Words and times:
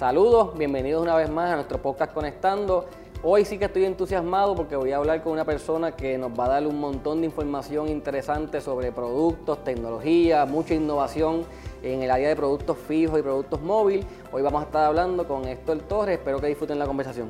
Saludos, 0.00 0.56
bienvenidos 0.56 1.02
una 1.02 1.14
vez 1.14 1.28
más 1.28 1.50
a 1.50 1.56
nuestro 1.56 1.76
podcast 1.76 2.14
Conectando. 2.14 2.86
Hoy 3.22 3.44
sí 3.44 3.58
que 3.58 3.66
estoy 3.66 3.84
entusiasmado 3.84 4.54
porque 4.54 4.74
voy 4.74 4.92
a 4.92 4.96
hablar 4.96 5.22
con 5.22 5.34
una 5.34 5.44
persona 5.44 5.92
que 5.92 6.16
nos 6.16 6.30
va 6.32 6.46
a 6.46 6.48
dar 6.48 6.66
un 6.66 6.80
montón 6.80 7.20
de 7.20 7.26
información 7.26 7.86
interesante 7.86 8.62
sobre 8.62 8.92
productos, 8.92 9.62
tecnología, 9.62 10.46
mucha 10.46 10.72
innovación 10.72 11.44
en 11.82 12.00
el 12.02 12.10
área 12.10 12.30
de 12.30 12.36
productos 12.36 12.78
fijos 12.78 13.18
y 13.18 13.22
productos 13.22 13.60
móviles. 13.60 14.06
Hoy 14.32 14.40
vamos 14.40 14.62
a 14.62 14.64
estar 14.64 14.86
hablando 14.86 15.28
con 15.28 15.44
Héctor 15.44 15.80
Torres, 15.80 16.16
espero 16.16 16.40
que 16.40 16.46
disfruten 16.46 16.78
la 16.78 16.86
conversación. 16.86 17.28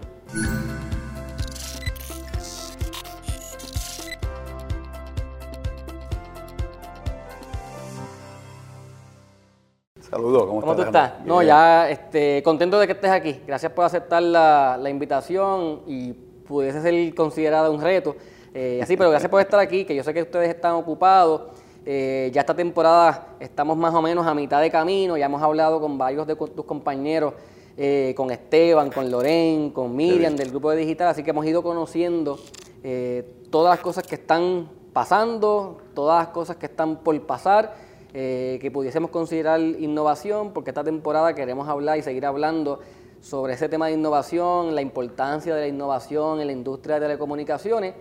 Saludos, 10.31 10.49
¿cómo, 10.49 10.61
¿Cómo 10.61 10.77
tú 10.77 10.83
estás? 10.83 11.11
estás? 11.11 11.27
No, 11.27 11.43
ya 11.43 11.91
este, 11.91 12.41
contento 12.45 12.79
de 12.79 12.87
que 12.87 12.93
estés 12.93 13.11
aquí. 13.11 13.41
Gracias 13.45 13.73
por 13.73 13.85
aceptar 13.85 14.23
la, 14.23 14.79
la 14.81 14.89
invitación 14.89 15.81
y 15.89 16.13
pudiese 16.13 16.81
ser 16.81 17.15
considerada 17.17 17.69
un 17.69 17.81
reto. 17.81 18.15
Eh, 18.55 18.79
así, 18.81 18.97
pero 18.97 19.11
gracias 19.11 19.29
por 19.29 19.41
estar 19.41 19.59
aquí, 19.59 19.85
que 19.85 19.93
yo 19.93 20.05
sé 20.05 20.15
que 20.15 20.23
ustedes 20.23 20.49
están 20.49 20.75
ocupados. 20.75 21.43
Eh, 21.85 22.31
ya 22.33 22.43
esta 22.43 22.55
temporada 22.55 23.35
estamos 23.41 23.77
más 23.77 23.93
o 23.93 24.01
menos 24.03 24.25
a 24.25 24.33
mitad 24.33 24.61
de 24.61 24.71
camino, 24.71 25.17
ya 25.17 25.27
hemos 25.27 25.43
hablado 25.43 25.81
con 25.81 25.99
varios 25.99 26.29
de 26.29 26.37
tus 26.37 26.65
compañeros, 26.65 27.35
eh, 27.77 28.15
con 28.17 28.31
Esteban, 28.31 28.89
con 28.91 29.11
Loren, 29.11 29.71
con 29.71 29.97
Miriam 29.97 30.37
del 30.37 30.51
grupo 30.51 30.71
de 30.71 30.77
digital, 30.77 31.09
así 31.09 31.25
que 31.25 31.31
hemos 31.31 31.45
ido 31.45 31.61
conociendo 31.61 32.39
eh, 32.85 33.43
todas 33.51 33.75
las 33.75 33.81
cosas 33.81 34.07
que 34.07 34.15
están 34.15 34.69
pasando, 34.93 35.79
todas 35.93 36.25
las 36.25 36.33
cosas 36.33 36.57
que 36.57 36.67
están 36.67 36.99
por 36.99 37.21
pasar, 37.23 37.90
eh, 38.13 38.59
que 38.61 38.71
pudiésemos 38.71 39.11
considerar 39.11 39.61
innovación, 39.61 40.53
porque 40.53 40.71
esta 40.71 40.83
temporada 40.83 41.35
queremos 41.35 41.69
hablar 41.69 41.99
y 41.99 42.03
seguir 42.03 42.27
hablando 42.27 42.81
sobre 43.21 43.53
ese 43.55 43.69
tema 43.69 43.87
de 43.87 43.93
innovación, 43.93 44.75
la 44.75 44.83
importancia 44.83 45.55
de 45.55 45.61
la 45.61 45.69
innovación 45.69 46.41
en 46.41 46.47
la 46.47 46.53
industria 46.53 46.97
de 46.97 47.03
telecomunicaciones. 47.03 47.95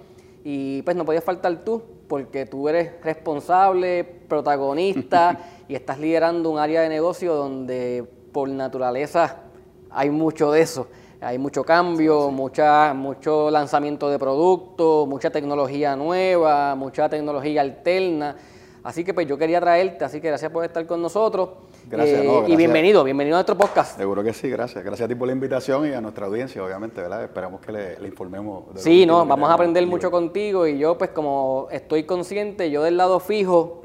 Y 0.44 0.82
pues 0.84 0.96
no 0.96 1.06
podías 1.06 1.24
faltar 1.24 1.64
tú, 1.64 1.82
porque 2.08 2.46
tú 2.46 2.70
eres 2.70 2.94
responsable, 3.04 4.04
protagonista 4.04 5.38
y 5.68 5.76
estás 5.76 6.00
liderando 6.00 6.50
un 6.50 6.58
área 6.58 6.82
de 6.82 6.90
negocio 6.90 7.36
donde 7.36 8.06
por 8.32 8.50
naturaleza 8.50 9.44
hay 9.90 10.10
mucho 10.10 10.52
de 10.52 10.62
eso. 10.62 10.88
Hay 11.22 11.38
mucho 11.38 11.66
cambio, 11.66 12.32
Mucha, 12.32 12.94
mucho 12.94 13.52
lanzamiento 13.52 14.10
de 14.10 14.18
productos, 14.18 15.06
mucha 15.06 15.30
tecnología 15.30 15.96
nueva, 15.98 16.76
mucha 16.76 17.10
tecnología 17.10 17.60
alterna. 17.60 18.38
Así 18.82 19.04
que 19.04 19.14
pues 19.14 19.28
yo 19.28 19.38
quería 19.38 19.60
traerte, 19.60 20.06
así 20.06 20.22
que 20.22 20.30
gracias 20.30 20.52
por 20.52 20.64
estar 20.64 20.86
con 20.86 21.02
nosotros. 21.02 21.50
Gracias, 21.90 22.22
Eh, 22.22 22.26
no, 22.26 22.48
Y 22.48 22.56
bienvenido, 22.56 23.04
bienvenido 23.04 23.36
a 23.36 23.40
nuestro 23.40 23.58
podcast. 23.58 23.98
Seguro 23.98 24.24
que 24.24 24.32
sí, 24.34 24.50
gracias. 24.50 24.84
Gracias 24.84 25.06
a 25.06 25.10
ti 25.10 25.16
por 25.16 25.28
la 25.28 25.34
invitación 25.34 25.88
y 25.88 25.92
a 25.92 26.00
nuestra 26.00 26.28
audiencia, 26.28 26.64
obviamente, 26.64 27.02
¿verdad? 27.02 27.24
Esperamos 27.24 27.60
que 27.60 27.74
le, 27.74 28.00
le 28.00 28.08
informemos. 28.08 28.74
de 28.74 28.80
Sí, 28.82 29.06
no, 29.06 29.26
vamos 29.26 29.50
a 29.50 29.54
aprender 29.54 29.84
en 29.84 29.90
mucho 29.90 30.10
contigo 30.10 30.66
y 30.66 30.78
yo 30.78 30.98
pues 30.98 31.10
como 31.10 31.68
estoy 31.72 32.04
consciente, 32.04 32.72
yo 32.72 32.84
del 32.84 32.96
lado 32.96 33.20
fijo 33.20 33.82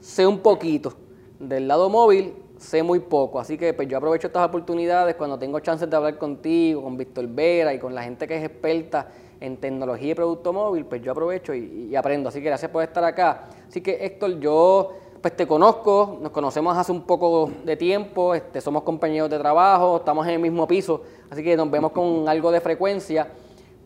sé 0.00 0.26
un 0.26 0.40
poquito, 0.40 0.92
del 1.38 1.66
lado 1.66 1.88
móvil 1.88 2.34
sé 2.58 2.82
muy 2.82 3.00
poco, 3.00 3.40
así 3.40 3.56
que 3.58 3.72
pues 3.72 3.88
yo 3.88 3.96
aprovecho 3.96 4.26
estas 4.26 4.46
oportunidades 4.46 5.16
cuando 5.16 5.38
tengo 5.38 5.58
chances 5.60 5.88
de 5.88 5.96
hablar 5.96 6.18
contigo, 6.18 6.82
con 6.82 6.96
Víctor 6.96 7.26
Vera 7.28 7.72
y 7.74 7.78
con 7.78 7.94
la 7.94 8.02
gente 8.02 8.26
que 8.28 8.36
es 8.36 8.44
experta 8.44 9.08
en 9.40 9.56
tecnología 9.58 10.12
y 10.12 10.14
producto 10.14 10.52
móvil, 10.52 10.84
pues 10.86 11.02
yo 11.02 11.12
aprovecho 11.12 11.54
y, 11.54 11.94
aprendo, 11.96 12.28
así 12.28 12.40
que 12.40 12.46
gracias 12.46 12.70
por 12.70 12.82
estar 12.82 13.04
acá. 13.04 13.48
Así 13.68 13.80
que 13.80 14.04
Héctor, 14.04 14.38
yo 14.40 14.92
pues 15.20 15.34
te 15.36 15.46
conozco, 15.46 16.18
nos 16.20 16.32
conocemos 16.32 16.76
hace 16.76 16.92
un 16.92 17.02
poco 17.02 17.50
de 17.64 17.76
tiempo, 17.76 18.34
este, 18.34 18.60
somos 18.60 18.82
compañeros 18.82 19.30
de 19.30 19.38
trabajo, 19.38 19.96
estamos 19.96 20.26
en 20.26 20.34
el 20.34 20.38
mismo 20.38 20.68
piso, 20.68 21.02
así 21.30 21.42
que 21.42 21.56
nos 21.56 21.70
vemos 21.70 21.92
con 21.92 22.28
algo 22.28 22.50
de 22.50 22.60
frecuencia 22.60 23.28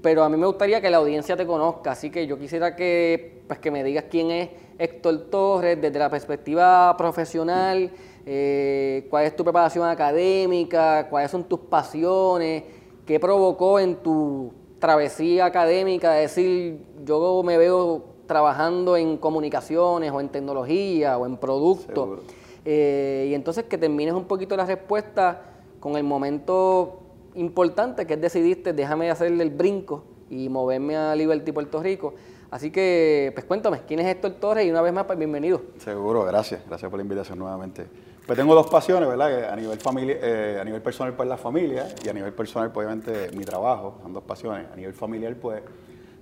pero 0.03 0.22
a 0.22 0.28
mí 0.28 0.37
me 0.37 0.47
gustaría 0.47 0.81
que 0.81 0.91
la 0.91 0.99
audiencia 0.99 1.37
te 1.37 1.47
conozca, 1.47 1.93
así 1.93 2.11
que 2.11 2.27
yo 2.27 2.39
quisiera 2.39 2.77
que, 2.77 3.43
pues, 3.47 3.59
que 3.59 3.71
me 3.71 3.83
digas 3.83 4.05
quién 4.09 4.31
es 4.31 4.49
Héctor 4.78 5.27
Torres 5.31 5.81
desde 5.81 5.99
la 5.99 6.09
perspectiva 6.09 6.97
profesional, 6.97 7.91
eh, 8.25 9.06
cuál 9.11 9.25
es 9.25 9.34
tu 9.34 9.43
preparación 9.43 9.89
académica, 9.89 11.09
cuáles 11.09 11.31
son 11.31 11.45
tus 11.45 11.61
pasiones, 11.61 12.62
qué 13.05 13.19
provocó 13.19 13.81
en 13.81 13.97
tu 13.97 14.53
travesía 14.78 15.47
académica 15.47 16.12
de 16.12 16.21
decir, 16.22 16.84
yo 17.05 17.43
me 17.43 17.59
veo 17.59 18.05
trabajando 18.27 18.97
en 18.97 19.16
comunicaciones 19.16 20.12
o 20.12 20.21
en 20.21 20.28
tecnología 20.28 21.19
o 21.19 21.27
en 21.27 21.37
productos. 21.37 21.94
Seguro. 21.94 22.22
Eh, 22.65 23.28
y 23.31 23.34
entonces 23.34 23.65
que 23.65 23.78
termines 23.78 24.15
un 24.15 24.25
poquito 24.25 24.56
la 24.56 24.66
respuesta 24.66 25.43
con 25.81 25.97
el 25.97 26.05
momento 26.05 27.00
importante 27.34 28.06
que 28.06 28.15
es 28.15 28.21
decidiste, 28.21 28.72
déjame 28.72 29.11
hacerle 29.11 29.44
el 29.44 29.50
brinco 29.50 30.05
y 30.28 30.49
moverme 30.49 30.97
a 30.97 31.15
Liberty, 31.15 31.53
Puerto 31.53 31.83
Rico. 31.83 32.15
Así 32.50 32.71
que, 32.71 33.31
pues 33.34 33.45
cuéntame, 33.47 33.81
¿quién 33.87 34.00
es 34.00 34.06
Héctor 34.06 34.33
Torres? 34.33 34.66
Y 34.66 34.71
una 34.71 34.81
vez 34.81 34.93
más, 34.93 35.05
pues 35.05 35.19
bienvenido. 35.19 35.62
Seguro, 35.78 36.25
gracias. 36.25 36.62
Gracias 36.66 36.91
por 36.91 36.99
la 36.99 37.03
invitación 37.03 37.39
nuevamente. 37.39 37.87
Pues 38.28 38.37
tengo 38.37 38.55
dos 38.55 38.66
pasiones, 38.66 39.09
¿verdad? 39.09 39.50
A 39.50 39.56
nivel, 39.56 39.78
familia, 39.78 40.19
eh, 40.21 40.59
a 40.61 40.62
nivel 40.62 40.83
personal, 40.83 41.15
pues 41.15 41.27
la 41.27 41.39
familia 41.39 41.89
y 42.05 42.11
a 42.11 42.12
nivel 42.12 42.34
personal, 42.34 42.71
pues 42.71 42.87
obviamente 42.87 43.34
mi 43.34 43.43
trabajo. 43.43 44.00
Son 44.03 44.12
dos 44.12 44.22
pasiones. 44.22 44.66
A 44.71 44.77
nivel 44.77 44.93
familiar, 44.93 45.34
pues 45.37 45.62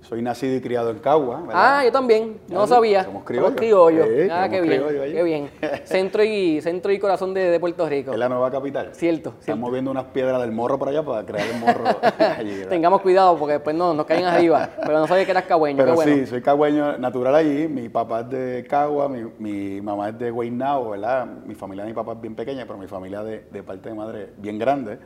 soy 0.01 0.21
nacido 0.21 0.55
y 0.55 0.61
criado 0.61 0.89
en 0.89 0.99
Cagua, 0.99 1.41
¿verdad? 1.41 1.53
Ah, 1.55 1.83
yo 1.83 1.91
también, 1.91 2.39
no 2.49 2.65
sabía. 2.65 3.03
somos 3.03 3.23
criollos. 3.23 3.53
criollos. 3.55 4.07
Sí, 4.07 4.29
ah, 4.31 4.47
qué 4.49 4.57
somos 4.57 4.91
bien, 4.93 5.13
qué 5.13 5.23
bien. 5.23 5.49
Centro 5.83 6.23
y, 6.23 6.61
centro 6.61 6.91
y 6.93 6.99
corazón 6.99 7.33
de, 7.33 7.49
de 7.49 7.59
Puerto 7.59 7.87
Rico. 7.89 8.11
Es 8.13 8.17
la 8.17 8.29
nueva 8.29 8.49
capital. 8.49 8.89
Cierto, 8.93 9.29
Están 9.29 9.43
cierto. 9.43 9.61
moviendo 9.61 9.91
unas 9.91 10.05
piedras 10.05 10.39
del 10.41 10.51
morro 10.53 10.79
para 10.79 10.91
allá 10.91 11.03
para 11.03 11.25
crear 11.25 11.47
el 11.47 11.59
morro 11.59 11.83
allí. 12.37 12.61
Tengamos 12.69 13.01
cuidado 13.01 13.37
porque 13.37 13.53
después 13.53 13.75
no, 13.75 13.93
nos 13.93 14.05
caen 14.05 14.25
arriba. 14.25 14.69
Pero 14.79 14.99
no 14.99 15.07
sabía 15.07 15.25
que 15.25 15.31
eras 15.31 15.43
cagüeño, 15.43 15.77
Pero 15.77 15.91
qué 15.91 15.95
bueno. 15.95 16.15
sí, 16.15 16.25
soy 16.25 16.41
cagüeño 16.41 16.97
natural 16.97 17.35
allí. 17.35 17.67
Mi 17.67 17.89
papá 17.89 18.21
es 18.21 18.29
de 18.29 18.65
Cagua, 18.69 19.09
mi, 19.09 19.23
mi 19.39 19.81
mamá 19.81 20.09
es 20.09 20.19
de 20.19 20.31
Guaynabo, 20.31 20.91
¿verdad? 20.91 21.25
Mi 21.45 21.55
familia 21.55 21.83
de 21.83 21.89
mi 21.89 21.95
papá 21.95 22.13
es 22.13 22.21
bien 22.21 22.35
pequeña, 22.35 22.65
pero 22.65 22.79
mi 22.79 22.87
familia 22.87 23.23
de, 23.23 23.45
de 23.51 23.63
parte 23.63 23.89
de 23.89 23.95
madre 23.95 24.29
bien 24.37 24.57
grande. 24.57 24.99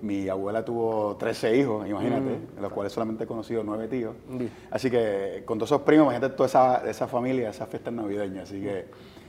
Mi 0.00 0.28
abuela 0.28 0.64
tuvo 0.64 1.16
13 1.16 1.56
hijos, 1.56 1.88
imagínate, 1.88 2.38
de 2.54 2.60
los 2.62 2.72
cuales 2.72 2.92
solamente 2.92 3.24
he 3.24 3.26
conocido 3.26 3.62
nueve 3.64 3.88
tíos. 3.88 4.14
Bien. 4.38 4.50
Así 4.70 4.90
que 4.90 5.42
con 5.44 5.58
todos 5.58 5.70
esos 5.70 5.82
primos, 5.82 6.04
imagínate 6.06 6.34
toda 6.34 6.46
esa, 6.46 6.90
esa 6.90 7.06
familia, 7.06 7.50
esas 7.50 7.68
fiestas 7.68 7.92
navideñas. 7.92 8.50
Así 8.50 8.60
que. 8.60 8.86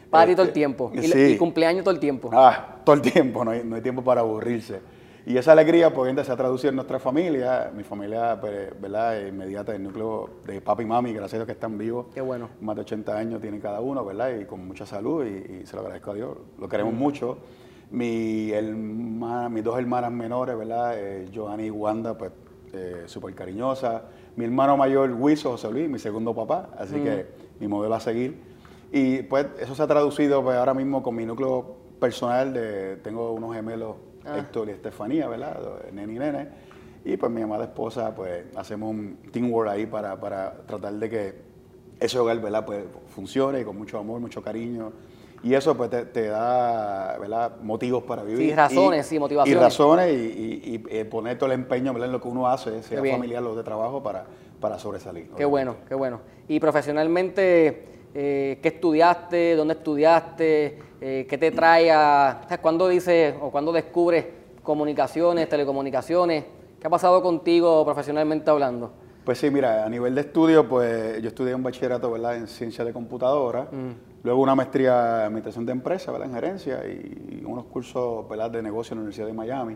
Party 0.10 0.34
todo 0.34 0.44
el 0.44 0.50
este, 0.50 0.60
tiempo. 0.60 0.92
Y, 0.94 1.02
sí. 1.04 1.20
y 1.34 1.38
cumpleaños 1.38 1.84
todo 1.84 1.94
el 1.94 2.00
tiempo. 2.00 2.30
Ah, 2.34 2.78
todo 2.86 2.96
el 2.96 3.02
tiempo, 3.02 3.44
no 3.44 3.52
hay, 3.52 3.64
no 3.64 3.76
hay 3.76 3.82
tiempo 3.82 4.04
para 4.04 4.22
aburrirse. 4.22 4.80
Y 5.28 5.38
esa 5.38 5.54
alegría, 5.54 5.92
pues, 5.92 6.14
se 6.24 6.32
ha 6.32 6.36
traducido 6.36 6.70
en 6.70 6.76
nuestra 6.76 7.00
familia, 7.00 7.72
mi 7.76 7.84
familia, 7.84 8.38
pues, 8.40 8.80
¿verdad?, 8.80 9.26
inmediata, 9.26 9.74
el 9.74 9.82
núcleo 9.82 10.30
de 10.46 10.62
papi 10.62 10.84
y 10.84 10.86
mami, 10.86 11.14
gracias 11.14 11.34
a 11.34 11.38
Dios 11.38 11.46
que 11.48 11.54
están 11.54 11.80
vivos. 11.80 12.08
Qué 12.14 12.22
bueno. 12.22 12.50
Más 12.62 12.76
de 12.76 12.84
80 12.84 13.18
años 13.18 13.42
tienen 13.42 13.60
cada 13.60 13.82
uno, 13.82 14.06
¿verdad?, 14.06 14.38
y 14.40 14.46
con 14.46 14.68
mucha 14.68 14.86
salud, 14.86 15.26
y, 15.26 15.62
y 15.62 15.66
se 15.66 15.76
lo 15.76 15.82
agradezco 15.82 16.12
a 16.12 16.14
Dios. 16.14 16.38
Lo 16.60 16.70
queremos 16.70 16.94
mucho. 16.94 17.40
Mi 17.90 18.52
hermana, 18.52 19.50
mis 19.50 19.64
dos 19.64 19.80
hermanas 19.80 20.12
menores, 20.12 20.56
¿verdad?, 20.56 20.94
eh, 20.96 21.28
Johanny 21.34 21.66
y 21.66 21.72
Wanda, 21.72 22.16
pues, 22.16 22.32
eh, 22.72 23.04
súper 23.08 23.34
cariñosa. 23.34 24.04
Mi 24.36 24.46
hermano 24.46 24.76
mayor, 24.76 25.12
Wiso, 25.12 25.52
José 25.52 25.72
Luis, 25.72 25.90
mi 25.90 26.00
segundo 26.00 26.34
papá, 26.34 26.70
así 26.78 26.96
que 26.96 27.26
mi 27.60 27.68
modelo 27.68 27.96
a 27.96 28.00
seguir. 28.00 28.38
Y 28.92 29.24
pues 29.24 29.48
eso 29.60 29.76
se 29.76 29.84
ha 29.84 29.88
traducido 29.88 30.44
pues, 30.44 30.58
ahora 30.58 30.74
mismo 30.74 31.02
con 31.02 31.16
mi 31.16 31.26
núcleo 31.26 31.76
personal, 32.00 32.54
de, 32.54 32.98
tengo 32.98 33.32
unos 33.32 33.56
gemelos, 33.56 33.96
Héctor 34.26 34.70
y 34.70 34.72
Estefanía, 34.72 35.28
¿verdad? 35.28 35.58
Nene 35.92 36.14
y 36.14 36.20
nene. 36.20 36.50
Y 37.06 37.18
pues 37.18 37.32
mi 37.32 37.42
amada 37.42 37.66
esposa, 37.66 38.14
pues 38.16 38.46
hacemos 38.56 38.90
un 38.90 39.18
teamwork 39.32 39.70
ahí 39.70 39.86
para, 39.86 40.20
para 40.20 40.54
tratar 40.66 40.94
de 40.94 41.10
que 41.10 41.36
ese 42.00 42.18
hogar, 42.18 42.42
¿verdad? 42.42 42.66
Pues 42.66 42.84
funcione 43.08 43.64
con 43.64 43.78
mucho 43.78 44.00
amor, 44.00 44.20
mucho 44.20 44.42
cariño. 44.42 44.92
Y 45.46 45.54
eso 45.54 45.78
pues 45.78 45.92
te, 45.92 46.06
te 46.06 46.26
da, 46.28 47.18
¿verdad? 47.20 47.58
Motivos 47.62 48.02
para 48.04 48.24
vivir. 48.24 48.50
Sí, 48.50 48.56
razones, 48.56 49.06
Y- 49.06 49.10
sí, 49.10 49.20
motivaciones. 49.20 49.62
Y 49.62 49.64
razones 49.64 50.12
y, 50.12 50.16
y- 50.16 50.76
y, 50.90 50.98
eh, 50.98 51.06
poner 51.06 51.38
todo 51.38 51.46
el 51.46 51.52
empeño, 51.54 51.94
¿verdad? 51.94 52.08
En 52.08 52.14
lo 52.14 52.20
que 52.20 52.28
uno 52.28 52.48
hace, 52.48 52.82
sea 52.82 53.00
familiar 53.00 53.44
o 53.44 53.56
de 53.56 53.62
trabajo, 53.64 54.02
para, 54.02 54.26
para 54.60 54.80
sobresalir. 54.80 55.30
Qué 55.38 55.46
bueno, 55.46 55.76
qué 55.88 55.94
bueno. 55.94 56.22
Y 56.48 56.60
profesionalmente, 56.60 57.86
eh, 58.16 58.58
¿qué 58.60 58.68
estudiaste? 58.70 59.56
¿Dónde 59.56 59.76
estudiaste? 59.76 60.80
Eh, 61.00 61.28
¿Qué 61.30 61.38
te 61.38 61.52
trae 61.52 61.92
a... 61.92 62.42
¿Cuándo 62.60 62.88
dices 62.88 63.36
o 63.40 63.52
cuándo 63.52 63.72
descubres 63.72 64.26
comunicaciones, 64.64 65.48
telecomunicaciones? 65.48 66.44
¿Qué 66.80 66.88
ha 66.88 66.90
pasado 66.90 67.22
contigo 67.22 67.86
profesionalmente 67.86 68.50
hablando? 68.50 68.94
Pues 69.26 69.40
sí, 69.40 69.50
mira, 69.50 69.84
a 69.86 69.90
nivel 69.90 70.14
de 70.14 70.22
estudio, 70.22 70.68
pues 70.70 71.20
yo 71.22 71.30
estudié 71.30 71.56
un 71.56 71.64
bachillerato, 71.64 72.12
¿verdad? 72.12 72.36
En 72.36 72.48
ciencia 72.48 72.86
de 72.86 72.94
computadora, 72.94 73.68
luego 74.24 74.40
una 74.42 74.54
maestría 74.54 74.92
en 75.22 75.26
administración 75.26 75.66
de 75.66 75.72
empresas, 75.72 76.12
¿verdad? 76.14 76.28
En 76.30 76.36
gerencia 76.36 76.82
y 76.88 77.44
unos 77.44 77.66
cursos, 77.66 78.30
¿verdad? 78.30 78.52
De 78.52 78.62
negocio 78.62 78.94
en 78.94 79.00
la 79.00 79.02
Universidad 79.02 79.26
de 79.28 79.34
Miami. 79.34 79.76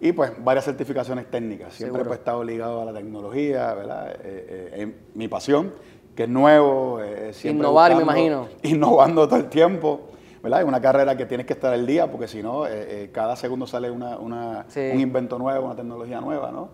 Y 0.00 0.12
pues 0.12 0.32
varias 0.42 0.64
certificaciones 0.64 1.30
técnicas. 1.30 1.74
Siempre 1.74 2.02
pues, 2.04 2.16
he 2.16 2.18
estado 2.20 2.42
ligado 2.42 2.80
a 2.80 2.84
la 2.86 2.92
tecnología, 2.94 3.74
¿verdad? 3.74 4.08
Eh, 4.22 4.70
eh, 4.74 4.94
mi 5.14 5.28
pasión, 5.28 5.72
que 6.14 6.22
es 6.22 6.28
nuevo. 6.28 7.00
eh, 7.02 7.32
siempre 7.34 7.66
Innovar, 7.66 7.94
me 7.94 8.02
imagino. 8.02 8.46
Innovando 8.62 9.26
todo 9.28 9.38
el 9.38 9.48
tiempo. 9.50 10.00
¿verdad? 10.42 10.60
Es 10.62 10.66
una 10.68 10.80
carrera 10.80 11.16
que 11.16 11.26
tienes 11.26 11.44
que 11.46 11.52
estar 11.52 11.74
al 11.74 11.84
día 11.84 12.08
porque 12.10 12.28
si 12.28 12.42
no, 12.44 12.64
eh, 12.64 12.70
eh, 12.72 13.10
cada 13.12 13.34
segundo 13.36 13.66
sale 13.66 13.90
una, 13.90 14.16
una- 14.18 14.64
Sí. 14.68 14.88
un 14.94 15.00
invento 15.00 15.36
nuevo, 15.36 15.66
una 15.66 15.74
tecnología 15.74 16.20
nueva, 16.20 16.52
¿no? 16.52 16.68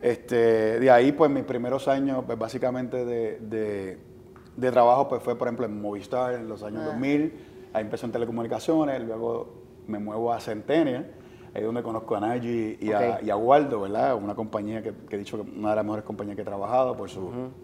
Este, 0.00 0.80
de 0.80 0.90
ahí, 0.90 1.12
pues 1.12 1.30
mis 1.30 1.44
primeros 1.44 1.86
años, 1.88 2.24
pues 2.26 2.38
básicamente 2.38 3.04
de, 3.04 3.38
de- 3.40 3.98
de 4.56 4.70
trabajo, 4.72 5.08
pues 5.08 5.22
fue, 5.22 5.36
por 5.36 5.46
ejemplo, 5.48 5.66
en 5.66 5.80
Movistar 5.80 6.34
en 6.34 6.48
los 6.48 6.62
años 6.62 6.82
Ah. 6.84 6.90
2000, 6.92 7.34
ahí 7.72 7.82
empecé 7.82 8.06
en 8.06 8.12
telecomunicaciones, 8.12 9.00
luego 9.02 9.54
me 9.86 9.98
muevo 9.98 10.32
a 10.32 10.40
Centennial, 10.40 11.10
ahí 11.54 11.60
es 11.60 11.64
donde 11.64 11.82
conozco 11.82 12.16
a 12.16 12.20
Nagy 12.20 12.78
y, 12.80 12.92
a, 12.92 13.20
y 13.22 13.30
a 13.30 13.36
Waldo, 13.36 13.82
¿verdad? 13.82 14.14
Una 14.16 14.34
compañía 14.34 14.82
que, 14.82 14.92
que 15.08 15.16
he 15.16 15.18
dicho 15.18 15.36
que 15.42 15.50
una 15.50 15.70
de 15.70 15.76
las 15.76 15.84
mejores 15.84 16.04
compañías 16.04 16.36
que 16.36 16.42
he 16.42 16.46
trabajado 16.46 16.96
por 16.96 17.08
su 17.08 17.20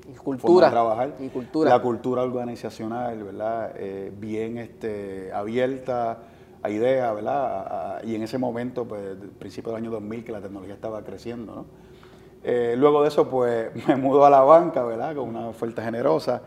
Y 0.09 0.15
forma 0.15 0.23
cultura. 0.23 0.67
de 0.67 0.73
trabajar. 0.73 1.15
Y 1.21 1.29
cultura. 1.29 1.71
La 1.71 1.81
cultura 1.83 2.23
organizacional, 2.23 3.23
¿verdad? 3.25 3.73
Eh, 3.77 4.13
bien 4.19 4.59
este, 4.59 5.33
abierta 5.33 6.19
a 6.63 6.71
ideas, 6.71 7.15
¿verdad? 7.15 7.45
A- 7.45 7.97
a- 7.99 8.05
y 8.05 8.15
en 8.15 8.23
ese 8.23 8.39
momento, 8.39 8.85
pues, 8.87 9.17
principio 9.39 9.73
del 9.73 9.83
año 9.83 9.91
2000, 9.91 10.25
que 10.25 10.33
la 10.33 10.41
tecnología 10.41 10.75
estaba 10.75 11.03
creciendo, 11.03 11.55
¿no? 11.55 11.67
Eh, 12.49 12.77
luego 12.79 13.03
de 13.03 13.09
eso, 13.09 13.29
pues, 13.29 13.71
me 13.89 13.97
mudo 13.97 14.25
a 14.25 14.31
la 14.31 14.43
banca, 14.43 14.85
¿verdad? 14.85 15.17
Con 15.17 15.29
una 15.31 15.49
oferta 15.49 15.83
generosa. 15.83 16.41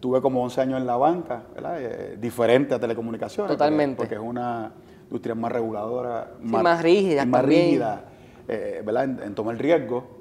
Tuve 0.00 0.20
como 0.20 0.42
11 0.42 0.60
años 0.60 0.80
en 0.82 0.86
la 0.86 0.96
banca, 0.96 1.44
¿verdad? 1.54 1.76
Eh, 1.80 2.18
diferente 2.20 2.74
a 2.74 2.78
telecomunicaciones. 2.78 3.50
Totalmente. 3.50 3.96
Porque, 3.96 4.16
es 4.16 4.20
una 4.20 4.70
industria 5.04 5.34
más 5.34 5.50
reguladora. 5.50 6.32
más 6.42 6.82
rígida 6.82 7.22
y 7.22 7.26
Más 7.26 7.40
también. 7.40 7.64
rígida, 7.64 8.04
eh, 8.46 8.82
¿verdad? 8.84 9.04
En, 9.04 9.22
en 9.22 9.34
tomar 9.34 9.56
riesgo. 9.56 10.15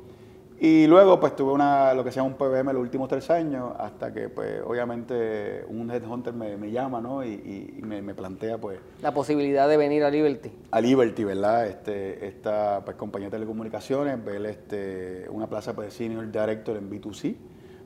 Y 0.57 0.87
luego, 0.87 1.19
pues 1.19 1.35
tuve 1.35 1.51
una, 1.51 1.93
lo 1.93 2.03
que 2.03 2.11
se 2.11 2.15
llama 2.21 2.29
un 2.29 2.35
PBM 2.37 2.71
los 2.71 2.81
últimos 2.81 3.09
tres 3.09 3.29
años, 3.29 3.73
hasta 3.77 4.13
que, 4.13 4.29
pues, 4.29 4.61
obviamente, 4.65 5.65
un 5.67 5.91
headhunter 5.91 6.33
me, 6.33 6.55
me 6.55 6.71
llama, 6.71 7.01
¿no? 7.01 7.25
Y, 7.25 7.27
y- 7.33 7.75
y 7.79 7.81
me, 7.81 8.01
me 8.01 8.13
plantea, 8.15 8.57
pues, 8.57 8.79
La 9.01 9.13
posibilidad 9.13 9.67
de 9.67 9.75
venir 9.75 10.03
a 10.05 10.09
Liberty. 10.09 10.49
a 10.71 10.79
Liberty, 10.79 11.25
¿verdad? 11.25 11.67
Este, 11.67 12.25
esta 12.25 12.81
pues, 12.85 12.95
compañía 12.95 13.27
de 13.27 13.31
telecomunicaciones, 13.31 14.23
ver 14.23 14.45
este, 14.45 15.25
una 15.29 15.47
plaza 15.47 15.73
pues, 15.75 15.87
de 15.87 15.91
Senior 15.91 16.25
Director 16.31 16.77
en 16.77 16.89
B2C, 16.89 17.35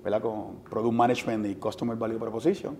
¿verdad? 0.04 0.22
Con 0.22 0.58
Product 0.70 0.94
Management 0.94 1.48
y 1.48 1.56
Customer 1.56 1.96
Value 1.98 2.20
Proposition. 2.20 2.78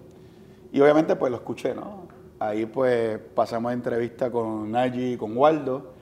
Y 0.72 0.80
obviamente, 0.82 1.16
pues, 1.16 1.32
lo 1.32 1.38
escuché, 1.38 1.74
¿no? 1.74 2.04
Ahí, 2.38 2.68
pues, 2.68 3.18
pasamos 3.34 3.72
a 3.72 3.74
entrevista 3.74 4.30
con 4.30 4.70
Nagy 4.72 5.14
y 5.14 5.18
con 5.18 5.36
Waldo. 5.36 5.94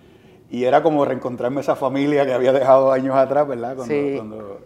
Y 0.50 0.64
era 0.64 0.82
como 0.82 1.04
reencontrarme 1.06 1.62
esa 1.62 1.76
familia 1.76 2.26
que 2.26 2.34
había 2.34 2.54
dejado 2.54 2.92
años 2.92 3.16
atrás, 3.16 3.48
¿verdad? 3.48 3.76
Cuando- 3.76 3.94
Sí. 3.94 4.14
cuando- 4.16 4.60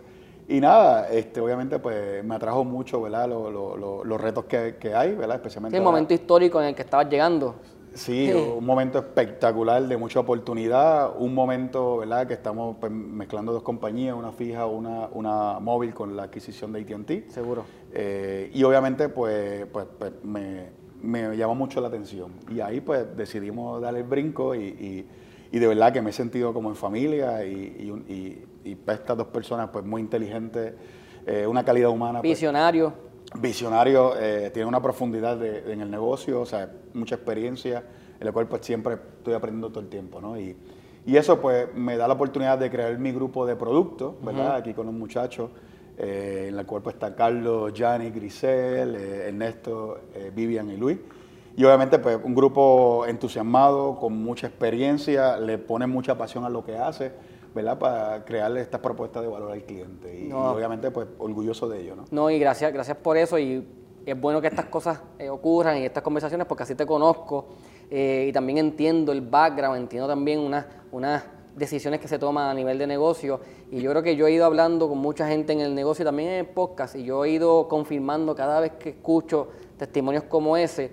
y 0.47 0.59
nada, 0.59 1.07
este, 1.09 1.39
obviamente 1.39 1.79
pues 1.79 2.23
me 2.23 2.35
atrajo 2.35 2.63
mucho, 2.63 3.01
¿verdad? 3.01 3.27
Lo- 3.29 3.49
lo- 3.49 3.77
lo- 3.77 4.03
los 4.03 4.21
retos 4.21 4.45
que, 4.45 4.75
que 4.79 4.93
hay, 4.93 5.15
¿verdad? 5.15 5.37
Especialmente 5.37 5.75
Sí, 5.75 5.77
el 5.79 5.83
momento 5.83 6.13
histórico 6.13 6.61
en 6.61 6.67
el 6.69 6.75
que 6.75 6.81
estabas 6.83 7.09
llegando. 7.09 7.55
Sí, 7.93 8.27
Sí. 8.31 8.33
un 8.57 8.65
momento 8.65 8.99
espectacular 8.99 9.81
de 9.85 9.97
mucha 9.97 10.19
oportunidad, 10.21 11.11
un 11.19 11.33
momento, 11.33 11.97
¿verdad? 11.97 12.25
Que 12.27 12.33
estamos 12.35 12.77
pues, 12.79 12.89
mezclando 12.91 13.51
dos 13.51 13.63
compañías, 13.63 14.15
una 14.15 14.31
fija, 14.31 14.65
una, 14.65 15.09
una 15.11 15.59
móvil 15.59 15.93
con 15.93 16.15
la 16.15 16.23
adquisición 16.23 16.71
de 16.71 16.79
AT&T. 16.81 17.25
Seguro. 17.29 17.65
Eh, 17.93 18.49
y 18.53 18.63
obviamente, 18.63 19.09
pues, 19.09 19.65
pues, 19.73 19.85
pues, 19.99 20.11
me, 20.23 20.69
me 21.01 21.35
llamó 21.35 21.53
mucho 21.55 21.81
la 21.81 21.87
atención. 21.89 22.31
Y 22.49 22.61
ahí, 22.61 22.79
pues, 22.79 23.05
decidimos 23.17 23.81
dar 23.81 23.95
el 23.95 24.03
brinco 24.03 24.55
y, 24.55 24.59
y- 24.63 25.07
y 25.51 25.59
de 25.59 25.68
verdad 25.68 25.92
que 25.92 26.01
me 26.01 26.09
he 26.12 26.13
sentido 26.13 26.53
como 26.53 26.69
en 26.69 26.75
familia 26.75 27.45
y, 27.45 27.77
y, 27.80 27.92
un- 27.92 28.06
y- 28.07 28.38
y, 28.63 28.75
pues, 28.75 29.00
estas 29.00 29.18
dos 29.18 29.27
personas, 29.27 29.69
pues, 29.74 29.83
muy 29.86 30.01
inteligentes, 30.01 30.74
eh, 31.25 31.45
una 31.48 31.63
calidad 31.65 31.89
humana. 31.89 32.19
pues, 32.19 32.30
Visionario. 32.31 32.94
visionario, 33.39 34.13
eh, 34.19 34.50
tiene 34.53 34.68
una 34.68 34.81
profundidad 34.81 35.38
de- 35.38 35.71
en 35.71 35.81
el 35.81 35.89
negocio, 35.89 36.42
o 36.42 36.45
sea, 36.45 36.69
mucha 36.94 37.15
experiencia, 37.15 37.83
en 38.19 38.25
la 38.25 38.31
cual 38.31 38.48
pues 38.48 38.63
siempre 38.65 38.95
estoy 38.95 39.33
aprendiendo 39.33 39.69
todo 39.69 39.80
el 39.80 39.88
tiempo, 39.89 40.19
¿no? 40.21 40.39
Y, 40.39 40.56
y 41.06 41.15
eso 41.18 41.39
pues 41.42 41.74
me 41.74 41.98
da 41.98 42.07
la 42.07 42.13
oportunidad 42.13 42.57
de 42.59 42.69
crear 42.69 42.98
mi 43.00 43.12
grupo 43.12 43.45
de 43.45 43.56
productos, 43.56 44.13
¿verdad? 44.24 44.56
Aquí 44.57 44.74
con 44.74 44.86
los 44.86 44.94
muchachos, 44.94 45.50
eh, 45.98 46.48
en 46.50 46.56
la 46.56 46.65
cual 46.65 46.81
pues 46.83 46.95
está 46.95 47.15
Carlos, 47.15 47.74
Gianni, 47.74 48.12
Grisel, 48.12 48.95
Ernesto, 48.95 50.01
Vivian 50.36 50.69
y 50.69 50.77
Luis. 50.77 50.98
Y 51.56 51.63
obviamente 51.65 52.00
pues 52.00 52.18
un 52.24 52.33
grupo 52.33 53.06
entusiasmado, 53.07 53.98
con 54.00 54.13
mucha 54.13 54.48
experiencia, 54.48 55.38
le 55.38 55.57
pone 55.57 55.86
mucha 55.88 56.18
pasión 56.18 56.45
a 56.45 56.50
lo 56.50 56.63
que 56.63 56.77
hace, 56.77 57.12
¿verdad? 57.53 57.77
Para 57.77 58.24
crearle 58.24 58.62
estas 58.62 58.80
propuestas 58.80 59.21
de 59.24 59.27
valor 59.30 59.51
al 59.51 59.63
cliente. 59.63 60.18
Y, 60.18 60.27
No. 60.30 60.51
y 60.51 60.56
obviamente 60.56 60.92
pues 60.92 61.07
orgulloso 61.19 61.68
de 61.68 61.81
ello, 61.81 61.95
¿no? 61.95 62.06
No, 62.12 62.30
y 62.30 62.39
gracias, 62.39 62.71
gracias 62.74 62.98
por 62.98 63.18
eso. 63.18 63.38
Y 63.38 63.68
es 64.06 64.19
bueno 64.19 64.42
que 64.42 64.48
estas 64.48 64.65
cosas 64.65 65.01
eh, 65.19 65.30
ocurran 65.30 65.77
y 65.77 65.86
estas 65.86 66.03
conversaciones 66.03 66.48
porque 66.48 66.63
así 66.63 66.74
te 66.74 66.86
conozco 66.86 67.50
eh, 67.89 68.27
y 68.30 68.31
también 68.31 68.57
entiendo 68.57 69.12
el 69.12 69.21
background, 69.21 69.77
entiendo 69.77 70.07
también 70.07 70.39
unas 70.39 70.65
unas 70.92 71.24
decisiones 71.56 72.00
que 72.00 72.07
se 72.07 72.18
toman 72.18 72.50
a 72.50 72.53
nivel 72.53 72.77
de 72.77 72.88
negocio. 72.88 73.42
Y 73.69 73.81
yo 73.81 73.92
creo 73.92 74.01
que 74.03 74.15
yo 74.15 74.27
he 74.27 74.31
ido 74.31 74.45
hablando 74.45 74.88
con 74.88 74.98
mucha 74.98 75.27
gente 75.27 75.51
en 75.53 75.59
el 75.59 75.75
negocio, 75.75 76.06
también 76.06 76.30
en 76.30 76.36
el 76.39 76.45
podcast, 76.48 76.95
y 76.95 77.03
yo 77.03 77.25
he 77.25 77.31
ido 77.31 77.68
confirmando 77.68 78.33
cada 78.36 78.59
vez 78.62 78.71
que 78.80 78.89
escucho 78.89 79.50
testimonios 79.77 80.24
como 80.24 80.56
ese, 80.56 80.92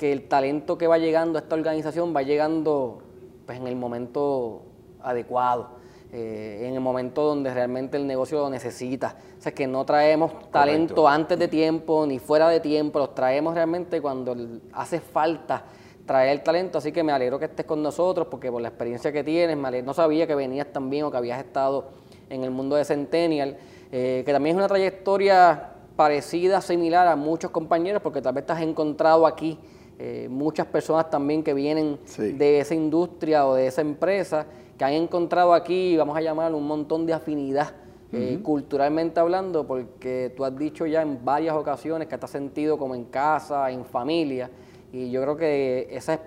que 0.00 0.12
el 0.12 0.22
talento 0.28 0.78
que 0.78 0.86
va 0.86 0.96
llegando 0.96 1.38
a 1.38 1.42
esta 1.42 1.54
organización 1.54 2.16
va 2.16 2.22
llegando 2.22 3.02
pues, 3.44 3.58
en 3.58 3.66
el 3.66 3.76
momento 3.76 4.62
adecuado. 5.02 5.78
eh, 6.12 6.66
en 6.66 6.74
el 6.74 6.80
momento 6.80 7.22
donde 7.22 7.54
realmente 7.54 7.96
el 7.96 8.04
negocio 8.04 8.38
lo 8.40 8.50
necesita. 8.50 9.14
O 9.38 9.42
sea, 9.42 9.52
que 9.52 9.66
no 9.68 9.84
traemos 9.84 10.32
talento 10.50 11.06
antes 11.06 11.38
de 11.38 11.46
tiempo 11.46 12.04
ni 12.04 12.18
fuera 12.18 12.48
de 12.48 12.58
tiempo, 12.58 12.98
los 12.98 13.14
traemos 13.14 13.54
realmente 13.54 14.00
cuando 14.00 14.34
hace 14.72 14.98
falta 15.00 15.62
traer 16.06 16.30
el 16.30 16.42
talento. 16.42 16.78
Así 16.78 16.90
que 16.90 17.04
me 17.04 17.12
alegro 17.12 17.38
que 17.38 17.44
estés 17.44 17.64
con 17.64 17.80
nosotros 17.80 18.26
porque 18.28 18.50
por 18.50 18.60
la 18.60 18.68
experiencia 18.68 19.12
que 19.12 19.22
tienes, 19.22 19.56
me 19.56 19.68
alegro- 19.68 19.86
no 19.86 19.94
sabía 19.94 20.26
que 20.26 20.34
venías 20.34 20.66
también 20.72 21.04
o 21.04 21.10
que 21.12 21.16
habías 21.18 21.38
estado 21.38 21.90
en 22.28 22.42
el 22.42 22.50
mundo 22.50 22.74
de 22.74 22.84
Centennial, 22.84 23.56
eh, 23.92 24.24
que 24.26 24.32
también 24.32 24.56
es 24.56 24.58
una 24.58 24.66
trayectoria 24.68 25.74
parecida, 25.94 26.60
similar 26.60 27.06
a 27.06 27.14
muchos 27.14 27.52
compañeros, 27.52 28.02
porque 28.02 28.20
tal 28.20 28.34
vez 28.34 28.44
te 28.46 28.52
has 28.52 28.62
encontrado 28.62 29.26
aquí 29.28 29.58
eh, 30.02 30.28
muchas 30.30 30.66
personas 30.66 31.10
también 31.10 31.42
que 31.42 31.52
vienen 31.52 31.98
Sí. 32.06 32.32
de 32.32 32.60
esa 32.60 32.74
industria 32.74 33.46
o 33.46 33.54
de 33.54 33.66
esa 33.66 33.82
empresa 33.82 34.46
que 34.78 34.84
han 34.86 34.94
encontrado 34.94 35.52
aquí, 35.52 35.94
vamos 35.98 36.16
a 36.16 36.22
llamar, 36.22 36.54
un 36.54 36.66
montón 36.66 37.04
de 37.04 37.12
afinidad 37.12 37.72
eh, 38.12 38.40
culturalmente 38.42 39.20
hablando, 39.20 39.66
porque 39.66 40.32
tú 40.34 40.44
has 40.44 40.56
dicho 40.56 40.86
ya 40.86 41.02
en 41.02 41.22
varias 41.22 41.54
ocasiones 41.54 42.08
que 42.08 42.16
te 42.16 42.24
has 42.24 42.30
sentido 42.30 42.78
como 42.78 42.94
en 42.94 43.04
casa, 43.04 43.70
en 43.70 43.84
familia, 43.84 44.50
y 44.90 45.10
yo 45.10 45.20
creo 45.22 45.36
que 45.36 45.86
esa, 45.90 46.18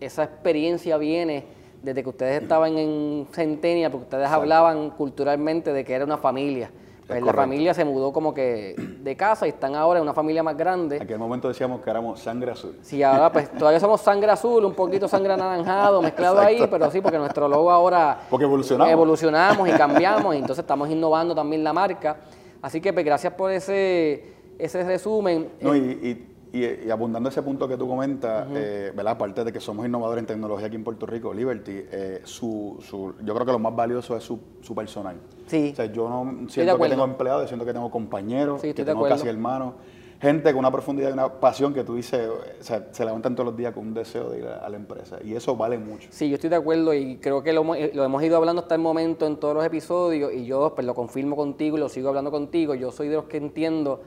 esa 0.00 0.24
experiencia 0.24 0.98
viene 0.98 1.44
desde 1.82 2.02
que 2.02 2.08
ustedes 2.08 2.42
estaban 2.42 2.76
en 2.76 3.26
Centenia, 3.32 3.88
porque 3.88 4.04
ustedes 4.04 4.28
hablaban 4.28 4.90
culturalmente 4.90 5.72
de 5.72 5.84
que 5.84 5.94
era 5.94 6.04
una 6.04 6.18
familia. 6.18 6.70
Pues 7.06 7.22
la 7.22 7.32
familia 7.32 7.72
se 7.72 7.84
mudó 7.84 8.12
como 8.12 8.34
que 8.34 8.74
de 8.76 9.16
casa 9.16 9.46
y 9.46 9.50
están 9.50 9.76
ahora 9.76 9.98
en 10.00 10.02
una 10.02 10.12
familia 10.12 10.42
más 10.42 10.56
grande. 10.56 10.96
En 10.96 11.02
aquel 11.02 11.18
momento 11.20 11.46
decíamos 11.46 11.80
que 11.80 11.88
éramos 11.88 12.18
sangre 12.18 12.50
azul. 12.50 12.76
Sí, 12.82 13.00
ahora 13.02 13.30
pues 13.30 13.48
todavía 13.52 13.78
somos 13.78 14.00
sangre 14.00 14.28
azul, 14.30 14.64
un 14.64 14.74
poquito 14.74 15.06
sangre 15.06 15.32
anaranjado 15.34 16.02
mezclado 16.02 16.40
ahí, 16.40 16.66
pero 16.68 16.90
sí, 16.90 17.00
porque 17.00 17.18
nuestro 17.18 17.46
logo 17.46 17.70
ahora 17.70 18.18
Porque 18.28 18.44
evolucionamos. 18.44 18.92
evolucionamos 18.92 19.68
y 19.68 19.72
cambiamos 19.78 20.34
y 20.34 20.38
entonces 20.38 20.64
estamos 20.64 20.90
innovando 20.90 21.32
también 21.34 21.62
la 21.62 21.72
marca. 21.72 22.16
Así 22.60 22.80
que 22.80 22.92
pues, 22.92 23.04
gracias 23.06 23.32
por 23.34 23.52
ese, 23.52 24.24
ese 24.58 24.82
resumen. 24.82 25.48
No, 25.60 25.76
y, 25.76 25.78
y- 25.78 26.35
y- 26.64 26.86
y 26.86 26.90
abundando 26.90 27.28
ese 27.28 27.42
punto 27.42 27.66
que 27.68 27.76
tú 27.76 27.86
comentas, 27.88 28.46
eh, 28.54 28.92
¿verdad? 28.94 29.12
Aparte 29.14 29.44
de 29.44 29.52
que 29.52 29.60
somos 29.60 29.86
innovadores 29.86 30.20
en 30.22 30.26
tecnología 30.26 30.66
aquí 30.66 30.76
en 30.76 30.84
Puerto 30.84 31.06
Rico, 31.06 31.32
Liberty, 31.34 31.72
eh, 31.90 32.20
su, 32.24 32.76
su- 32.80 33.14
yo 33.24 33.34
creo 33.34 33.46
que 33.46 33.52
lo 33.52 33.58
más 33.58 33.74
valioso 33.74 34.16
es 34.16 34.22
su, 34.24 34.38
su 34.60 34.74
personal. 34.74 35.16
Sí. 35.46 35.70
O 35.72 35.76
sea, 35.76 35.86
yo 35.86 36.08
no 36.08 36.48
siento 36.48 36.78
que 36.78 36.88
tengo 36.88 37.04
empleados, 37.04 37.48
siento 37.48 37.64
que 37.64 37.72
tengo 37.72 37.90
compañeros, 37.90 38.60
Sí, 38.60 38.72
que 38.74 38.84
tengo 38.84 39.06
casi 39.08 39.28
hermanos, 39.28 39.74
gente 40.20 40.50
con 40.50 40.60
una 40.60 40.70
profundidad 40.72 41.10
y 41.10 41.12
una 41.12 41.28
pasión 41.40 41.74
que 41.74 41.84
tú 41.84 41.94
dices, 41.94 42.26
o 42.26 42.62
sea, 42.62 42.88
se 42.90 43.04
levantan 43.04 43.34
todos 43.34 43.48
los 43.48 43.56
días 43.56 43.74
con 43.74 43.86
un 43.88 43.92
deseo 43.92 44.30
de 44.30 44.38
ir 44.38 44.46
a, 44.46 44.60
a 44.64 44.68
la 44.70 44.76
empresa. 44.76 45.18
Y 45.22 45.34
eso 45.34 45.54
vale 45.56 45.76
mucho. 45.76 46.08
Sí, 46.10 46.30
yo 46.30 46.36
estoy 46.36 46.48
de 46.48 46.56
acuerdo 46.56 46.94
y 46.94 47.16
creo 47.18 47.42
que 47.42 47.52
lo, 47.52 47.60
hemos- 47.60 47.76
lo 47.94 48.02
hemos 48.02 48.22
ido 48.22 48.38
hablando 48.38 48.62
hasta 48.62 48.74
el 48.74 48.80
momento 48.80 49.26
en 49.26 49.36
todos 49.36 49.54
los 49.54 49.62
episodios 49.64 50.32
y 50.32 50.46
yo 50.46 50.72
pues 50.74 50.86
lo 50.86 50.94
confirmo 50.94 51.36
contigo 51.36 51.76
y 51.76 51.80
lo 51.80 51.90
sigo 51.90 52.08
hablando 52.08 52.30
contigo. 52.30 52.74
Yo 52.74 52.90
soy 52.92 53.08
de 53.08 53.16
los 53.16 53.24
que 53.26 53.36
entiendo 53.36 54.00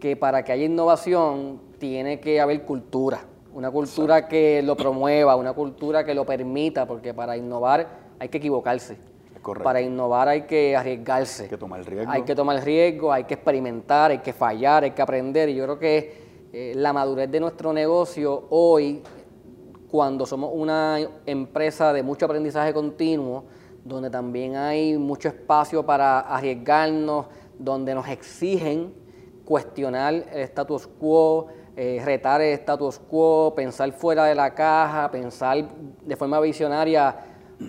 que 0.00 0.16
para 0.16 0.42
que 0.42 0.52
haya 0.52 0.64
innovación 0.64 1.60
tiene 1.82 2.20
que 2.20 2.40
haber 2.40 2.62
cultura, 2.62 3.24
una 3.52 3.68
cultura 3.68 4.28
que 4.28 4.62
lo 4.62 4.76
promueva, 4.76 5.34
una 5.34 5.52
cultura 5.52 6.04
que 6.04 6.14
lo 6.14 6.24
permita, 6.24 6.86
porque 6.86 7.12
para 7.12 7.36
innovar 7.36 7.88
hay 8.20 8.28
que 8.28 8.38
equivocarse. 8.38 8.98
Correcto. 9.42 9.64
Para 9.64 9.80
innovar 9.80 10.28
hay 10.28 10.42
que 10.42 10.76
arriesgarse. 10.76 11.42
Hay 11.42 11.48
que 11.48 11.58
tomar 11.58 11.80
el 11.80 11.86
riesgo. 11.86 12.12
Hay 12.12 12.22
que 12.22 12.36
tomar 12.36 12.56
el 12.58 12.62
riesgo, 12.62 13.12
hay 13.12 13.24
que 13.24 13.34
experimentar, 13.34 14.12
hay 14.12 14.18
que 14.18 14.32
fallar, 14.32 14.84
hay 14.84 14.92
que 14.92 15.02
aprender. 15.02 15.48
Y 15.48 15.56
yo 15.56 15.64
creo 15.64 15.80
que 15.80 16.14
eh, 16.52 16.72
la 16.76 16.92
madurez 16.92 17.28
de 17.28 17.40
nuestro 17.40 17.72
negocio 17.72 18.44
hoy, 18.50 19.02
cuando 19.90 20.24
somos 20.24 20.52
una 20.54 21.00
empresa 21.26 21.92
de 21.92 22.04
mucho 22.04 22.26
aprendizaje 22.26 22.72
continuo, 22.72 23.46
donde 23.84 24.08
también 24.08 24.54
hay 24.54 24.96
mucho 24.96 25.26
espacio 25.26 25.84
para 25.84 26.20
arriesgarnos, 26.20 27.26
donde 27.58 27.92
nos 27.92 28.06
exigen 28.06 29.02
cuestionar 29.44 30.14
el 30.14 30.40
status 30.42 30.86
quo, 30.86 31.48
eh, 31.76 32.02
retar 32.04 32.40
el 32.40 32.52
status 32.54 32.98
quo, 32.98 33.54
pensar 33.54 33.90
fuera 33.92 34.24
de 34.26 34.34
la 34.34 34.54
caja, 34.54 35.10
pensar 35.10 35.64
de 36.04 36.16
forma 36.16 36.38
visionaria 36.40 37.16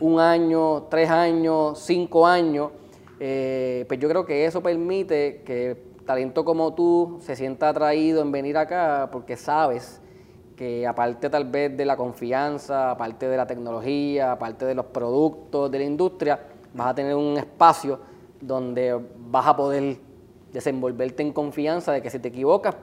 un 0.01 0.19
año, 0.19 0.83
tres 0.89 1.10
años, 1.10 1.79
cinco 1.79 2.27
años. 2.27 2.72
Eh, 3.19 3.86
pues 3.88 4.00
yo 4.00 4.10
creo 4.10 4.25
que 4.25 4.45
eso 4.45 4.62
permite 4.62 5.43
que 5.45 5.93
talento 6.05 6.43
como 6.43 6.74
tú 6.74 7.19
se 7.22 7.36
sienta 7.36 7.69
atraído 7.69 8.22
en 8.22 8.31
venir 8.31 8.57
acá 8.57 9.10
porque 9.12 9.38
sabes 9.38 10.01
que 10.57 10.86
aparte 10.86 11.29
tal 11.29 11.45
vez 11.45 11.75
de 11.75 11.86
la 11.86 11.95
confianza, 11.95 12.91
aparte 12.91 13.27
de 13.27 13.38
la 13.38 13.48
tecnología, 13.48 14.33
aparte 14.33 14.65
de 14.65 14.75
los 14.75 14.86
productos 14.88 15.72
de 15.72 15.79
la 15.79 15.86
industria, 15.86 16.39
vas 16.74 16.88
a 16.88 16.95
tener 16.95 17.15
un 17.15 17.38
espacio 17.38 18.00
donde 18.39 19.00
vas 19.17 19.48
a 19.48 19.55
poder 19.55 19.98
desenvolverte 20.51 21.24
en 21.24 21.31
confianza 21.31 21.91
de 21.93 22.01
que 22.01 22.10
si 22.10 22.19
te 22.19 22.27
equivocas, 22.27 22.75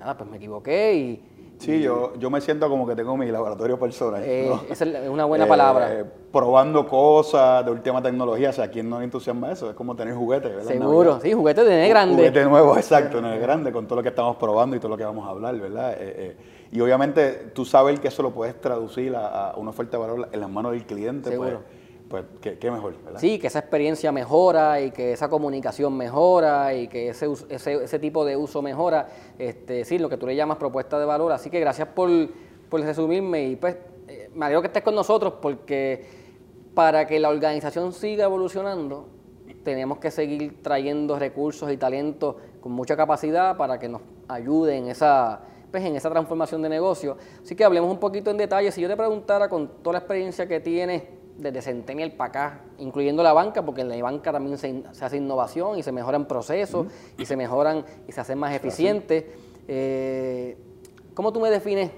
nada, 0.00 0.16
pues 0.16 0.28
me 0.28 0.38
equivoqué 0.38 0.94
y... 0.94 1.22
Sí, 1.58 1.82
yo, 1.82 2.14
yo 2.18 2.30
me 2.30 2.40
siento 2.40 2.70
como 2.70 2.86
que 2.86 2.96
tengo 2.96 3.18
mi 3.18 3.30
laboratorio 3.30 3.78
personal. 3.78 4.22
Eh, 4.24 4.50
Esa 4.70 4.86
es 4.86 5.08
una 5.10 5.26
buena 5.26 5.46
palabra. 5.46 5.92
Eh, 5.92 6.04
probando 6.32 6.88
cosas 6.88 7.62
de 7.66 7.70
última 7.70 8.02
tecnología, 8.02 8.48
o 8.48 8.52
sea, 8.54 8.64
¿a 8.64 8.68
quién 8.68 8.88
no 8.88 8.98
le 8.98 9.04
entusiasma 9.04 9.52
eso? 9.52 9.68
Es 9.68 9.76
como 9.76 9.94
tener 9.94 10.14
juguetes, 10.14 10.56
¿verdad? 10.56 10.72
Seguro, 10.72 11.20
sí, 11.20 11.34
juguetes 11.34 11.66
de 11.66 11.86
grande. 11.86 12.16
Juguete 12.16 12.44
nuevo, 12.46 12.76
exacto, 12.78 13.20
de 13.20 13.38
grande, 13.38 13.72
con 13.72 13.86
todo 13.86 13.96
lo 13.96 14.02
que 14.02 14.08
estamos 14.08 14.36
probando 14.36 14.74
y 14.74 14.78
todo 14.78 14.88
lo 14.88 14.96
que 14.96 15.04
vamos 15.04 15.26
a 15.26 15.30
hablar, 15.30 15.54
¿verdad? 15.60 15.94
Eh, 15.98 16.34
y 16.72 16.80
obviamente 16.80 17.50
tú 17.52 17.66
sabes 17.66 18.00
que 18.00 18.08
eso 18.08 18.22
lo 18.22 18.30
puedes 18.30 18.58
traducir 18.58 19.14
a, 19.14 19.52
una 19.56 19.68
oferta 19.68 19.98
de 19.98 20.06
valor 20.06 20.28
en 20.32 20.40
las 20.40 20.48
manos 20.48 20.72
del 20.72 20.86
cliente, 20.86 21.30
pues, 21.36 21.50
Seguro. 21.50 21.62
pues 21.68 21.79
pues 22.10 22.24
qué, 22.40 22.70
mejor, 22.72 22.96
¿verdad? 23.04 23.20
Sí, 23.20 23.38
que 23.38 23.46
esa 23.46 23.60
experiencia 23.60 24.10
mejora 24.10 24.80
y 24.80 24.90
que 24.90 25.12
esa 25.12 25.28
comunicación 25.28 25.96
mejora 25.96 26.74
y 26.74 26.88
que 26.88 27.10
ese, 27.10 27.28
ese, 27.48 27.98
tipo 28.00 28.24
de 28.24 28.36
uso 28.36 28.62
mejora, 28.62 29.08
este, 29.38 29.84
sí, 29.84 29.96
lo 29.96 30.08
que 30.08 30.16
tú 30.16 30.26
le 30.26 30.34
llamas 30.34 30.58
propuesta 30.58 30.98
de 30.98 31.04
valor. 31.04 31.30
Así 31.30 31.50
que 31.50 31.60
gracias 31.60 31.86
por, 31.86 32.10
resumirme 32.72 33.44
y 33.50 33.56
pues 33.56 33.76
eh, 34.08 34.28
me 34.34 34.46
alegro 34.46 34.60
que 34.60 34.66
estés 34.66 34.82
con 34.82 34.96
nosotros 34.96 35.34
porque 35.40 36.04
para 36.74 37.06
que 37.06 37.20
la 37.20 37.28
organización 37.28 37.92
siga 37.92 38.24
evolucionando 38.24 39.06
tenemos 39.62 39.98
que 39.98 40.10
seguir 40.10 40.62
trayendo 40.62 41.16
recursos 41.16 41.70
y 41.70 41.76
talentos 41.76 42.34
con 42.60 42.72
mucha 42.72 42.96
capacidad 42.96 43.56
para 43.56 43.78
que 43.78 43.88
nos 43.88 44.02
ayuden 44.26 44.84
en 44.84 44.90
esa, 44.90 45.42
pues, 45.70 45.84
en 45.84 45.94
esa 45.94 46.10
transformación 46.10 46.60
de 46.62 46.70
negocio. 46.70 47.16
Así 47.40 47.54
que 47.54 47.64
hablemos 47.64 47.90
un 47.90 47.98
poquito 47.98 48.32
en 48.32 48.36
detalle. 48.36 48.72
Si 48.72 48.80
yo 48.80 48.88
te 48.88 48.96
preguntara 48.96 49.48
con 49.48 49.68
toda 49.82 49.94
la 49.94 49.98
experiencia 50.00 50.48
que 50.48 50.58
tienes 50.58 51.19
desde 51.40 51.62
Centennial 51.62 52.12
para 52.12 52.28
acá, 52.28 52.60
incluyendo 52.78 53.22
la 53.22 53.32
banca, 53.32 53.64
porque 53.64 53.80
en 53.80 53.88
la 53.88 54.02
banca 54.02 54.32
también 54.32 54.58
se, 54.58 54.84
hace 55.00 55.16
innovación 55.16 55.78
y 55.78 55.82
se 55.82 55.92
mejoran 55.92 56.26
procesos 56.26 56.86
y 57.18 57.24
se 57.24 57.36
mejoran 57.36 57.84
y 58.06 58.12
se 58.12 58.20
hacen 58.20 58.38
más 58.38 58.54
eficientes. 58.54 59.24
Eh, 59.66 60.56
¿Cómo 61.14 61.32
tú 61.32 61.40
me 61.40 61.50
defines 61.50 61.90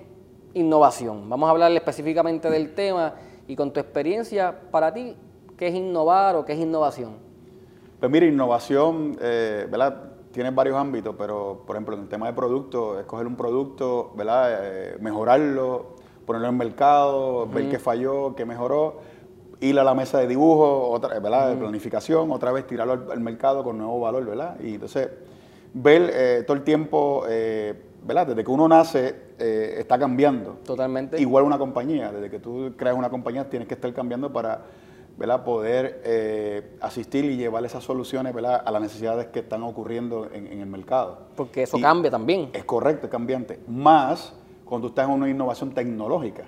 innovación? 0.55 1.29
Vamos 1.29 1.49
a 1.49 1.51
hablar 1.51 1.73
específicamente 1.73 2.51
del 2.51 2.75
tema 2.75 3.15
y 3.49 3.57
con 3.57 3.73
tu 3.73 3.81
experiencia, 3.81 4.57
para 4.71 4.93
ti, 4.93 5.17
¿qué 5.57 5.69
es 5.69 5.75
innovar 5.75 6.37
o 6.37 6.45
qué 6.45 6.53
es 6.53 6.61
innovación? 6.61 7.17
Pues 7.99 8.11
mira, 8.11 8.27
innovación, 8.27 9.17
eh, 9.21 9.67
¿verdad? 9.71 10.13
Tiene 10.33 10.51
varios 10.51 10.77
ámbitos, 10.77 11.15
pero 11.19 11.63
por 11.67 11.77
ejemplo 11.77 11.95
en 11.95 12.03
el 12.03 12.09
tema 12.09 12.27
de 12.27 12.33
producto, 12.33 12.99
escoger 12.99 13.27
un 13.27 13.37
producto, 13.37 14.13
¿verdad? 14.17 14.59
Eh, 14.63 14.97
mejorarlo, 15.01 15.97
ponerlo 16.25 16.49
en 16.49 16.57
mercado, 16.57 17.47
ver 17.47 17.69
qué 17.69 17.79
falló, 17.79 18.35
qué 18.35 18.45
mejoró 18.45 19.12
ir 19.63 19.79
a 19.79 19.85
la 19.85 19.95
mesa 19.95 20.19
de 20.19 20.27
dibujo, 20.27 20.91
otra, 20.91 21.19
¿verdad? 21.21 21.51
De 21.51 21.57
planificación, 21.57 22.31
otra 22.33 22.53
vez 22.53 22.67
tirarlo 22.67 23.11
al, 23.11 23.21
mercado 23.21 23.63
con 23.63 23.79
nuevo 23.79 24.01
valor, 24.01 24.27
¿verdad? 24.27 24.57
Y 24.61 24.75
entonces 24.75 25.09
ver 25.73 26.11
eh, 26.13 26.45
todo 26.47 26.57
el 26.57 26.65
tiempo, 26.65 27.25
eh, 27.29 27.81
¿verdad? 28.05 28.27
Desde 28.27 28.45
que 28.45 28.51
uno 28.51 28.67
nace, 28.67 29.15
eh, 29.39 29.77
está 29.79 29.99
cambiando. 29.99 30.59
Totalmente. 30.65 31.21
Igual 31.21 31.45
una 31.45 31.59
compañía, 31.59 32.11
desde 32.11 32.29
que 32.29 32.41
tú 32.41 32.73
creas 32.77 32.97
una 32.97 33.09
compañía 33.09 33.49
tienes 33.49 33.69
que 33.69 33.75
estar 33.75 33.93
cambiando 33.95 34.33
para 34.33 34.63
¿verdad? 35.17 35.45
poder 35.45 36.73
asistir 36.81 37.25
y 37.25 37.37
llevar 37.37 37.65
esas 37.65 37.85
soluciones 37.85 38.35
¿verdad? 38.35 38.63
a 38.65 38.71
las 38.73 38.83
necesidades 38.83 39.27
que 39.27 39.41
están 39.41 39.63
ocurriendo 39.63 40.29
en, 40.33 40.47
el 40.47 40.67
mercado. 40.67 41.19
Porque 41.37 41.63
eso 41.63 41.79
cambia 41.81 42.11
también. 42.11 42.51
Es 42.53 42.65
correcto, 42.65 43.07
es 43.07 43.13
cambiante. 43.13 43.61
Más 43.69 44.33
cuando 44.65 44.89
tú 44.89 44.93
estás 44.93 45.07
en 45.07 45.15
una 45.15 45.31
innovación 45.31 45.71
tecnológica. 45.73 46.45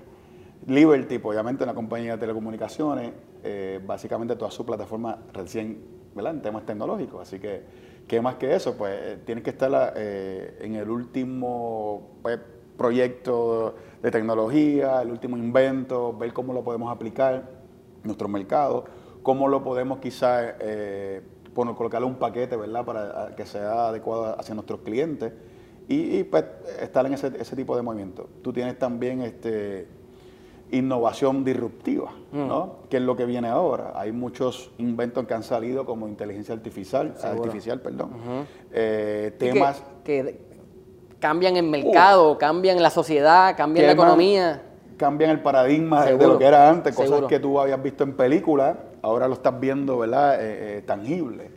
Liberty, 0.66 1.18
pues, 1.18 1.36
obviamente 1.36 1.62
una 1.64 1.74
compañía 1.74 2.12
de 2.12 2.18
telecomunicaciones, 2.18 3.12
eh, 3.42 3.80
básicamente 3.84 4.34
toda 4.36 4.50
su 4.50 4.64
plataforma 4.64 5.18
recién, 5.32 5.84
¿verdad? 6.14 6.34
En 6.34 6.42
temas 6.42 6.64
tecnológicos. 6.64 7.20
Así 7.20 7.38
que, 7.38 7.62
¿qué 8.08 8.20
más 8.20 8.36
que 8.36 8.54
eso? 8.54 8.76
Pues 8.76 8.94
eh, 8.98 9.18
tiene 9.26 9.42
que 9.42 9.50
estar 9.50 9.92
eh, 9.96 10.58
en 10.62 10.74
el 10.76 10.88
último 10.88 12.16
pues, 12.22 12.38
proyecto 12.78 13.74
de 14.02 14.10
tecnología, 14.10 15.02
el 15.02 15.10
último 15.10 15.36
invento, 15.36 16.16
ver 16.16 16.32
cómo 16.32 16.54
lo 16.54 16.64
podemos 16.64 16.90
aplicar 16.90 17.34
en 17.34 18.02
nuestro 18.04 18.28
mercado, 18.28 18.84
cómo 19.22 19.48
lo 19.48 19.62
podemos 19.62 19.98
quizás 19.98 20.54
bueno, 21.54 21.76
colocarle 21.76 22.06
un 22.06 22.16
paquete, 22.16 22.56
¿verdad? 22.56 22.84
Para 22.84 23.36
que 23.36 23.46
sea 23.46 23.88
adecuado 23.88 24.38
hacia 24.38 24.54
nuestros 24.54 24.80
clientes 24.80 25.32
y, 25.86 26.24
pues, 26.24 26.44
estar 26.80 27.06
en 27.06 27.12
ese 27.12 27.56
tipo 27.56 27.76
de 27.76 27.82
movimiento. 27.82 28.28
Tú 28.42 28.52
tienes 28.52 28.78
también 28.78 29.22
este 29.22 29.86
innovación 30.74 31.44
disruptiva, 31.44 32.12
mm. 32.32 32.48
¿no? 32.48 32.76
Que 32.88 32.98
es 32.98 33.02
lo 33.02 33.16
que 33.16 33.24
viene 33.24 33.48
ahora. 33.48 33.92
Hay 33.94 34.12
muchos 34.12 34.70
inventos 34.78 35.26
que 35.26 35.34
han 35.34 35.42
salido 35.42 35.84
como 35.84 36.08
inteligencia 36.08 36.54
artificial, 36.54 37.14
artificial, 37.22 37.80
perdón. 37.80 38.10
Eh, 38.72 39.34
temas 39.38 39.82
que, 40.04 40.38
cambian 41.20 41.56
el 41.56 41.64
mercado, 41.64 42.32
uh. 42.32 42.38
cambian 42.38 42.82
la 42.82 42.90
sociedad, 42.90 43.56
cambian 43.56 43.86
la 43.86 43.92
economía. 43.92 44.62
Cambian 44.96 45.30
el 45.30 45.40
paradigma 45.40 46.04
de 46.04 46.26
lo 46.26 46.38
que 46.38 46.44
era 46.44 46.68
antes, 46.68 46.94
cosas 46.94 47.22
que 47.22 47.40
tú 47.40 47.58
habías 47.58 47.82
visto 47.82 48.04
en 48.04 48.14
películas, 48.14 48.76
ahora 49.02 49.26
lo 49.26 49.34
estás 49.34 49.58
viendo, 49.58 49.98
¿verdad? 49.98 50.34
Eh, 50.36 50.78
eh, 50.78 50.82
tangible. 50.82 51.50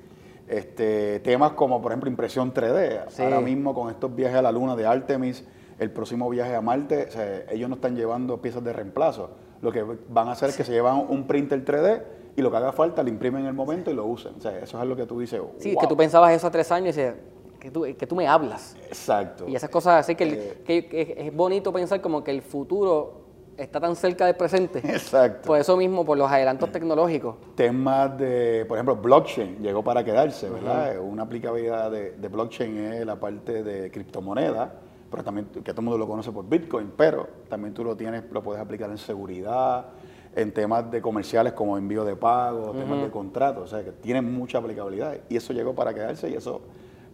Este, 0.48 1.20
temas 1.20 1.52
como, 1.52 1.82
por 1.82 1.92
ejemplo, 1.92 2.10
impresión 2.10 2.54
3D. 2.54 3.20
Ahora 3.20 3.42
mismo 3.42 3.74
con 3.74 3.90
estos 3.90 4.16
viajes 4.16 4.38
a 4.38 4.42
la 4.42 4.52
luna 4.52 4.76
de 4.76 4.86
Artemis, 4.86 5.44
el 5.80 5.92
próximo 5.92 6.30
viaje 6.30 6.56
a 6.56 6.62
Marte, 6.62 7.10
ellos 7.50 7.70
no 7.70 7.76
están 7.76 7.96
llevando 7.96 8.42
piezas 8.42 8.64
de 8.64 8.74
reemplazo. 8.74 9.30
Lo 9.62 9.72
que 9.72 9.84
van 10.10 10.28
a 10.28 10.32
hacer 10.32 10.50
es 10.50 10.58
que 10.58 10.64
se 10.64 10.72
llevan 10.72 11.06
un 11.10 11.26
printer 11.28 11.64
3D 11.64 12.04
y 12.36 12.42
lo 12.42 12.52
que 12.52 12.58
haga 12.58 12.72
falta 12.72 13.04
lo 13.04 13.10
imprimen 13.10 13.42
en 13.42 13.48
el 13.48 13.54
momento 13.54 13.90
y 13.92 13.94
lo 13.94 14.06
usan. 14.06 14.36
O 14.38 14.42
sea, 14.42 14.58
eso 14.60 14.82
es 14.82 14.88
lo 14.88 14.96
que 14.96 15.06
tú 15.06 15.20
dices. 15.20 15.42
Sí, 15.60 15.76
que 15.80 15.88
tú 15.88 15.98
pensabas 15.98 16.32
eso 16.32 16.48
hace 16.48 16.54
tres 16.54 16.72
años 16.72 16.96
y 16.96 17.02
dices, 17.02 17.16
que 17.60 17.72
tú, 17.72 17.84
que 17.98 18.08
tú 18.08 18.16
me 18.16 18.28
hablas. 18.28 18.76
Exacto. 18.88 19.48
Y 19.48 19.56
esas 19.56 19.70
cosas 19.70 20.02
así 20.02 20.16
que, 20.16 20.62
que, 20.66 21.16
es 21.18 21.36
bonito 21.36 21.74
pensar 21.74 22.02
como 22.02 22.24
que 22.24 22.32
el 22.32 22.42
futuro 22.42 23.26
está 23.58 23.80
tan 23.80 23.96
cerca 23.96 24.28
del 24.28 24.36
presente. 24.36 24.80
Exacto. 24.84 25.48
Por 25.48 25.60
eso 25.60 25.76
mismo, 25.76 26.06
por 26.06 26.18
los 26.18 26.30
adelantos 26.30 26.72
tecnológicos. 26.72 27.36
Temas 27.56 28.16
de, 28.18 28.66
por 28.68 28.78
ejemplo, 28.78 28.96
blockchain 28.96 29.58
llegó 29.60 29.84
para 29.84 30.04
quedarse, 30.04 30.50
¿verdad? 30.50 31.00
Una 31.00 31.24
aplicabilidad 31.24 31.90
de, 31.90 32.12
de, 32.12 32.28
blockchain 32.28 32.78
es 32.78 33.06
la 33.06 33.20
parte 33.20 33.64
de 33.64 33.90
criptomonedas 33.90 34.70
pero 35.10 35.24
también 35.24 35.48
que 35.48 35.62
todo 35.62 35.82
el 35.82 35.86
mundo 35.86 35.98
lo 35.98 36.08
conoce 36.08 36.32
por 36.32 36.48
Bitcoin, 36.48 36.92
pero 36.96 37.28
también 37.50 37.74
tú 37.74 37.84
lo 37.84 37.96
tienes, 37.96 38.24
lo 38.32 38.44
puedes 38.44 38.62
aplicar 38.62 38.90
en 38.90 38.98
seguridad, 38.98 39.88
en 40.36 40.52
temas 40.54 40.90
de 40.92 41.02
comerciales 41.02 41.54
como 41.54 41.78
envío 41.78 42.04
de 42.06 42.16
pago, 42.16 42.72
temas 42.72 43.02
de 43.02 43.10
contratos, 43.10 43.64
o 43.64 43.68
sea 43.68 43.84
que 43.84 43.92
tiene 43.92 44.22
mucha 44.22 44.60
aplicabilidad 44.60 45.18
y 45.30 45.38
eso 45.38 45.54
llegó 45.54 45.74
para 45.74 45.94
quedarse 45.94 46.30
y 46.30 46.36
eso 46.36 46.62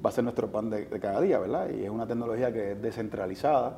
va 0.04 0.10
a 0.10 0.14
ser 0.14 0.24
nuestro 0.24 0.52
pan 0.52 0.70
de, 0.70 0.88
cada 1.00 1.22
día, 1.22 1.40
¿verdad? 1.40 1.70
Y 1.70 1.84
es 1.84 1.90
una 1.90 2.06
tecnología 2.06 2.52
que 2.52 2.72
es 2.72 2.82
descentralizada, 2.82 3.78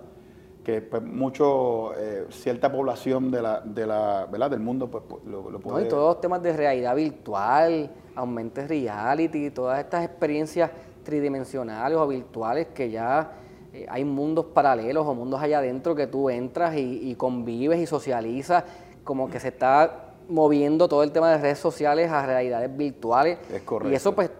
que 0.64 0.82
pues, 0.82 1.04
mucho, 1.04 1.94
eh, 1.96 2.26
cierta 2.32 2.72
población 2.72 3.30
de 3.30 3.42
la, 3.44 3.62
de 3.62 3.86
la, 3.86 4.28
¿verdad? 4.32 4.50
del 4.50 4.62
mundo 4.62 4.90
pues, 4.90 5.04
lo, 5.26 5.52
lo 5.52 5.60
puede... 5.60 5.82
No, 5.82 5.86
y 5.86 5.90
todos 5.90 6.16
los 6.16 6.22
temas 6.22 6.42
de 6.42 6.54
realidad 6.54 6.96
virtual, 6.96 7.92
aumentes 8.16 8.68
reality, 8.68 9.52
todas 9.52 9.80
estas 9.80 10.04
experiencias 10.06 10.72
tridimensionales 11.04 11.98
o 11.98 12.08
virtuales 12.08 12.68
que 12.74 12.90
ya 12.90 13.32
eh, 13.76 13.86
hay 13.90 14.06
mundos 14.06 14.46
paralelos 14.54 15.06
o 15.06 15.14
mundos 15.14 15.42
allá 15.42 15.58
adentro 15.58 15.96
que 15.96 16.08
tú 16.08 16.30
entras 16.30 16.76
y, 16.78 17.14
convives 17.16 17.78
y 17.80 17.86
socializas, 17.86 18.64
como 19.04 19.30
que 19.30 19.38
se 19.38 19.50
está 19.50 20.14
moviendo 20.30 20.88
todo 20.88 21.04
el 21.04 21.12
tema 21.12 21.30
de 21.32 21.40
redes 21.40 21.60
sociales 21.60 22.10
a 22.10 22.26
realidades 22.26 22.76
virtuales. 22.76 23.38
Es 23.52 23.64
correcto. 23.64 23.92
Y 23.92 23.96
eso 23.96 24.16
pues 24.16 24.32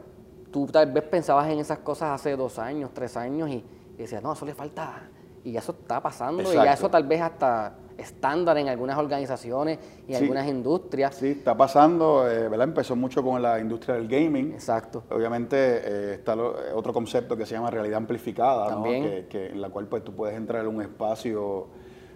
tú 0.52 0.68
tal 0.68 0.90
vez 0.90 1.04
pensabas 1.04 1.50
en 1.50 1.60
esas 1.60 1.80
cosas 1.80 2.12
hace 2.12 2.38
dos 2.38 2.58
años, 2.60 2.92
tres 2.94 3.18
años 3.18 3.50
y, 3.50 3.62
decías, 3.98 4.24
no, 4.24 4.32
eso 4.32 4.46
le 4.46 4.54
falta. 4.54 5.10
Y 5.46 5.56
eso 5.56 5.74
está 5.80 6.02
pasando 6.02 6.42
y 6.42 6.56
ya 6.56 6.74
eso 6.74 6.90
tal 6.90 7.04
vez 7.04 7.22
hasta 7.22 7.76
estándar 7.98 8.58
en 8.58 8.68
algunas 8.68 8.98
organizaciones 8.98 9.80
y 10.08 10.16
algunas 10.16 10.48
industrias. 10.48 11.16
Sí, 11.16 11.28
está 11.28 11.56
pasando, 11.56 12.30
eh, 12.30 12.50
¿verdad? 12.50 12.68
Empezó 12.68 12.96
mucho 12.96 13.24
con 13.24 13.42
la 13.42 13.60
industria 13.60 13.96
del 13.96 14.08
gaming. 14.08 14.54
Exacto. 14.54 15.04
Obviamente 15.10 15.56
eh, 15.58 16.14
está 16.16 16.34
eh, 16.34 16.74
otro 16.74 16.92
concepto 16.94 17.38
que 17.38 17.46
se 17.46 17.54
llama 17.54 17.70
realidad 17.70 17.98
amplificada, 17.98 18.70
También. 18.70 19.28
Que, 19.30 19.48
en 19.48 19.62
la 19.62 19.70
cual 19.70 19.88
pues 19.88 20.04
tú 20.04 20.14
puedes 20.14 20.36
entrar 20.36 20.66
en 20.66 20.76
un 20.76 20.82
espacio 20.82 21.68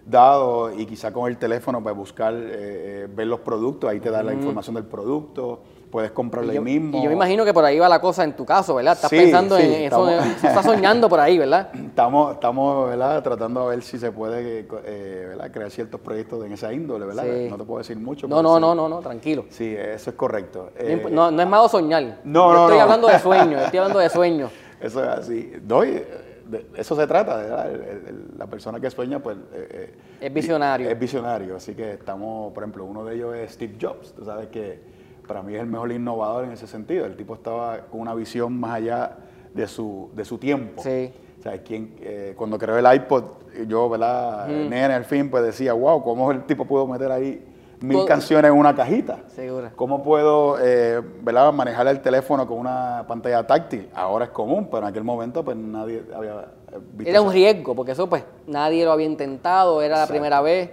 dado 0.06 0.74
y 0.74 0.86
quizá 0.86 1.14
con 1.14 1.30
el 1.30 1.38
teléfono 1.38 1.84
pues 1.84 1.96
buscar, 1.96 2.34
ver 2.34 3.28
los 3.28 3.42
productos, 3.42 3.90
ahí 3.90 4.00
te 4.00 4.10
da 4.10 4.24
la 4.24 4.34
información 4.34 4.76
del 4.76 4.86
producto, 4.86 5.62
puedes 5.90 6.12
comprarlo 6.12 6.52
Y 6.52 6.56
yo, 6.56 6.62
ahí 6.62 6.66
mismo. 6.80 6.98
y 7.00 7.02
yo 7.04 7.08
me 7.10 7.16
imagino 7.16 7.44
que 7.44 7.54
por 7.54 7.66
ahí 7.66 7.80
va 7.80 7.90
la 7.90 8.00
cosa 8.00 8.24
en 8.24 8.36
tu 8.36 8.46
caso, 8.46 8.76
¿verdad? 8.76 8.94
Estás 8.94 9.10
Sí, 9.10 9.18
pensando 9.18 9.58
sí, 9.58 9.64
en 9.64 9.74
eso, 9.84 10.10
estás 10.10 10.64
soñando 10.66 11.10
por 11.10 11.20
ahí, 11.20 11.38
¿verdad? 11.38 11.70
Estamos, 11.74 12.34
estamos 12.34 12.90
¿verdad? 12.90 13.24
tratando 13.24 13.62
a 13.62 13.70
ver 13.70 13.82
si 13.82 13.98
se 13.98 14.12
puede 14.12 14.68
eh, 14.86 15.26
¿verdad? 15.30 15.52
crear 15.52 15.72
ciertos 15.72 16.00
proyectos 16.00 16.46
en 16.46 16.52
esa 16.54 16.72
índole, 16.72 17.06
¿verdad? 17.06 17.24
Sí. 17.26 17.48
No 17.50 17.58
te 17.58 17.64
puedo 17.64 17.80
decir 17.80 17.98
mucho. 17.98 18.28
No, 18.28 18.42
no, 18.44 18.56
sí. 18.56 18.62
no, 18.62 18.76
no, 18.76 18.88
no, 18.90 19.00
tranquilo. 19.00 19.46
Sí, 19.50 19.76
eso 19.76 20.10
es 20.12 20.16
correcto. 20.16 20.70
No 20.80 20.86
Eh, 20.86 21.08
No, 21.12 21.32
no 21.32 21.42
es 21.42 21.48
malo 21.48 21.68
soñar. 21.68 22.20
no, 22.24 22.50
Yo 22.50 22.54
no, 22.54 22.64
Estoy 22.66 22.78
no. 22.78 22.84
hablando 22.84 23.08
de 23.08 23.20
sueños, 23.28 23.62
estoy 23.64 23.80
hablando 23.80 24.00
de 24.00 24.10
sueños. 24.10 24.52
Eso 24.80 25.04
es 25.04 25.10
así. 25.10 25.52
No, 25.68 25.84
y, 25.84 25.90
eh, 25.90 26.08
de 26.48 26.66
eso 26.78 26.96
se 26.96 27.06
trata, 27.08 27.36
¿verdad? 27.38 27.70
El- 27.72 27.82
el- 27.82 28.08
el- 28.08 28.26
la 28.38 28.48
persona 28.48 28.80
que 28.80 28.90
sueña, 28.90 29.20
pues... 29.20 29.38
eh, 29.54 29.68
eh, 29.72 29.98
Es 30.22 30.34
visionario. 30.34 30.90
Es 30.90 30.98
visionario, 31.00 31.56
así 31.58 31.74
que 31.76 31.94
estamos, 31.94 32.54
por 32.54 32.64
ejemplo, 32.64 32.86
uno 32.86 33.04
de 33.06 33.16
ellos 33.16 33.36
es 33.36 33.52
Steve 33.54 33.76
Jobs. 33.80 34.14
Tú 34.14 34.24
sabes 34.26 34.48
que 34.48 34.99
para 35.30 35.44
mí 35.44 35.54
es 35.54 35.62
el 35.62 35.68
mejor 35.68 35.92
innovador 35.92 36.46
en 36.46 36.54
ese 36.54 36.66
sentido. 36.66 37.06
El 37.06 37.16
tipo 37.16 37.36
estaba 37.36 37.82
con 37.92 38.02
una 38.02 38.16
visión 38.16 38.60
más 38.60 38.72
allá 38.78 39.16
de 39.54 39.68
su, 39.68 40.10
de 40.16 40.26
su 40.26 40.40
tiempo. 40.40 40.82
Sí. 40.82 41.14
O 41.38 41.44
sea, 41.44 41.62
quien, 41.62 41.94
eh, 42.02 42.34
cuando 42.36 42.58
creó 42.58 42.80
el 42.80 42.96
iPod, 42.96 43.24
yo, 43.68 43.88
¿verdad? 43.90 44.48
Nene, 44.48 44.86
al 44.96 45.06
fin, 45.06 45.30
pues 45.30 45.44
decía, 45.44 45.74
wow, 45.74 46.02
¿cómo 46.04 46.32
el 46.32 46.46
tipo 46.46 46.66
pudo 46.66 46.88
meter 46.88 47.12
ahí 47.12 47.46
mil 47.80 47.98
Todo- 47.98 48.08
canciones 48.08 48.52
en 48.52 48.58
una 48.58 48.76
cajita? 48.76 49.20
Seguro. 49.28 49.70
¿Cómo 49.76 50.02
puedo 50.02 50.58
eh, 50.60 51.00
¿verdad? 51.22 51.54
manejar 51.54 51.86
el 51.90 52.02
teléfono 52.02 52.48
con 52.48 52.58
una 52.58 53.06
pantalla 53.08 53.46
táctil? 53.46 53.88
Ahora 53.94 54.26
es 54.26 54.32
común, 54.32 54.66
pero 54.72 54.80
en 54.80 54.86
aquel 54.86 55.04
momento 55.04 55.46
pues 55.46 55.56
nadie 55.56 56.06
había 56.16 56.48
eh, 56.72 56.80
visto 56.94 57.08
Era 57.12 57.22
un 57.22 57.32
riesgo, 57.32 57.76
porque 57.76 57.92
eso 57.92 58.10
pues 58.10 58.24
nadie 58.48 58.84
lo 58.84 58.92
había 58.94 59.06
intentado, 59.06 59.80
era 59.84 59.96
la 60.00 60.08
primera 60.08 60.42
vez. 60.42 60.72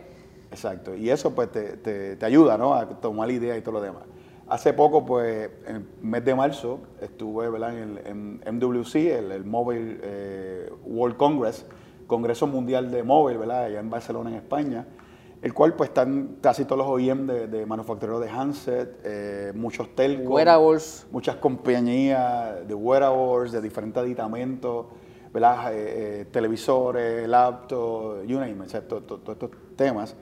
Exacto, 0.51 0.95
y 0.95 1.11
eso 1.11 1.35
pues 1.35 1.53
te, 1.53 1.77
te- 1.77 2.17
te 2.17 2.25
ayuda 2.25 2.57
¿no? 2.57 2.73
a 2.73 2.87
tomar 2.87 3.31
ideas 3.31 3.59
y 3.59 3.61
todo 3.61 3.73
lo 3.75 3.81
demás. 3.83 4.05
Hace 4.49 4.73
poco, 4.73 5.05
pues, 5.05 5.51
en 5.67 5.77
el 5.77 5.85
mes 6.03 6.25
de 6.25 6.35
marzo, 6.35 6.79
estuve 7.01 7.49
¿verdad? 7.51 7.77
en 7.77 7.99
el 8.07 8.41
en 8.45 8.59
MWC, 8.59 8.95
el, 8.95 9.33
el 9.33 9.45
Mobile 9.45 9.99
eh, 10.03 10.71
World 10.85 11.17
Congress, 11.17 11.67
Congreso 12.07 12.47
Mundial 12.47 12.91
de 12.93 13.03
Móvil, 13.03 13.39
¿verdad? 13.39 13.65
allá 13.65 13.81
en 13.81 13.91
Barcelona, 13.91 14.31
en 14.31 14.37
España, 14.37 14.87
el 15.43 15.53
cual 15.53 15.75
pues 15.75 15.91
están 15.91 16.37
casi 16.41 16.65
todos 16.65 16.79
los 16.79 16.87
OEM 16.87 17.27
de, 17.27 17.49
de 17.49 17.67
manufactureros 17.67 18.21
de 18.21 18.31
handset, 18.31 19.01
eh, 19.05 19.53
muchos 19.55 19.95
telcos, 19.97 20.29
Wearables. 20.29 21.07
muchas 21.11 21.35
compañías 21.37 22.67
de 22.69 22.75
wearables, 22.75 23.51
de 23.51 23.61
diferentes 23.61 24.01
aditamentos, 24.01 24.87
¿verdad? 25.35 25.75
Eh, 25.75 26.21
eh, 26.21 26.25
televisores, 26.31 27.27
laptops, 27.29 28.25
you 28.29 28.39
name 28.39 28.53
it, 28.53 28.61
o 28.61 28.69
sea, 28.69 28.87
to- 28.87 29.03
to- 29.03 29.19
todos 29.19 29.37
estos 29.43 29.51
temas. 29.75 30.15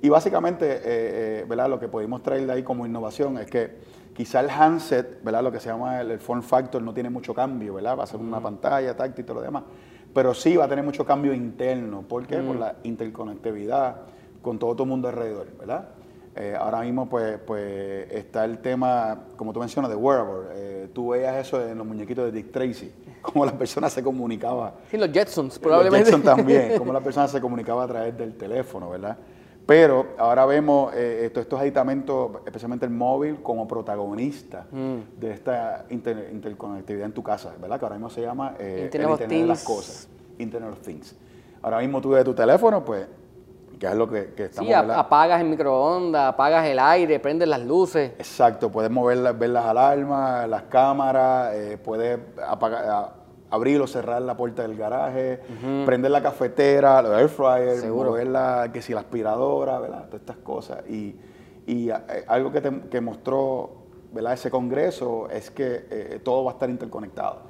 Y 0.00 0.08
básicamente, 0.08 0.66
eh, 0.76 0.80
eh, 0.84 1.44
¿verdad? 1.48 1.68
Lo 1.68 1.80
que 1.80 1.88
pudimos 1.88 2.22
traer 2.22 2.46
de 2.46 2.52
ahí 2.52 2.62
como 2.62 2.86
innovación 2.86 3.38
es 3.38 3.46
que 3.46 3.76
quizá 4.14 4.40
el 4.40 4.50
handset, 4.50 5.22
¿verdad? 5.22 5.42
Lo 5.42 5.50
que 5.50 5.60
se 5.60 5.68
llama 5.68 6.00
el, 6.00 6.12
el 6.12 6.20
form 6.20 6.42
factor 6.42 6.80
no 6.82 6.94
tiene 6.94 7.10
mucho 7.10 7.34
cambio, 7.34 7.74
¿verdad? 7.74 7.98
Va 7.98 8.04
a 8.04 8.06
ser 8.06 8.20
una 8.20 8.40
pantalla 8.40 8.96
táctil 8.96 9.24
y 9.24 9.26
todo 9.26 9.36
lo 9.36 9.42
demás. 9.42 9.64
Pero 10.14 10.34
sí 10.34 10.56
va 10.56 10.64
a 10.64 10.68
tener 10.68 10.84
mucho 10.84 11.04
cambio 11.04 11.34
interno. 11.34 12.02
¿Por 12.02 12.26
qué? 12.26 12.38
Por 12.38 12.56
la 12.56 12.76
interconectividad 12.84 13.96
con 14.42 14.58
todo 14.58 14.74
tu 14.76 14.86
mundo 14.86 15.08
alrededor, 15.08 15.48
¿verdad? 15.58 15.88
Eh, 16.40 16.56
ahora 16.58 16.82
mismo, 16.82 17.08
pues, 17.08 17.38
pues 17.44 18.10
está 18.12 18.44
el 18.44 18.58
tema, 18.58 19.24
como 19.36 19.52
tú 19.52 19.58
mencionas, 19.58 19.90
de 19.90 19.96
wearable. 19.96 20.46
Eh, 20.54 20.88
tú 20.94 21.08
veías 21.08 21.36
eso 21.36 21.60
en 21.66 21.76
los 21.76 21.86
muñequitos 21.86 22.26
de 22.26 22.32
Dick 22.32 22.52
Tracy, 22.52 22.92
cómo 23.22 23.44
la 23.44 23.52
persona 23.52 23.90
se 23.90 24.02
comunicaba. 24.02 24.74
Sí, 24.88 24.96
los 24.96 25.10
Jetsons, 25.10 25.54
Los 25.54 25.58
probablemente. 25.58 26.10
Jetson 26.10 26.22
también, 26.22 26.78
cómo 26.78 26.92
la 26.92 27.00
persona 27.02 27.26
se 27.26 27.40
comunicaba 27.40 27.82
a 27.82 27.88
través 27.88 28.16
del 28.16 28.34
teléfono, 28.34 28.90
¿verdad? 28.90 29.16
Pero 29.68 30.06
ahora 30.16 30.46
vemos 30.46 30.94
eh, 30.94 31.28
todos 31.30 31.42
estos 31.44 31.60
aditamentos, 31.60 32.30
especialmente 32.46 32.86
el 32.86 32.90
móvil, 32.90 33.42
como 33.42 33.68
protagonista 33.68 34.64
Mm. 34.72 35.20
de 35.20 35.30
esta 35.30 35.84
inter- 35.90 36.30
interconectividad 36.32 37.04
en 37.04 37.12
tu 37.12 37.22
casa, 37.22 37.52
¿verdad? 37.60 37.78
Que 37.78 37.84
ahora 37.84 37.96
mismo 37.96 38.08
se 38.08 38.22
llama 38.22 38.54
eh, 38.58 38.84
Internet 38.84 38.94
el 39.08 39.12
of 39.14 39.20
Internet 39.20 39.42
de 39.42 39.46
las 39.46 39.58
Things. 39.66 39.76
cosas, 39.76 40.08
Internet 40.38 40.72
of 40.72 40.80
Things. 40.80 41.14
Ahora 41.60 41.80
mismo 41.80 42.00
tú 42.00 42.12
de 42.12 42.24
tu 42.24 42.32
teléfono, 42.32 42.82
pues, 42.82 43.06
que 43.78 43.86
es 43.86 43.94
lo 43.94 44.08
que, 44.08 44.32
que 44.32 44.44
estamos, 44.46 44.68
Sí, 44.68 44.72
apagas 44.72 45.38
el 45.42 45.48
microondas, 45.48 46.28
apagas 46.32 46.64
el 46.66 46.78
aire, 46.78 47.20
prendes 47.20 47.46
las 47.46 47.60
luces. 47.60 48.12
Exacto, 48.18 48.70
puedes 48.72 48.90
mover 48.90 49.18
las- 49.18 49.38
ver 49.38 49.50
las 49.50 49.66
alarmas, 49.66 50.48
las 50.48 50.62
cámaras, 50.62 51.52
eh, 51.54 51.76
puedes 51.76 52.18
apagar, 52.48 53.17
abrir 53.50 53.80
o 53.80 53.86
cerrar 53.86 54.20
la 54.22 54.36
puerta 54.36 54.62
del 54.62 54.76
garaje, 54.76 55.40
prender 55.86 56.10
la 56.10 56.22
cafetera, 56.22 57.00
el 57.00 57.06
air 57.06 57.28
fryer, 57.28 57.76
Seguro. 57.80 58.10
mover 58.10 58.26
la, 58.26 58.70
que 58.72 58.82
si 58.82 58.92
la 58.92 59.00
aspiradora, 59.00 59.78
¿verdad? 59.78 60.04
Todas 60.06 60.20
estas 60.20 60.36
cosas. 60.38 60.88
Y, 60.88 61.14
y, 61.66 61.90
eh, 61.90 61.94
algo 62.26 62.52
que, 62.52 62.60
te- 62.60 62.80
que 62.90 63.00
mostró 63.00 63.70
¿verdad? 64.12 64.34
ese 64.34 64.50
congreso 64.50 65.28
es 65.30 65.50
que 65.50 65.86
eh, 65.90 66.20
todo 66.22 66.44
va 66.44 66.52
a 66.52 66.54
estar 66.54 66.68
interconectado. 66.70 67.48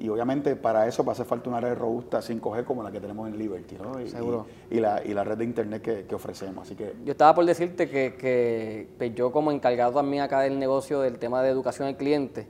Y 0.00 0.08
obviamente 0.10 0.54
para 0.54 0.86
eso 0.86 1.02
va 1.04 1.10
a 1.10 1.14
hacer 1.14 1.26
falta 1.26 1.50
una 1.50 1.60
red 1.60 1.76
robusta 1.76 2.20
5G 2.20 2.64
como 2.64 2.84
la 2.84 2.92
que 2.92 3.00
tenemos 3.00 3.28
en 3.28 3.36
Liberty, 3.36 3.76
¿no? 3.82 4.00
Y, 4.00 4.08
Seguro. 4.08 4.46
Y, 4.70 4.76
y 4.76 4.80
la, 4.80 5.02
y 5.04 5.12
la 5.12 5.24
red 5.24 5.38
de 5.38 5.42
internet 5.44 5.82
que, 5.82 6.04
que 6.04 6.14
ofrecemos. 6.14 6.62
Así 6.66 6.76
que 6.76 6.94
Yo 7.04 7.10
estaba 7.10 7.34
por 7.34 7.44
decirte 7.44 7.88
que, 7.90 8.14
que, 8.14 8.86
pues, 8.96 9.12
yo 9.16 9.32
como 9.32 9.50
encargado 9.50 9.94
también 9.94 10.22
acá 10.22 10.40
del 10.42 10.56
negocio 10.56 11.00
del 11.00 11.18
tema 11.18 11.42
de 11.42 11.50
educación 11.50 11.88
al 11.88 11.96
cliente, 11.96 12.46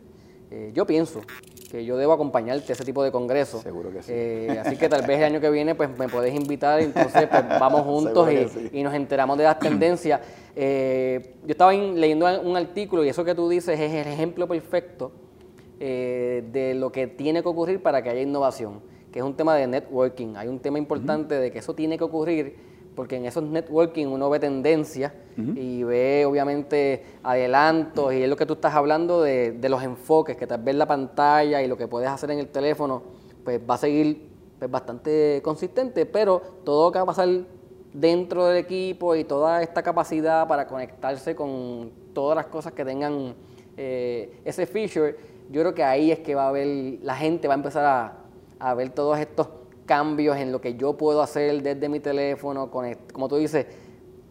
eh, 0.50 0.72
yo 0.74 0.86
pienso 0.86 1.20
que 1.70 1.84
yo 1.84 1.96
debo 1.98 2.12
acompañarte 2.14 2.72
a 2.72 2.74
ese 2.74 2.84
tipo 2.84 3.02
de 3.04 3.12
congresos. 3.12 3.62
Seguro 3.62 3.90
que 3.92 4.02
sí. 4.02 4.10
Eh, 4.14 4.58
así 4.64 4.76
que 4.76 4.88
tal 4.88 5.06
vez 5.06 5.18
el 5.18 5.24
año 5.24 5.40
que 5.40 5.50
viene 5.50 5.74
pues 5.74 5.90
me 5.98 6.08
puedes 6.08 6.34
invitar 6.34 6.80
y 6.80 6.84
entonces 6.84 7.26
pues, 7.28 7.44
vamos 7.60 7.82
juntos 7.82 8.30
y, 8.32 8.48
sí. 8.48 8.70
y 8.72 8.82
nos 8.82 8.94
enteramos 8.94 9.36
de 9.36 9.44
las 9.44 9.58
tendencias. 9.60 10.20
Eh, 10.56 11.34
yo 11.44 11.50
estaba 11.52 11.74
in- 11.74 12.00
leyendo 12.00 12.26
un 12.42 12.56
artículo 12.56 13.04
y 13.04 13.08
eso 13.10 13.24
que 13.24 13.34
tú 13.34 13.48
dices 13.48 13.78
es 13.78 13.92
el 13.92 14.12
ejemplo 14.12 14.48
perfecto 14.48 15.12
eh, 15.78 16.42
de 16.50 16.74
lo 16.74 16.90
que 16.90 17.06
tiene 17.06 17.42
que 17.42 17.48
ocurrir 17.48 17.82
para 17.82 18.02
que 18.02 18.08
haya 18.10 18.22
innovación, 18.22 18.80
que 19.12 19.18
es 19.18 19.24
un 19.24 19.34
tema 19.34 19.54
de 19.54 19.66
networking. 19.66 20.36
Hay 20.36 20.48
un 20.48 20.58
tema 20.60 20.78
importante 20.78 21.34
de 21.34 21.52
que 21.52 21.58
eso 21.58 21.74
tiene 21.74 21.98
que 21.98 22.04
ocurrir 22.04 22.56
porque 22.98 23.14
en 23.14 23.26
esos 23.26 23.44
networking 23.44 24.08
uno 24.08 24.28
ve 24.28 24.40
tendencias 24.40 25.12
y 25.54 25.84
ve 25.84 26.26
obviamente 26.26 27.04
adelantos 27.22 28.12
y 28.12 28.24
es 28.24 28.28
lo 28.28 28.34
que 28.34 28.44
tú 28.44 28.54
estás 28.54 28.74
hablando 28.74 29.22
de, 29.22 29.52
de 29.52 29.68
los 29.68 29.84
enfoques, 29.84 30.36
que 30.36 30.48
tal 30.48 30.64
vez 30.64 30.74
la 30.74 30.84
pantalla 30.84 31.62
y 31.62 31.68
lo 31.68 31.76
que 31.76 31.86
puedes 31.86 32.08
hacer 32.08 32.32
en 32.32 32.40
el 32.40 32.48
teléfono 32.48 33.04
pues 33.44 33.60
va 33.60 33.74
a 33.74 33.78
seguir 33.78 34.28
pues, 34.58 34.68
bastante 34.68 35.40
consistente, 35.44 36.06
pero 36.06 36.42
todo 36.64 36.86
lo 36.86 36.92
que 36.92 36.98
va 36.98 37.04
a 37.04 37.06
pasar 37.06 37.28
dentro 37.92 38.46
del 38.46 38.56
equipo 38.56 39.14
y 39.14 39.22
toda 39.22 39.62
esta 39.62 39.80
capacidad 39.80 40.48
para 40.48 40.66
conectarse 40.66 41.36
con 41.36 41.92
todas 42.12 42.34
las 42.34 42.46
cosas 42.46 42.72
que 42.72 42.84
tengan 42.84 43.32
eh, 43.76 44.40
ese 44.44 44.66
feature, 44.66 45.16
yo 45.52 45.60
creo 45.60 45.72
que 45.72 45.84
ahí 45.84 46.10
es 46.10 46.18
que 46.18 46.34
va 46.34 46.46
a 46.46 46.48
haber, 46.48 46.98
la 47.00 47.14
gente 47.14 47.46
va 47.46 47.54
a 47.54 47.58
empezar 47.58 47.84
a, 47.84 48.16
a 48.58 48.74
ver 48.74 48.90
todos 48.90 49.16
estos 49.20 49.46
cambios 49.92 50.36
en 50.36 50.52
lo 50.52 50.60
que 50.60 50.74
yo 50.76 50.92
puedo 50.96 51.22
hacer 51.22 51.62
desde 51.62 51.88
mi 51.88 51.98
teléfono, 51.98 52.70
con 52.70 52.84
el- 52.84 52.98
como 53.12 53.26
tú 53.26 53.36
dices, 53.36 53.66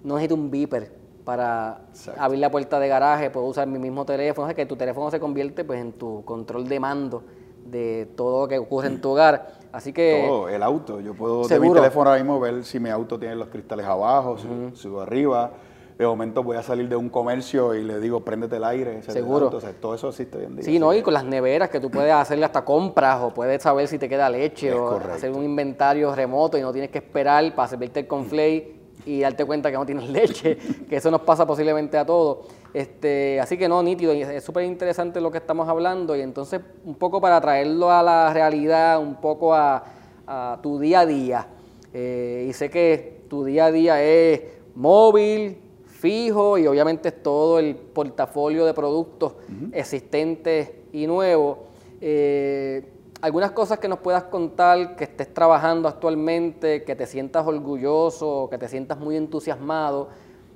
no 0.04 0.14
necesito 0.16 0.36
un 0.36 0.50
beeper 0.52 0.92
para 1.26 1.82
Exacto. 1.90 2.22
abrir 2.22 2.40
la 2.40 2.50
puerta 2.52 2.80
de 2.80 2.88
garaje, 2.88 3.30
puedo 3.32 3.48
usar 3.48 3.68
mi 3.68 3.80
mismo 3.80 4.06
teléfono, 4.06 4.46
o 4.46 4.48
sea, 4.48 4.56
que 4.56 4.66
tu 4.68 4.78
teléfono 4.78 5.10
se 5.12 5.20
convierte 5.20 5.66
pues 5.66 5.82
en 5.82 5.92
tu 5.94 6.24
control 6.24 6.70
de 6.70 6.80
mando 6.80 7.24
de 7.66 8.08
todo 8.16 8.44
lo 8.44 8.48
que 8.48 8.58
ocurre 8.60 8.88
en 8.88 9.02
tu 9.02 9.10
hogar. 9.10 9.58
Así 9.74 9.92
que 9.92 10.26
Todo, 10.26 10.48
el 10.48 10.64
auto. 10.64 11.02
Yo 11.02 11.14
puedo 11.14 11.40
de 11.48 11.60
mi 11.60 11.66
Seguro. 11.66 11.82
teléfono 11.82 12.10
ahora 12.10 12.22
mismo 12.24 12.40
ver 12.40 12.64
si 12.64 12.80
mi 12.80 12.90
auto 12.90 13.20
tiene 13.20 13.36
los 13.36 13.50
cristales 13.50 13.86
abajo, 13.86 14.38
si 14.38 14.48
subo 14.78 15.02
arriba. 15.02 15.52
De 15.98 16.06
momento 16.06 16.44
voy 16.44 16.58
a 16.58 16.62
salir 16.62 16.88
de 16.88 16.96
un 16.96 17.10
comercio 17.10 17.74
y 17.74 17.84
le 17.84 18.00
digo, 18.00 18.20
préndete 18.24 18.58
el 18.58 18.64
aire. 18.64 19.00
ese 19.00 19.12
Seguro. 19.12 19.60
sea, 19.60 19.74
todo 19.74 19.96
eso 19.96 20.10
existe 20.10 20.38
hoy 20.38 20.46
en 20.46 20.56
día. 20.58 20.64
Sí, 20.64 20.78
¿no? 20.78 20.94
Y 20.94 21.02
con 21.02 21.14
las 21.14 21.24
neveras 21.24 21.70
que 21.70 21.80
tú 21.80 21.90
puedes 21.90 22.14
hacerle 22.14 22.46
hasta 22.46 22.64
compras 22.64 23.20
o 23.22 23.34
puedes 23.34 23.64
saber 23.64 23.88
si 23.88 23.98
te 23.98 24.08
queda 24.08 24.30
leche 24.30 24.70
Es 24.70 24.76
o 24.76 24.90
correcto. 24.90 25.14
hacer 25.14 25.32
un 25.32 25.44
inventario 25.44 26.14
remoto 26.14 26.58
y 26.58 26.62
no 26.62 26.72
tienes 26.72 26.92
que 26.92 27.00
esperar 27.00 27.56
para 27.56 27.68
servirte 27.68 28.02
el 28.02 28.08
conflay 28.08 28.76
y 29.08 29.22
darte 29.22 29.44
cuenta 29.46 29.72
que 29.72 29.78
no 29.78 29.86
tienes 29.86 30.08
leche, 30.10 30.58
que 30.88 30.98
eso 30.98 31.10
nos 31.10 31.22
pasa 31.22 31.48
posiblemente 31.48 31.98
a 31.98 32.06
todos. 32.06 32.46
Este, 32.74 33.40
así 33.40 33.58
que 33.58 33.68
no, 33.68 33.82
nítido, 33.82 34.12
es 34.12 34.44
súper 34.44 34.66
interesante 34.66 35.20
lo 35.20 35.32
que 35.32 35.40
estamos 35.40 35.68
hablando 35.68 36.16
y 36.16 36.22
entonces 36.22 36.62
un 36.86 36.94
poco 36.96 37.20
para 37.20 37.42
traerlo 37.42 37.90
a 37.92 38.04
la 38.04 38.32
realidad, 38.34 39.00
un 39.00 39.16
poco 39.16 39.56
a, 39.56 39.84
a 40.28 40.60
tu 40.62 40.78
día 40.78 41.00
a 41.00 41.06
día. 41.08 41.48
Eh, 41.92 42.46
y 42.50 42.54
sé 42.54 42.70
que 42.70 43.22
tu 43.30 43.44
día 43.46 43.66
a 43.66 43.72
día 43.72 44.04
es 44.04 44.42
móvil, 44.76 45.58
fijo 45.98 46.58
y 46.58 46.68
obviamente 46.68 47.12
todo 47.12 47.60
el 47.60 47.76
portafolio 47.76 48.66
de 48.66 48.74
productos 48.74 49.34
existentes 49.72 50.72
y 50.94 51.08
nuevos. 51.08 51.58
Eh, 52.00 52.86
algunas 53.22 53.52
cosas 53.52 53.80
que 53.80 53.88
nos 53.88 54.00
puedas 54.00 54.24
contar, 54.26 54.96
que 54.96 55.06
estés 55.06 55.34
trabajando 55.34 55.88
actualmente, 55.88 56.84
que 56.84 56.96
te 56.96 57.08
sientas 57.08 57.48
orgulloso, 57.48 58.48
que 58.50 58.60
te 58.60 58.70
sientas 58.70 59.00
muy 59.00 59.18
entusiasmado, 59.18 60.10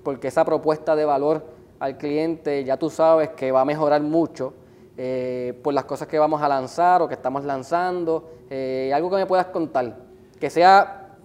porque 0.04 0.28
esa 0.28 0.46
propuesta 0.46 0.96
de 0.96 1.06
valor 1.06 1.44
al 1.80 1.98
cliente 1.98 2.64
ya 2.64 2.78
tú 2.78 2.92
sabes 2.92 3.30
que 3.30 3.52
va 3.52 3.62
a 3.62 3.66
mejorar 3.66 4.02
mucho 4.02 4.54
eh, 4.96 5.60
por 5.64 5.74
las 5.74 5.86
cosas 5.86 6.08
que 6.08 6.20
vamos 6.20 6.40
a 6.44 6.48
lanzar 6.48 7.02
o 7.02 7.08
que 7.08 7.16
estamos 7.16 7.44
lanzando. 7.44 8.30
Eh, 8.52 8.92
algo 8.94 9.10
que 9.10 9.16
me 9.16 9.26
puedas 9.26 9.48
contar, 9.48 9.96
que 10.40 10.50
sea 10.52 11.16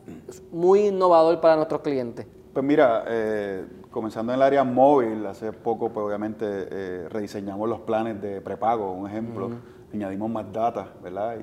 muy 0.50 0.87
innovador 0.87 1.38
para 1.40 1.57
nuestros 1.57 1.83
clientes. 1.83 2.26
Pues 2.57 2.64
mira, 2.64 3.05
eh, 3.07 3.66
comenzando 3.96 4.35
en 4.35 4.40
el 4.40 4.42
área 4.42 4.62
móvil, 4.62 5.24
hace 5.24 5.52
poco, 5.54 5.88
pues 5.88 6.04
obviamente 6.04 6.44
eh, 6.46 7.09
rediseñamos 7.09 7.66
los 7.66 7.80
planes 7.80 8.20
de 8.20 8.42
prepago, 8.42 8.92
un 8.92 9.09
ejemplo, 9.09 9.48
añadimos 9.90 10.28
más 10.28 10.52
data, 10.52 10.88
¿verdad? 11.02 11.38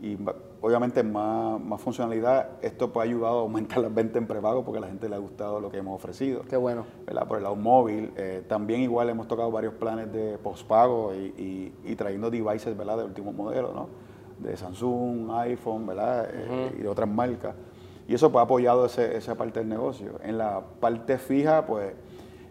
Y, 0.00 0.16
obviamente 0.60 1.02
más, 1.02 1.60
más, 1.60 1.80
funcionalidad. 1.80 2.50
Esto 2.62 2.92
pues, 2.92 3.04
ha 3.04 3.10
ayudado 3.10 3.38
a 3.38 3.42
aumentar 3.42 3.78
las 3.78 3.92
ventas 3.92 4.18
en 4.18 4.28
prepago 4.28 4.64
porque 4.64 4.78
a 4.78 4.82
la 4.82 4.86
gente 4.86 5.08
le 5.08 5.16
ha 5.16 5.18
gustado 5.18 5.58
lo 5.58 5.68
que 5.68 5.78
hemos 5.78 5.96
ofrecido. 5.96 6.42
Qué 6.42 6.56
bueno. 6.56 6.86
¿verdad? 7.04 7.26
Por 7.26 7.38
el 7.38 7.42
lado 7.42 7.56
móvil. 7.56 8.12
Eh, 8.16 8.44
también 8.48 8.80
igual 8.80 9.08
hemos 9.08 9.26
tocado 9.26 9.50
varios 9.50 9.74
planes 9.74 10.12
de 10.12 10.38
postpago 10.38 11.12
y, 11.12 11.74
y, 11.84 11.96
trayendo 11.96 12.30
devices, 12.30 12.76
¿verdad? 12.76 12.98
De 12.98 13.04
último 13.04 13.32
modelo, 13.32 13.72
¿no? 13.74 13.88
De 14.38 14.56
Samsung, 14.56 15.28
iPhone, 15.32 15.88
¿verdad? 15.88 16.28
Eh, 16.32 16.76
y 16.78 16.82
de 16.82 16.88
otras 16.88 17.08
marcas. 17.08 17.56
Y 18.12 18.14
eso 18.14 18.30
pues, 18.30 18.40
ha 18.40 18.44
apoyado 18.44 18.84
ese, 18.84 19.16
esa 19.16 19.36
parte 19.36 19.60
del 19.60 19.70
negocio. 19.70 20.20
En 20.22 20.36
la 20.36 20.60
parte 20.80 21.16
fija, 21.16 21.64
pues 21.64 21.94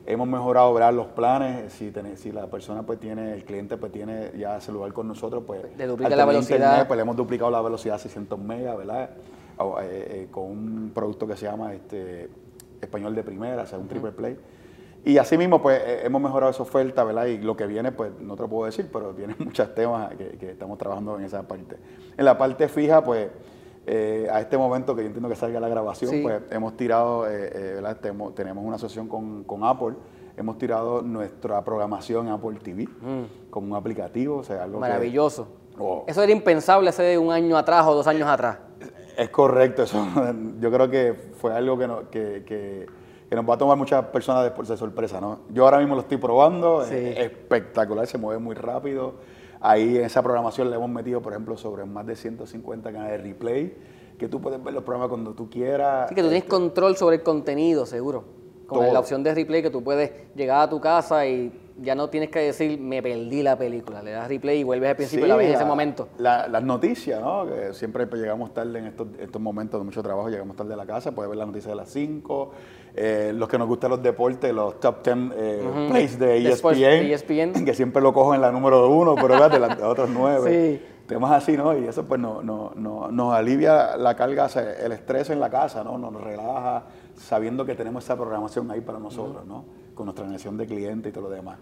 hemos 0.08 0.28
mejorado 0.28 0.74
¿verdad? 0.74 0.92
los 0.92 1.06
planes. 1.10 1.72
Si, 1.72 1.94
si 2.16 2.32
la 2.32 2.48
persona 2.48 2.82
pues 2.82 3.00
tiene, 3.00 3.36
el 3.36 3.44
cliente 3.44 3.78
pues 3.78 3.92
tiene 3.92 4.32
ya 4.36 4.60
celular 4.60 4.92
con 4.92 5.08
nosotros, 5.08 5.44
pues 5.46 5.62
le 5.78 5.86
duplica 5.86 6.16
la 6.16 6.26
velocidad. 6.26 6.88
pues 6.88 6.98
le 6.98 7.04
hemos 7.04 7.16
duplicado 7.16 7.52
la 7.52 7.62
velocidad 7.62 7.98
a 7.98 8.00
600 8.00 8.40
megas, 8.40 8.76
¿verdad? 8.76 9.12
Eh, 9.12 9.78
eh, 9.84 10.28
con 10.32 10.46
un 10.46 10.92
producto 10.96 11.28
que 11.28 11.36
se 11.36 11.46
llama 11.46 11.76
este 11.76 12.28
español 12.82 13.14
de 13.14 13.22
primera, 13.22 13.62
o 13.62 13.68
sea, 13.68 13.78
un 13.78 13.88
triple 13.88 14.14
play. 14.14 14.40
Y 15.06 15.20
así 15.20 15.38
mismo, 15.38 15.62
pues 15.62 15.80
eh, 15.86 16.00
hemos 16.06 16.24
mejorado 16.24 16.52
esa 16.52 16.64
oferta, 16.64 17.04
¿verdad? 17.04 17.28
Y 17.28 17.38
lo 17.38 17.56
que 17.56 17.68
viene, 17.68 17.92
pues 17.92 18.12
no 18.20 18.36
te 18.36 18.42
lo 18.42 18.50
puedo 18.50 18.66
decir, 18.66 18.90
pero 18.92 19.12
tiene 19.14 19.36
muchos 19.38 19.76
temas 19.76 20.16
que, 20.16 20.40
que 20.40 20.50
estamos 20.54 20.80
trabajando 20.80 21.20
en 21.20 21.26
esa 21.26 21.44
parte. 21.44 21.76
En 22.18 22.26
la 22.26 22.36
parte 22.36 22.68
fija, 22.68 23.04
pues 23.04 23.30
eh, 23.88 24.28
a 24.32 24.40
este 24.40 24.58
momento 24.58 24.96
que 24.96 25.02
yo 25.02 25.08
entiendo 25.08 25.28
que 25.28 25.36
salga 25.36 25.60
la 25.60 25.68
grabación, 25.68 26.22
pues 26.22 26.42
hemos 26.52 26.78
tirado, 26.78 27.28
eh, 27.28 27.80
eh, 27.80 27.96
tenemos, 28.36 28.64
una 28.64 28.76
asociación 28.76 29.08
con, 29.08 29.64
Apple, 29.64 29.96
hemos 30.38 30.58
tirado 30.60 31.02
nuestra 31.02 31.64
programación 31.64 32.30
Apple 32.30 32.60
TV 32.62 32.84
mm. 32.84 33.50
como 33.50 33.72
un 33.72 33.76
aplicativo, 33.76 34.38
o 34.38 34.44
sea, 34.44 34.64
algo 34.64 34.80
Maravilloso. 34.80 35.48
Oh. 35.80 36.04
Eso 36.06 36.22
era 36.22 36.32
impensable 36.32 36.90
hace 36.90 37.18
un 37.18 37.32
año 37.32 37.58
atrás 37.58 37.88
o 37.88 37.96
dos 37.96 38.06
años 38.06 38.28
atrás. 38.30 38.60
Es 39.18 39.30
correcto, 39.30 39.84
eso 39.84 40.06
yo 40.60 40.72
creo 40.72 40.90
que 40.90 41.14
fue 41.34 41.52
algo 41.54 41.78
que, 42.12 42.44
que, 42.46 42.88
nos 43.32 43.50
va 43.50 43.56
a 43.56 43.58
tomar 43.58 43.78
muchas 43.78 44.06
personas 44.06 44.44
después 44.44 44.68
de 44.68 44.78
sorpresa, 44.78 45.20
¿no? 45.20 45.40
Yo 45.50 45.64
ahora 45.64 45.80
mismo 45.80 45.96
lo 45.96 46.02
estoy 46.02 46.18
probando, 46.18 46.84
es 46.84 46.92
espectacular, 46.92 48.06
se 48.06 48.20
mueve 48.20 48.40
muy 48.40 48.54
rápido 48.54 49.16
Ahí 49.62 49.98
en 49.98 50.06
esa 50.06 50.24
programación 50.24 50.70
le 50.70 50.76
hemos 50.76 50.90
metido, 50.90 51.22
por 51.22 51.34
ejemplo, 51.34 51.56
sobre 51.56 51.86
más 51.86 52.06
de 52.08 52.16
150 52.16 52.92
canales 52.92 53.22
de 53.22 53.30
replay, 53.30 53.78
que 54.18 54.28
tú 54.28 54.42
puedes 54.42 54.64
ver 54.64 54.74
los 54.74 54.84
programas 54.84 55.10
cuando 55.10 55.34
tú 55.34 55.50
quieras. 55.50 56.10
Sí, 56.10 56.16
que 56.16 56.22
tú 56.22 56.28
tienes 56.28 56.44
este, 56.44 56.50
control 56.50 56.98
sobre 56.98 57.18
el 57.18 57.24
contenido, 57.24 57.86
seguro. 57.86 58.41
Con 58.72 58.94
la 58.94 59.00
opción 59.00 59.24
de 59.24 59.34
replay 59.34 59.62
que 59.62 59.70
tú 59.70 59.84
puedes 59.84 60.12
llegar 60.36 60.62
a 60.62 60.70
tu 60.70 60.80
casa 60.80 61.26
y 61.26 61.52
ya 61.82 61.96
no 61.96 62.10
tienes 62.10 62.30
que 62.30 62.40
decir, 62.40 62.80
me 62.80 63.02
perdí 63.02 63.42
la 63.42 63.58
película. 63.58 64.02
Le 64.02 64.12
das 64.12 64.28
replay 64.28 64.60
y 64.60 64.64
vuelves 64.64 64.90
al 64.90 64.96
principio 64.96 65.26
y 65.26 65.30
la 65.30 65.36
ves 65.36 65.50
en 65.50 65.56
ese 65.56 65.66
momento. 65.66 66.10
las 66.18 66.64
noticias, 66.64 67.20
¿no? 67.20 67.46
Que 67.48 67.74
siempre 67.74 68.08
llegamos 68.14 68.54
tarde 68.54 68.80
en 68.80 68.88
estos, 68.88 69.08
estos, 69.20 69.42
momentos 69.42 69.80
de 69.80 69.86
mucho 69.86 70.04
trabajo, 70.04 70.30
llegamos 70.30 70.56
tarde 70.56 70.74
a 70.74 70.78
la 70.78 70.86
casa, 70.86 71.12
puedes 71.12 71.30
ver 71.30 71.38
las 71.38 71.48
noticias 71.48 71.72
de 71.72 71.76
las 71.76 71.90
5. 71.90 72.52
Eh, 72.94 73.32
los 73.34 73.48
que 73.48 73.58
nos 73.58 73.68
gustan 73.68 73.90
los 73.90 74.04
deportes, 74.04 74.54
los 74.54 74.80
top 74.80 75.04
10 75.04 75.18
eh, 75.34 75.88
plays 75.90 76.20
de 76.20 76.50
ESPN, 76.50 77.56
e 77.56 77.66
que 77.66 77.74
siempre 77.74 78.02
lo 78.02 78.14
cojo 78.14 78.36
en 78.36 78.42
la 78.42 78.52
número 78.52 78.90
uno, 78.90 79.16
pero 79.16 79.50
de 79.50 79.60
las 79.60 79.82
otros 79.82 80.10
nueve. 80.10 80.80
Sí. 80.80 80.86
Temas 81.08 81.32
así, 81.32 81.58
¿no? 81.58 81.78
Y 81.78 81.86
eso 81.86 82.06
pues 82.06 82.22
no, 82.22 82.42
no, 82.42 82.72
no, 82.76 83.12
nos 83.12 83.34
alivia 83.34 83.98
la 83.98 84.16
carga, 84.16 84.48
el 84.82 84.92
estrés 84.94 85.30
en 85.30 85.40
la 85.40 85.50
casa, 85.50 85.84
¿no? 85.84 85.98
Nos 85.98 86.22
relaja 86.22 86.84
sabiendo 87.16 87.66
que 87.66 87.76
tenemos 87.76 88.04
esa 88.04 88.16
programación 88.16 88.70
ahí 88.72 88.82
para 88.82 89.00
nosotros, 89.00 89.46
¿no? 89.46 89.66
Con 89.96 90.06
nuestra 90.06 90.26
generación 90.26 90.58
de 90.58 90.66
clientes 90.66 91.10
y 91.10 91.14
todo 91.14 91.26
lo 91.26 91.30
demás. 91.30 91.58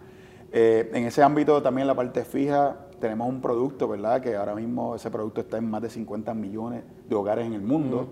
Eh, 0.52 0.90
en 0.94 1.06
ese 1.06 1.22
ámbito 1.22 1.62
también 1.62 1.88
la 1.88 1.96
parte 1.96 2.24
fija, 2.24 2.76
tenemos 3.00 3.28
un 3.28 3.42
producto, 3.42 3.88
¿verdad? 3.88 4.22
Que 4.22 4.36
ahora 4.36 4.56
mismo 4.56 4.96
ese 4.96 5.12
producto 5.12 5.42
está 5.42 5.58
en 5.58 5.70
más 5.70 5.82
de 5.82 5.90
50 5.90 6.34
millones 6.34 6.84
de 7.08 7.16
hogares 7.16 7.46
en 7.46 7.54
el 7.54 7.62
mundo, 7.62 8.08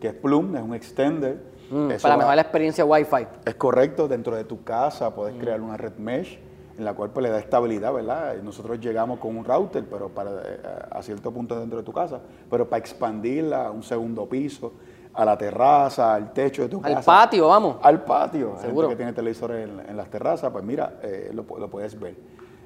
que 0.00 0.08
es 0.08 0.14
Plum, 0.14 0.56
es 0.56 0.62
un 0.62 0.74
extender. 0.74 1.52
Mm, 1.70 1.88
para 2.00 2.16
mejorar 2.16 2.36
la 2.36 2.42
experiencia 2.42 2.84
Wi-Fi. 2.84 3.26
Es 3.44 3.54
correcto, 3.56 4.08
dentro 4.08 4.36
de 4.36 4.44
tu 4.44 4.64
casa 4.64 5.14
puedes 5.14 5.36
crear 5.36 5.60
una 5.60 5.76
red 5.76 5.96
mesh 5.96 6.38
en 6.78 6.84
la 6.84 6.94
cual 6.94 7.10
pues, 7.10 7.24
le 7.24 7.30
da 7.30 7.38
estabilidad, 7.38 7.92
¿verdad? 7.92 8.34
nosotros 8.42 8.80
llegamos 8.80 9.18
con 9.18 9.36
un 9.36 9.44
router, 9.44 9.84
pero 9.84 10.08
para, 10.08 10.30
eh, 10.30 10.60
a 10.90 11.02
cierto 11.02 11.30
punto 11.30 11.58
dentro 11.58 11.78
de 11.78 11.84
tu 11.84 11.92
casa, 11.92 12.20
pero 12.50 12.68
para 12.68 12.80
expandirla 12.80 13.66
a 13.66 13.70
un 13.70 13.82
segundo 13.82 14.26
piso, 14.26 14.72
a 15.14 15.24
la 15.24 15.36
terraza, 15.36 16.14
al 16.14 16.32
techo 16.32 16.62
de 16.62 16.68
tu 16.68 16.80
casa. 16.80 16.98
Al 16.98 17.04
patio, 17.04 17.48
vamos. 17.48 17.76
Al 17.82 18.02
patio. 18.04 18.56
Seguro. 18.60 18.88
que 18.88 18.96
tiene 18.96 19.12
televisores 19.12 19.68
en, 19.68 19.96
las 19.96 20.08
terrazas, 20.08 20.50
pues 20.50 20.64
mira, 20.64 20.98
eh, 21.02 21.30
lo, 21.32 21.44
puedes 21.44 21.98
ver. 21.98 22.16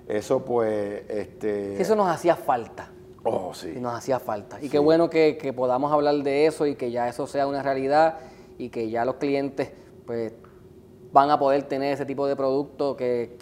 Eso 0.06 0.44
pues, 0.44 1.02
este... 1.08 1.80
Eso 1.80 1.96
nos 1.96 2.08
hacía 2.08 2.36
falta. 2.36 2.90
Oh, 3.24 3.52
sí. 3.52 3.74
nos 3.80 3.94
hacía 3.94 4.20
falta. 4.20 4.62
Y 4.62 4.68
qué 4.68 4.78
bueno 4.78 5.10
que, 5.10 5.36
que, 5.36 5.52
podamos 5.52 5.92
hablar 5.92 6.14
de 6.16 6.46
eso 6.46 6.64
y 6.66 6.76
que 6.76 6.92
ya 6.92 7.08
eso 7.08 7.26
sea 7.26 7.48
una 7.48 7.60
realidad 7.60 8.18
y 8.56 8.68
que 8.68 8.88
ya 8.88 9.04
los 9.04 9.16
clientes 9.16 9.72
pues 10.06 10.32
van 11.12 11.30
a 11.30 11.38
poder 11.38 11.62
tener 11.62 11.94
ese 11.94 12.04
tipo 12.04 12.26
de 12.26 12.36
producto 12.36 12.96
que, 12.96 13.36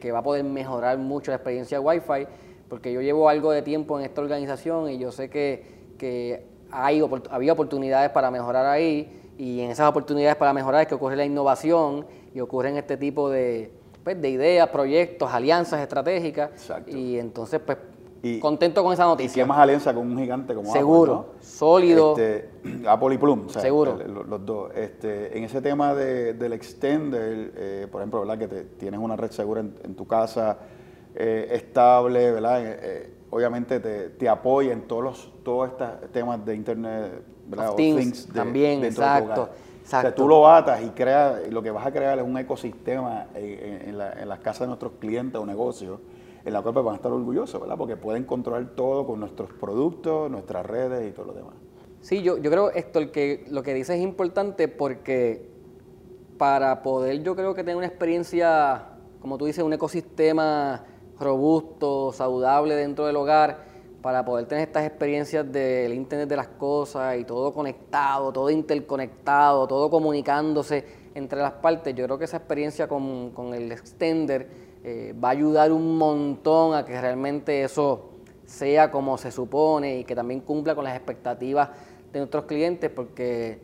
que, 0.00 0.12
va 0.12 0.20
a 0.20 0.22
poder 0.22 0.44
mejorar 0.44 0.96
mucho 0.98 1.32
la 1.32 1.36
experiencia 1.36 1.80
Wi-Fi, 1.80 2.26
porque 2.68 2.92
yo 2.92 3.00
llevo 3.00 3.28
algo 3.28 3.50
de 3.50 3.62
tiempo 3.62 3.98
en 3.98 4.04
esta 4.04 4.20
organización 4.20 4.88
y 4.90 4.98
yo 4.98 5.10
sé 5.10 5.28
que, 5.28 5.64
que 5.98 6.46
hay, 6.76 7.02
había 7.30 7.52
oportunidades 7.52 8.10
para 8.10 8.30
mejorar 8.30 8.66
ahí 8.66 9.22
y 9.38 9.60
en 9.60 9.70
esas 9.70 9.88
oportunidades 9.88 10.36
para 10.36 10.52
mejorar 10.52 10.82
es 10.82 10.88
que 10.88 10.94
ocurre 10.94 11.16
la 11.16 11.24
innovación 11.24 12.06
y 12.34 12.40
ocurren 12.40 12.76
este 12.76 12.96
tipo 12.96 13.30
de, 13.30 13.72
pues, 14.04 14.20
de 14.20 14.30
ideas, 14.30 14.68
proyectos, 14.68 15.32
alianzas 15.32 15.80
estratégicas 15.80 16.50
y 16.86 17.18
entonces 17.18 17.60
pues 17.64 17.78
contento 18.40 18.82
con 18.82 18.92
esa 18.92 19.04
noticia. 19.04 19.40
Y 19.40 19.42
qué 19.42 19.48
más 19.48 19.58
alianza 19.58 19.94
con 19.94 20.06
un 20.06 20.18
gigante 20.18 20.54
como 20.54 20.72
Seguro, 20.72 21.26
Apple, 21.30 21.42
sólido. 21.42 22.16
Este, 22.16 22.48
Apple 22.88 23.14
y 23.14 23.18
Plum, 23.18 23.48
Seguro. 23.48 23.98
los, 24.28 24.44
dos. 24.44 24.72
Este, 24.74 25.36
en 25.36 25.44
ese 25.44 25.60
tema 25.60 25.94
del 25.94 26.52
extender, 26.52 27.52
eh, 27.56 27.88
por 27.90 28.00
ejemplo, 28.00 28.20
¿verdad? 28.20 28.38
que 28.38 28.48
tienes 28.78 29.00
una 29.00 29.16
red 29.16 29.30
segura 29.30 29.60
en, 29.60 29.94
tu 29.94 30.06
casa, 30.06 30.58
eh, 31.14 31.48
estable, 31.52 32.32
¿verdad? 32.32 32.62
Eh, 32.64 33.15
obviamente 33.36 33.80
te, 33.80 34.10
te, 34.10 34.28
apoya 34.28 34.72
en 34.72 34.82
todos 34.82 35.04
los 35.04 35.32
todos 35.44 35.70
estos 35.70 36.10
temas 36.12 36.44
de 36.44 36.54
internet, 36.54 37.22
¿verdad? 37.46 37.70
o 37.70 37.74
things 37.74 38.26
también, 38.28 38.84
exacto. 38.84 39.50
O 39.84 39.88
sea, 39.88 40.12
tú 40.12 40.26
lo 40.26 40.48
atas 40.48 40.82
y 40.82 40.88
creas, 40.90 41.48
lo 41.48 41.62
que 41.62 41.70
vas 41.70 41.86
a 41.86 41.92
crear 41.92 42.18
es 42.18 42.24
un 42.24 42.36
ecosistema 42.36 43.28
en, 43.34 43.88
en, 43.88 44.00
en 44.00 44.28
las 44.28 44.38
casas 44.40 44.62
de 44.62 44.66
nuestros 44.66 44.92
clientes 44.98 45.40
o 45.40 45.46
negocios 45.46 46.00
en 46.46 46.52
la 46.52 46.62
cual 46.62 46.74
pues, 46.74 46.84
van 46.84 46.94
a 46.94 46.96
estar 46.96 47.12
orgullosos, 47.12 47.60
¿verdad? 47.60 47.76
Porque 47.76 47.96
pueden 47.96 48.24
controlar 48.24 48.64
todo 48.76 49.04
con 49.04 49.18
nuestros 49.18 49.52
productos, 49.52 50.30
nuestras 50.30 50.64
redes 50.64 51.10
y 51.10 51.12
todo 51.12 51.26
lo 51.26 51.32
demás. 51.32 51.54
Sí, 52.00 52.22
yo, 52.22 52.38
yo 52.38 52.50
creo, 52.52 52.70
Héctor, 52.70 53.10
que 53.10 53.44
lo 53.50 53.64
que 53.64 53.74
dices 53.74 53.96
es 53.96 54.02
importante 54.02 54.68
porque 54.68 55.50
para 56.38 56.82
poder, 56.82 57.22
yo 57.24 57.34
creo 57.34 57.54
que 57.54 57.62
tener 57.62 57.76
una 57.76 57.86
experiencia, 57.86 58.90
como 59.20 59.38
tú 59.38 59.46
dices, 59.46 59.64
un 59.64 59.72
ecosistema 59.72 60.84
robusto, 61.18 62.12
saludable 62.12 62.74
dentro 62.74 63.06
del 63.06 63.16
hogar, 63.16 63.76
para 64.02 64.24
poder 64.24 64.46
tener 64.46 64.68
estas 64.68 64.86
experiencias 64.86 65.50
del 65.50 65.92
Internet 65.92 66.28
de 66.28 66.36
las 66.36 66.48
cosas 66.48 67.18
y 67.18 67.24
todo 67.24 67.52
conectado, 67.52 68.32
todo 68.32 68.50
interconectado, 68.50 69.66
todo 69.66 69.90
comunicándose 69.90 70.84
entre 71.14 71.40
las 71.40 71.52
partes, 71.52 71.94
yo 71.94 72.04
creo 72.04 72.18
que 72.18 72.26
esa 72.26 72.36
experiencia 72.36 72.86
con, 72.86 73.30
con 73.30 73.54
el 73.54 73.72
extender 73.72 74.48
eh, 74.84 75.12
va 75.12 75.28
a 75.28 75.32
ayudar 75.32 75.72
un 75.72 75.98
montón 75.98 76.74
a 76.74 76.84
que 76.84 77.00
realmente 77.00 77.64
eso 77.64 78.10
sea 78.44 78.90
como 78.92 79.18
se 79.18 79.32
supone 79.32 79.98
y 79.98 80.04
que 80.04 80.14
también 80.14 80.40
cumpla 80.40 80.76
con 80.76 80.84
las 80.84 80.94
expectativas 80.94 81.70
de 82.12 82.20
nuestros 82.20 82.44
clientes, 82.44 82.90
porque 82.90 83.58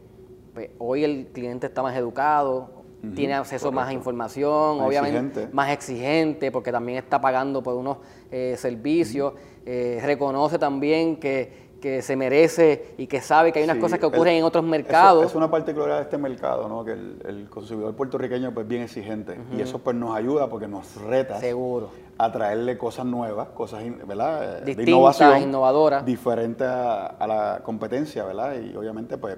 pues, 0.55 0.71
hoy 0.79 1.05
el 1.05 1.29
cliente 1.29 1.69
está 1.69 1.83
más 1.83 1.97
educado, 1.97 2.82
tiene 3.15 3.35
acceso 3.35 3.69
a 3.69 3.73
más 3.73 3.93
información, 3.93 4.81
obviamente 4.81 5.49
más 5.53 5.71
exigente, 5.71 6.51
porque 6.51 6.71
también 6.71 6.99
está 6.99 7.21
pagando 7.21 7.63
por 7.63 7.75
unos 7.75 7.99
eh, 8.31 8.55
servicios, 8.57 9.35
eh, 9.67 10.01
reconoce 10.03 10.59
también 10.59 11.17
que 11.17 11.63
que 11.83 12.01
se 12.01 12.17
merece 12.17 12.95
y 12.97 13.07
que 13.09 13.21
sabe 13.21 13.53
que 13.53 13.59
hay 13.59 13.65
unas 13.65 13.77
cosas 13.77 13.99
que 13.99 14.07
ocurren 14.07 14.37
en 14.37 14.45
otros 14.45 14.65
mercados. 14.65 15.27
es 15.27 15.35
una 15.35 15.51
particularidad 15.51 15.99
de 15.99 16.03
este 16.05 16.17
mercado, 16.17 16.69
¿no? 16.69 16.85
que 16.85 16.93
el, 16.93 17.49
consumidor 17.51 17.95
puertorriqueño 17.95 18.55
pues, 18.55 18.65
es 18.65 18.69
bien 18.69 18.83
exigente 18.83 19.37
y 19.55 19.61
eso 19.61 19.81
pues 19.81 19.97
nos 19.97 20.17
ayuda 20.17 20.49
porque 20.49 20.69
nos 20.69 20.95
reta 21.03 21.41
Seguro. 21.41 21.91
a 22.17 22.31
traerle 22.31 22.79
cosas 22.79 23.05
nuevas, 23.05 23.49
cosas 23.49 23.83
¿verdad? 24.07 24.63
Distintas, 24.63 24.77
de 24.77 24.91
innovación, 24.91 25.43
innovadoras. 25.43 26.07
Diferentes 26.07 26.67
a, 26.67 27.27
la 27.27 27.61
competencia, 27.65 28.25
¿verdad? 28.25 28.55
Y 28.61 28.77
obviamente 28.77 29.19
pues 29.19 29.37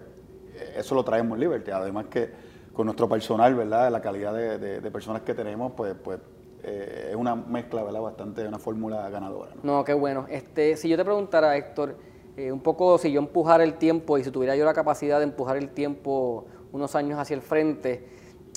eso 0.77 0.95
lo 0.95 1.03
traemos 1.03 1.37
en 1.37 1.41
Liberty, 1.41 1.71
además 1.71 2.07
que 2.11 2.31
con 2.75 2.87
nuestro 2.87 3.09
personal, 3.09 3.55
¿verdad? 3.55 3.91
La 3.91 4.03
calidad 4.03 4.35
de, 4.35 4.91
personas 4.91 5.23
que 5.23 5.33
tenemos, 5.33 5.73
pues, 5.73 5.95
pues 5.95 6.21
eh, 6.63 7.09
es 7.11 7.17
una 7.17 7.35
mezcla, 7.35 7.83
¿verdad? 7.83 8.01
Bastante, 8.01 8.47
una 8.47 8.59
fórmula 8.59 9.09
ganadora. 9.09 9.53
¿no? 9.63 9.77
no, 9.79 9.85
qué 9.85 9.95
bueno. 9.95 10.27
Este, 10.29 10.77
si 10.77 10.89
yo 10.89 10.97
te 10.97 11.05
preguntara, 11.05 11.57
Héctor, 11.57 11.97
eh, 12.37 12.53
un 12.53 12.61
poco 12.61 12.99
si 12.99 13.11
yo 13.13 13.21
empujara 13.21 13.65
el 13.65 13.75
tiempo 13.75 14.19
y 14.19 14.25
si 14.25 14.31
tuviera 14.31 14.57
yo 14.57 14.65
la 14.65 14.75
capacidad 14.75 15.19
de 15.19 15.25
empujar 15.25 15.57
el 15.57 15.71
tiempo 15.71 16.47
unos 16.73 16.95
años 16.95 17.19
hacia 17.19 17.37
el 17.37 17.43
frente, 17.43 18.09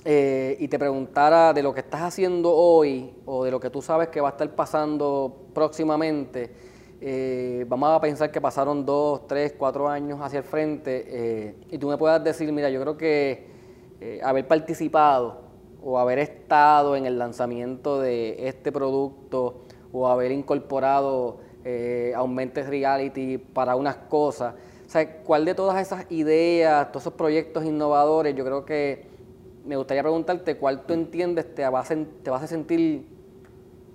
eh, 0.10 0.56
y 0.60 0.68
te 0.68 0.80
preguntara 0.80 1.54
de 1.54 1.62
lo 1.62 1.74
que 1.74 1.82
estás 1.82 2.02
haciendo 2.02 2.54
hoy 2.54 3.14
o 3.26 3.44
de 3.44 3.52
lo 3.52 3.60
que 3.60 3.70
tú 3.70 3.82
sabes 3.82 4.08
que 4.08 4.22
va 4.22 4.30
a 4.30 4.32
estar 4.32 4.50
pasando 4.56 5.48
próximamente, 5.54 6.54
eh, 7.02 7.66
vamos 7.68 7.90
a 7.90 8.00
pensar 8.00 8.32
que 8.32 8.40
pasaron 8.40 8.86
dos, 8.86 9.28
tres, 9.28 9.54
cuatro 9.58 9.90
años 9.90 10.20
hacia 10.22 10.40
el 10.40 10.46
frente 10.46 11.06
eh, 11.08 11.56
y 11.70 11.78
tú 11.78 11.90
me 11.90 11.98
puedas 11.98 12.24
decir, 12.24 12.52
mira, 12.54 12.70
yo 12.70 12.80
creo 12.82 12.98
que 12.98 13.57
haber 14.24 14.48
participado 14.48 15.42
o 15.84 15.98
haber 15.98 16.20
estado 16.20 16.96
en 16.96 17.06
el 17.06 17.18
lanzamiento 17.18 18.00
de 18.00 18.48
este 18.48 18.72
producto 18.72 19.64
o 19.92 20.08
haber 20.08 20.32
incorporado 20.32 21.40
Augmented 22.16 22.70
Reality 22.70 23.38
para 23.38 23.76
unas 23.76 23.96
cosas, 23.96 24.54
o 24.88 24.90
sea, 24.90 25.22
¿cuál 25.24 25.44
de 25.44 25.54
todas 25.54 25.82
esas 25.82 26.10
ideas, 26.10 26.90
todos 26.94 27.04
esos 27.04 27.14
proyectos 27.14 27.66
innovadores, 27.66 28.34
yo 28.36 28.46
creo 28.46 28.64
que 28.64 29.06
me 29.66 29.76
gustaría 29.76 30.02
preguntarte 30.02 30.56
cuál 30.56 30.86
tú 30.86 30.94
entiendes 30.94 31.54
te 31.54 31.68
vas, 31.68 31.92
a, 31.92 31.96
te 32.24 32.30
vas 32.30 32.44
a 32.44 32.48
sentir 32.48 33.06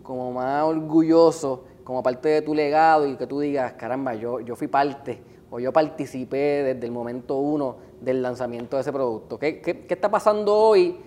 como 0.03 0.33
más 0.33 0.65
orgulloso, 0.65 1.65
como 1.83 2.03
parte 2.03 2.29
de 2.29 2.43
tu 2.43 2.55
legado 2.55 3.07
y 3.07 3.17
que 3.17 3.27
tú 3.27 3.41
digas, 3.41 3.73
caramba, 3.73 4.15
yo, 4.15 4.41
yo 4.41 4.55
fui 4.55 4.69
parte 4.69 5.23
o 5.51 5.59
yo 5.61 5.73
participé 5.73 6.62
desde 6.62 6.87
el 6.87 6.93
momento 6.93 7.38
uno 7.38 7.77
del 8.03 8.23
lanzamiento 8.23 8.77
de 8.77 8.83
ese 8.83 8.93
producto. 8.93 9.38
¿Qué, 9.38 9.61
qué, 9.61 9.87
está 9.88 10.11
pasando 10.11 10.57
hoy 10.57 10.99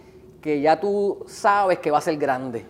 que 0.41 0.61
ya 0.61 0.79
tú 0.79 1.23
sabes 1.27 1.79
que 1.79 1.91
va 1.91 1.99
a 1.99 2.01
ser 2.01 2.17
grande? 2.17 2.65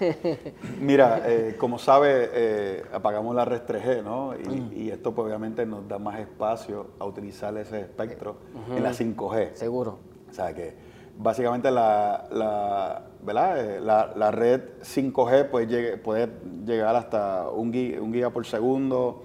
Mira, 0.80 1.22
eh, 1.26 1.56
como 1.58 1.78
sabes, 1.78 2.30
eh, 2.32 2.82
apagamos 2.92 3.34
la 3.34 3.44
red 3.44 3.62
3G, 3.62 4.02
¿no? 4.02 4.32
Mm. 4.32 4.72
Y, 4.76 4.90
esto 4.90 5.14
pues, 5.14 5.26
obviamente 5.26 5.64
nos 5.66 5.86
da 5.86 5.98
más 5.98 6.18
espacio 6.18 6.88
a 6.98 7.04
utilizar 7.04 7.56
ese 7.56 7.80
espectro 7.80 8.36
en 8.74 8.82
la 8.82 8.92
5G. 8.92 9.54
Seguro. 9.54 9.98
O 10.30 10.34
sea 10.34 10.54
que 10.54 10.74
básicamente 11.18 11.70
la, 11.70 12.26
la, 12.30 13.02
¿verdad? 13.22 13.76
Eh, 13.76 13.80
la, 13.80 14.30
red 14.30 14.60
5G 14.82 15.48
puede, 15.48 15.96
puede 15.98 16.28
llegar 16.64 16.96
hasta 16.96 17.48
un 17.48 17.72
giga, 17.72 18.30
por 18.30 18.46
segundo, 18.46 19.22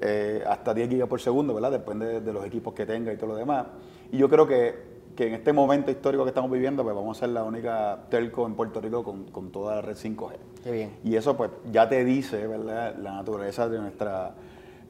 eh, 0.00 0.42
hasta 0.46 0.74
10 0.74 0.88
gigas 0.88 1.08
por 1.08 1.20
segundo, 1.20 1.54
¿verdad? 1.54 1.72
Depende 1.72 2.20
de, 2.20 2.32
los 2.32 2.44
equipos 2.44 2.74
que 2.74 2.86
tenga 2.86 3.12
y 3.12 3.16
todo 3.16 3.28
lo 3.28 3.36
demás. 3.36 3.66
Y 4.12 4.18
yo 4.18 4.28
creo 4.28 4.46
que, 4.46 4.90
en 5.16 5.34
este 5.34 5.52
momento 5.52 5.90
histórico 5.90 6.24
que 6.24 6.30
estamos 6.30 6.50
viviendo, 6.50 6.82
pues 6.82 6.94
vamos 6.94 7.18
a 7.18 7.20
ser 7.20 7.28
la 7.28 7.44
única 7.44 8.06
telco 8.08 8.46
en 8.46 8.54
Puerto 8.54 8.80
Rico 8.80 9.04
con, 9.04 9.50
toda 9.50 9.76
la 9.76 9.82
red 9.82 9.94
5G. 9.94 10.36
Qué 10.64 10.70
bien. 10.72 10.96
Y 11.04 11.14
eso 11.14 11.36
pues 11.36 11.50
ya 11.70 11.88
te 11.88 12.04
dice, 12.04 12.46
¿verdad? 12.46 12.96
La 12.96 13.12
naturaleza 13.12 13.68
de 13.68 13.78
nuestra 13.78 14.34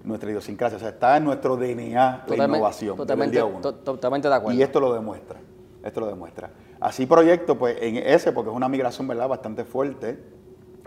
nuestra 0.04 0.30
idiosincrasia. 0.30 0.76
O 0.76 0.80
sea, 0.80 0.90
está 0.90 1.16
en 1.16 1.24
nuestro 1.24 1.56
DNA 1.56 2.24
la 2.26 2.44
innovación. 2.44 2.96
Totalmente, 2.96 3.40
totalmente 3.84 4.28
de 4.28 4.34
acuerdo. 4.34 4.58
Y 4.58 4.62
esto 4.62 4.80
lo 4.80 4.94
demuestra. 4.94 5.40
Esto 5.82 6.00
lo 6.00 6.06
demuestra. 6.06 6.50
Así 6.80 7.06
proyecto, 7.06 7.58
pues 7.58 7.76
en 7.80 7.96
ese, 7.96 8.32
porque 8.32 8.50
es 8.50 8.56
una 8.56 8.68
migración 8.68 9.06
¿verdad? 9.06 9.28
bastante 9.28 9.64
fuerte, 9.64 10.18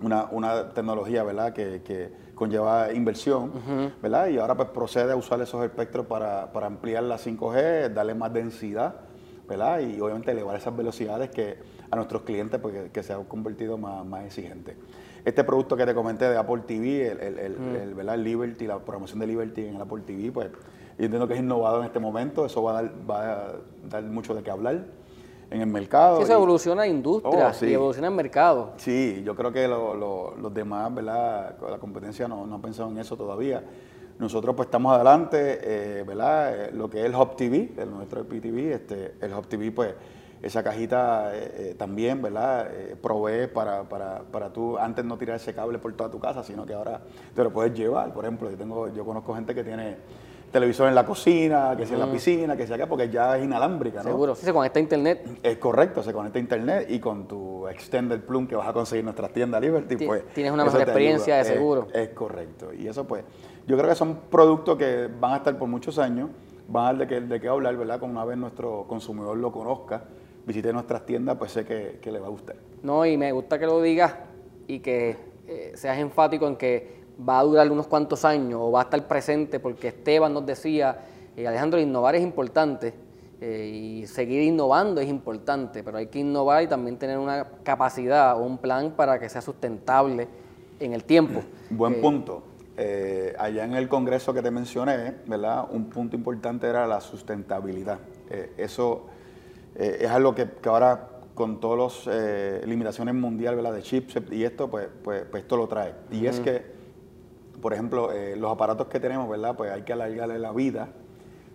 una, 0.01 0.73
tecnología 0.73 1.23
¿verdad? 1.23 1.53
Que, 1.53 2.11
conlleva 2.35 2.91
inversión, 2.93 3.51
¿verdad? 4.01 4.27
Y 4.27 4.37
ahora 4.37 4.55
pues 4.55 4.69
procede 4.69 5.11
a 5.11 5.15
usar 5.15 5.41
esos 5.41 5.63
espectros 5.63 6.05
para, 6.05 6.49
ampliar 6.53 7.03
la 7.03 7.17
5G, 7.17 7.93
darle 7.93 8.15
más 8.15 8.33
densidad, 8.33 8.95
¿verdad? 9.47 9.79
Y 9.79 9.99
obviamente 9.99 10.31
elevar 10.31 10.55
esas 10.55 10.75
velocidades 10.75 11.29
que 11.29 11.57
a 11.91 11.95
nuestros 11.95 12.23
clientes 12.23 12.59
pues, 12.59 12.91
que, 12.91 13.03
se 13.03 13.13
han 13.13 13.23
convertido 13.25 13.77
más, 13.77 14.05
más 14.05 14.25
exigentes. 14.25 14.75
Este 15.23 15.43
producto 15.43 15.77
que 15.77 15.85
te 15.85 15.93
comenté 15.93 16.29
de 16.29 16.37
Apple 16.37 16.63
TV, 16.65 17.11
el, 17.11 17.39
el, 17.39 17.93
¿verdad? 17.93 18.15
el 18.15 18.23
Liberty, 18.23 18.67
la 18.67 18.79
programación 18.79 19.19
de 19.19 19.27
Liberty 19.27 19.65
en 19.65 19.75
el 19.75 19.81
Apple 19.81 20.01
TV, 20.05 20.31
pues 20.31 20.49
y 20.97 21.05
entiendo 21.05 21.27
que 21.27 21.33
es 21.33 21.39
innovado 21.39 21.79
en 21.79 21.85
este 21.85 21.99
momento, 21.99 22.45
eso 22.45 22.61
va 22.61 22.71
a 22.71 22.81
dar, 22.83 22.91
va 23.09 23.33
a 23.33 23.51
dar 23.89 24.03
mucho 24.03 24.35
de 24.35 24.43
qué 24.43 24.51
hablar 24.51 24.85
en 25.53 25.61
el 25.61 25.67
mercado. 25.67 26.17
Sí, 26.17 26.23
eso 26.23 26.33
evoluciona 26.33 26.81
la 26.81 26.87
industria 26.87 27.53
oh, 27.53 27.65
y 27.65 27.73
evoluciona 27.73 28.07
el 28.07 28.15
mercado. 28.15 28.71
Sí, 28.77 29.21
yo 29.23 29.35
creo 29.35 29.51
que 29.51 29.67
los 29.67 30.53
demás, 30.53 30.93
¿verdad? 30.93 31.55
La 31.69 31.77
competencia 31.77 32.27
no, 32.27 32.47
no 32.47 32.55
ha 32.55 32.59
pensado 32.59 32.89
en 32.89 32.97
eso 32.97 33.15
todavía. 33.15 33.63
Nosotros 34.17 34.55
pues 34.55 34.67
estamos 34.67 34.95
adelante, 34.95 35.59
eh, 35.61 36.03
¿verdad? 36.03 36.65
Eh, 36.65 36.71
lo 36.73 36.89
que 36.89 37.01
es 37.01 37.05
el 37.05 37.15
Hub 37.15 37.35
TV, 37.35 37.71
el 37.77 37.91
nuestro 37.91 38.23
PTV, 38.23 38.73
este, 38.73 39.15
el 39.21 39.33
Hub 39.33 39.47
TV 39.47 39.71
pues 39.71 39.93
esa 40.41 40.63
cajita 40.63 41.31
eh, 41.33 41.75
también, 41.77 42.21
¿verdad? 42.21 42.67
provee 43.01 43.47
para, 43.47 43.83
para, 43.83 44.23
para, 44.23 44.51
tú 44.51 44.77
antes 44.77 45.05
no 45.05 45.17
tirar 45.17 45.37
ese 45.37 45.53
cable 45.53 45.79
por 45.79 45.93
toda 45.93 46.11
tu 46.11 46.19
casa, 46.19 46.43
sino 46.43 46.65
que 46.65 46.73
ahora 46.73 46.99
te 47.33 47.43
lo 47.43 47.53
puedes 47.53 47.73
llevar. 47.73 48.11
Por 48.11 48.25
ejemplo, 48.25 48.49
yo 48.49 48.57
tengo, 48.57 48.89
yo 48.89 49.05
conozco 49.05 49.33
gente 49.35 49.55
que 49.55 49.63
tiene 49.63 49.97
televisor 50.53 50.87
en 50.87 50.95
la 50.95 51.03
cocina, 51.03 51.73
que 51.75 51.85
sea 51.85 51.95
en 51.95 51.99
la 51.99 52.11
piscina, 52.11 52.55
que 52.55 52.67
sea 52.67 52.75
acá, 52.75 52.87
porque 52.87 53.09
ya 53.09 53.37
es 53.37 53.43
inalámbrica, 53.43 54.03
¿no? 54.03 54.03
Seguro, 54.03 54.35
sí, 54.35 54.45
se 54.45 54.53
conecta 54.53 54.77
a 54.77 54.83
internet. 54.83 55.39
Es 55.41 55.57
correcto, 55.57 56.03
se 56.03 56.13
conecta 56.13 56.37
a 56.37 56.41
internet 56.41 56.87
y 56.89 56.99
con 56.99 57.27
tu 57.27 57.67
extender 57.67 58.23
plum 58.23 58.45
que 58.45 58.55
vas 58.55 58.67
a 58.67 58.71
conseguir 58.71 58.99
en 58.99 59.05
nuestras 59.05 59.33
tiendas 59.33 59.59
Liberty, 59.59 60.05
pues... 60.05 60.23
Tienes 60.29 60.53
una 60.53 60.63
mejor 60.63 60.81
experiencia 60.81 61.37
de 61.37 61.43
seguro. 61.43 61.87
Es, 61.91 62.09
correcto. 62.09 62.71
Y 62.71 62.87
eso 62.87 63.05
pues, 63.05 63.23
yo 63.65 63.75
creo 63.75 63.89
que 63.89 63.95
son 63.95 64.19
productos 64.29 64.77
que 64.77 65.09
van 65.19 65.33
a 65.33 65.37
estar 65.37 65.57
por 65.57 65.67
muchos 65.67 65.97
años, 65.97 66.29
van 66.67 66.83
a 66.83 66.85
dar 66.85 66.97
de 66.99 67.07
qué, 67.07 67.21
de 67.21 67.41
qué 67.41 67.47
hablar, 67.47 67.75
¿verdad? 67.75 67.99
Como 67.99 68.11
una 68.13 68.23
vez 68.23 68.37
nuestro 68.37 68.85
consumidor 68.87 69.35
lo 69.35 69.51
conozca, 69.51 70.03
visite 70.45 70.71
nuestras 70.71 71.03
tiendas, 71.03 71.35
pues 71.37 71.51
sé 71.51 71.65
que, 71.65 72.11
le 72.11 72.19
va 72.19 72.27
a 72.27 72.29
gustar. 72.29 72.57
No, 72.83 73.05
y 73.07 73.17
me 73.17 73.31
gusta 73.31 73.57
que 73.57 73.65
lo 73.65 73.81
digas 73.81 74.13
y 74.67 74.81
que 74.81 75.17
eh, 75.47 75.71
seas 75.73 75.97
enfático 75.97 76.47
en 76.47 76.57
que 76.57 77.02
va 77.17 77.39
a 77.39 77.43
durar 77.43 77.71
unos 77.71 77.87
cuantos 77.87 78.25
años 78.25 78.59
o 78.61 78.71
va 78.71 78.81
a 78.81 78.83
estar 78.83 79.07
presente, 79.07 79.59
porque 79.59 79.89
Esteban 79.89 80.33
nos 80.33 80.45
decía, 80.45 80.97
eh, 81.35 81.47
Alejandro, 81.47 81.79
innovar 81.79 82.15
es 82.15 82.23
importante 82.23 82.93
eh, 83.41 84.01
y 84.01 84.07
seguir 84.07 84.41
innovando 84.41 85.01
es 85.01 85.09
importante, 85.09 85.83
pero 85.83 85.97
hay 85.97 86.07
que 86.07 86.19
innovar 86.19 86.63
y 86.63 86.67
también 86.67 86.97
tener 86.97 87.17
una 87.17 87.45
capacidad 87.63 88.37
o 88.39 88.43
un 88.43 88.57
plan 88.57 88.91
para 88.91 89.19
que 89.19 89.29
sea 89.29 89.41
sustentable 89.41 90.27
en 90.79 90.93
el 90.93 91.03
tiempo. 91.03 91.41
Buen 91.69 91.93
eh, 91.93 92.01
punto. 92.01 92.43
allá 93.37 93.65
en 93.65 93.75
el 93.75 93.87
congreso 93.87 94.33
que 94.33 94.41
te 94.41 94.51
mencioné, 94.51 95.15
¿verdad? 95.27 95.67
Un 95.71 95.85
punto 95.89 96.15
importante 96.15 96.67
era 96.67 96.87
la 96.87 97.01
sustentabilidad. 97.01 97.99
eso 98.57 99.05
es 99.75 100.09
algo 100.09 100.35
que, 100.35 100.47
ahora 100.65 101.09
con 101.33 101.59
todas 101.59 102.05
las 102.05 102.67
limitaciones 102.67 103.15
mundiales 103.15 103.63
de 103.73 103.81
chips 103.81 104.17
y 104.31 104.43
esto, 104.43 104.69
pues, 104.69 104.87
pues, 105.03 105.25
pues 105.29 105.43
esto 105.43 105.57
lo 105.57 105.67
trae. 105.67 105.93
Y 106.11 106.27
es 106.27 106.39
que 106.39 106.72
por 107.63 107.73
ejemplo, 107.73 108.11
eh, 108.11 108.35
los 108.35 108.51
aparatos 108.51 108.87
que 108.87 108.99
tenemos, 108.99 109.29
¿verdad? 109.29 109.55
Pues 109.55 109.71
hay 109.71 109.83
que 109.83 109.93
alargarle 109.93 110.37
la 110.37 110.51
vida 110.51 110.89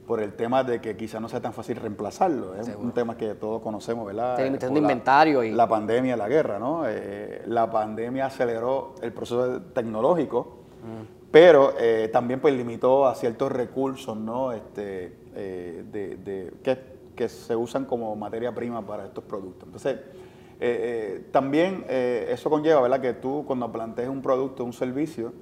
por 0.07 0.23
el 0.23 0.33
tema 0.33 0.65
de 0.65 0.81
que 0.81 0.97
quizás 0.97 1.21
no 1.21 1.29
sea 1.29 1.43
tan 1.43 1.53
fácil 1.53 1.77
reemplazarlo. 1.77 2.55
Es 2.55 2.75
un 2.75 2.93
tema 2.93 3.15
que 3.19 3.35
todos 3.35 3.61
conocemos, 3.61 4.07
¿verdad? 4.07 4.41
Está 4.41 4.69
inventario. 4.69 5.45
Y... 5.45 5.53
La 5.53 5.69
pandemia, 5.69 6.17
la 6.17 6.27
guerra, 6.27 6.59
¿no? 6.59 6.85
Eh, 6.89 7.43
la 7.45 7.71
pandemia 7.71 8.25
aceleró 8.25 8.95
el 9.03 9.13
proceso 9.13 9.61
tecnológico, 9.75 10.61
mm. 10.83 11.29
pero 11.31 11.75
eh, 11.79 12.09
también 12.11 12.41
pues 12.41 12.55
limitó 12.55 13.07
a 13.07 13.15
ciertos 13.15 13.53
recursos, 13.53 14.17
¿no? 14.17 14.53
Este, 14.53 15.15
de, 15.35 16.55
que, 17.15 17.29
se 17.29 17.55
usan 17.55 17.85
como 17.85 18.17
materia 18.17 18.55
prima 18.55 18.81
para 18.81 19.05
estos 19.05 19.25
productos. 19.25 19.67
Entonces, 19.67 19.99
también 21.33 21.85
eso 21.87 22.49
conlleva, 22.49 22.81
¿verdad? 22.81 23.03
Que 23.03 23.13
tú 23.13 23.45
cuando 23.47 23.71
plantees 23.71 24.09
un 24.09 24.23
producto, 24.23 24.65
un 24.65 24.73
servicio, 24.73 25.35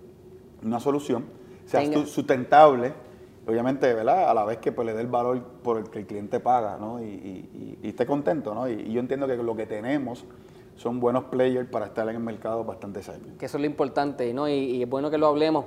una 0.62 0.81
solución, 0.81 1.25
sea 1.66 1.85
sustentable, 2.07 2.92
obviamente, 3.47 3.92
¿verdad? 3.92 4.31
A 4.31 4.35
la 4.35 4.45
vez 4.45 4.59
que 4.59 4.73
pues, 4.73 4.87
le 4.87 4.95
dé 4.95 5.01
el 5.01 5.07
valor 5.07 5.42
por 5.62 5.79
el 5.79 5.90
que 5.90 6.01
el 6.01 6.07
cliente 6.07 6.40
paga, 6.40 6.77
¿no? 6.79 7.03
Y, 7.03 7.79
esté 7.83 8.07
contento, 8.07 8.55
¿no? 8.55 8.69
Y, 8.69 8.92
yo 8.92 9.01
entiendo 9.01 9.27
que 9.27 9.37
lo 9.37 9.57
que 9.57 9.66
tenemos 9.66 10.25
son 10.77 11.01
buenos 11.01 11.25
players 11.25 11.69
para 11.69 11.87
estar 11.87 12.09
en 12.09 12.16
el 12.16 12.23
mercado 12.23 12.64
bastantes 12.64 13.09
años. 13.09 13.37
Que 13.38 13.47
eso 13.47 13.57
es 13.57 13.61
lo 13.62 13.66
importante, 13.66 14.33
¿no? 14.33 14.49
Y, 14.49 14.83
es 14.83 14.88
bueno 14.88 15.11
que 15.11 15.19
lo 15.19 15.27
hablemos 15.27 15.66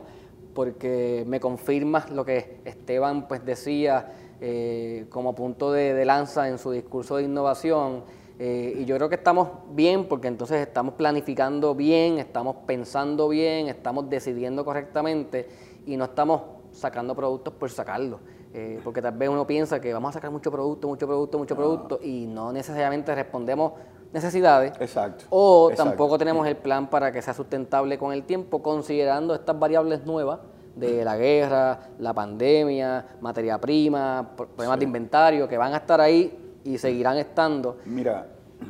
porque 0.54 1.23
me 1.28 1.39
confirma 1.39 2.06
lo 2.12 2.25
que 2.25 2.60
Esteban 2.65 3.28
pues 3.28 3.45
decía 3.45 4.13
eh, 4.41 5.06
como 5.10 5.36
punto 5.36 5.71
de 5.71 6.04
lanza 6.06 6.49
en 6.49 6.58
su 6.58 6.71
discurso 6.71 7.17
de 7.17 7.23
innovación 7.23 8.04
eh, 8.41 8.73
y 8.80 8.86
yo 8.86 8.95
creo 8.95 9.10
que 9.10 9.15
estamos 9.15 9.49
bien 9.71 10.06
porque 10.06 10.30
entonces 10.30 10.65
estamos 10.65 10.93
planificando 10.93 11.75
bien, 11.75 12.19
estamos 12.19 12.56
pensando 12.65 13.28
bien, 13.28 13.67
estamos 13.67 14.10
decidiendo 14.10 14.63
correctamente 14.63 15.49
y 15.86 15.97
no 15.97 16.06
estamos 16.06 16.41
sacando 16.71 17.13
productos 17.13 17.54
por 17.54 17.69
sacarlos. 17.69 18.21
Eh, 18.54 18.80
porque 18.82 19.02
tal 19.02 19.15
vez 19.17 19.28
uno 19.30 19.45
piensa 19.45 19.82
que 19.82 19.93
vamos 19.93 20.10
a 20.10 20.13
sacar 20.13 20.32
mucho 20.32 20.49
producto, 20.49 20.88
mucho 20.88 21.06
producto, 21.06 21.38
mucho 21.38 21.56
producto 21.56 21.99
y 22.02 22.28
no 22.28 22.54
necesariamente 22.54 23.13
respondemos 23.13 23.73
necesidades. 24.13 24.71
Exacto. 24.80 25.25
O 25.30 25.69
tampoco 25.75 26.17
tenemos 26.17 26.47
el 26.47 26.56
plan 26.56 26.89
para 26.89 27.12
que 27.12 27.21
sea 27.21 27.34
sustentable 27.34 27.97
con 27.97 28.13
el 28.13 28.23
tiempo, 28.23 28.63
considerando 28.63 29.36
estas 29.36 29.60
variables 29.60 30.06
nuevas 30.06 30.39
de 30.78 31.04
la 31.04 31.17
guerra, 31.17 31.89
la 31.99 32.13
pandemia, 32.13 33.06
materia 33.19 33.60
prima, 33.60 34.32
problemas 34.36 34.80
de 34.80 34.86
inventario 34.86 35.45
que 35.45 35.58
van 35.58 35.73
a 35.73 35.78
estar 35.78 35.99
ahí 35.99 36.48
y 36.69 36.77
seguirán 36.77 37.17
estando. 37.17 37.77
Mira, 37.86 38.27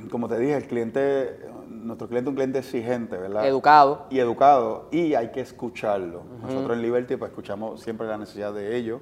como 0.10 0.28
te 0.28 0.40
dije, 0.40 0.56
el 0.56 0.68
cliente, 0.68 1.40
nuestro 1.68 2.08
cliente 2.08 2.30
es 2.30 2.32
un 2.32 2.36
cliente 2.36 2.60
exigente, 2.60 3.18
¿verdad? 3.18 3.46
Educado. 3.46 4.06
Y 4.10 4.20
educado, 4.20 4.88
y 4.92 5.14
hay 5.16 5.30
que 5.32 5.42
escucharlo. 5.42 6.22
Nosotros 6.42 6.78
en 6.78 6.82
Liberty 6.82 7.18
pues 7.18 7.32
escuchamos 7.32 7.82
siempre 7.82 8.08
la 8.08 8.18
necesidad 8.18 8.54
de 8.54 8.76
ellos, 8.78 9.02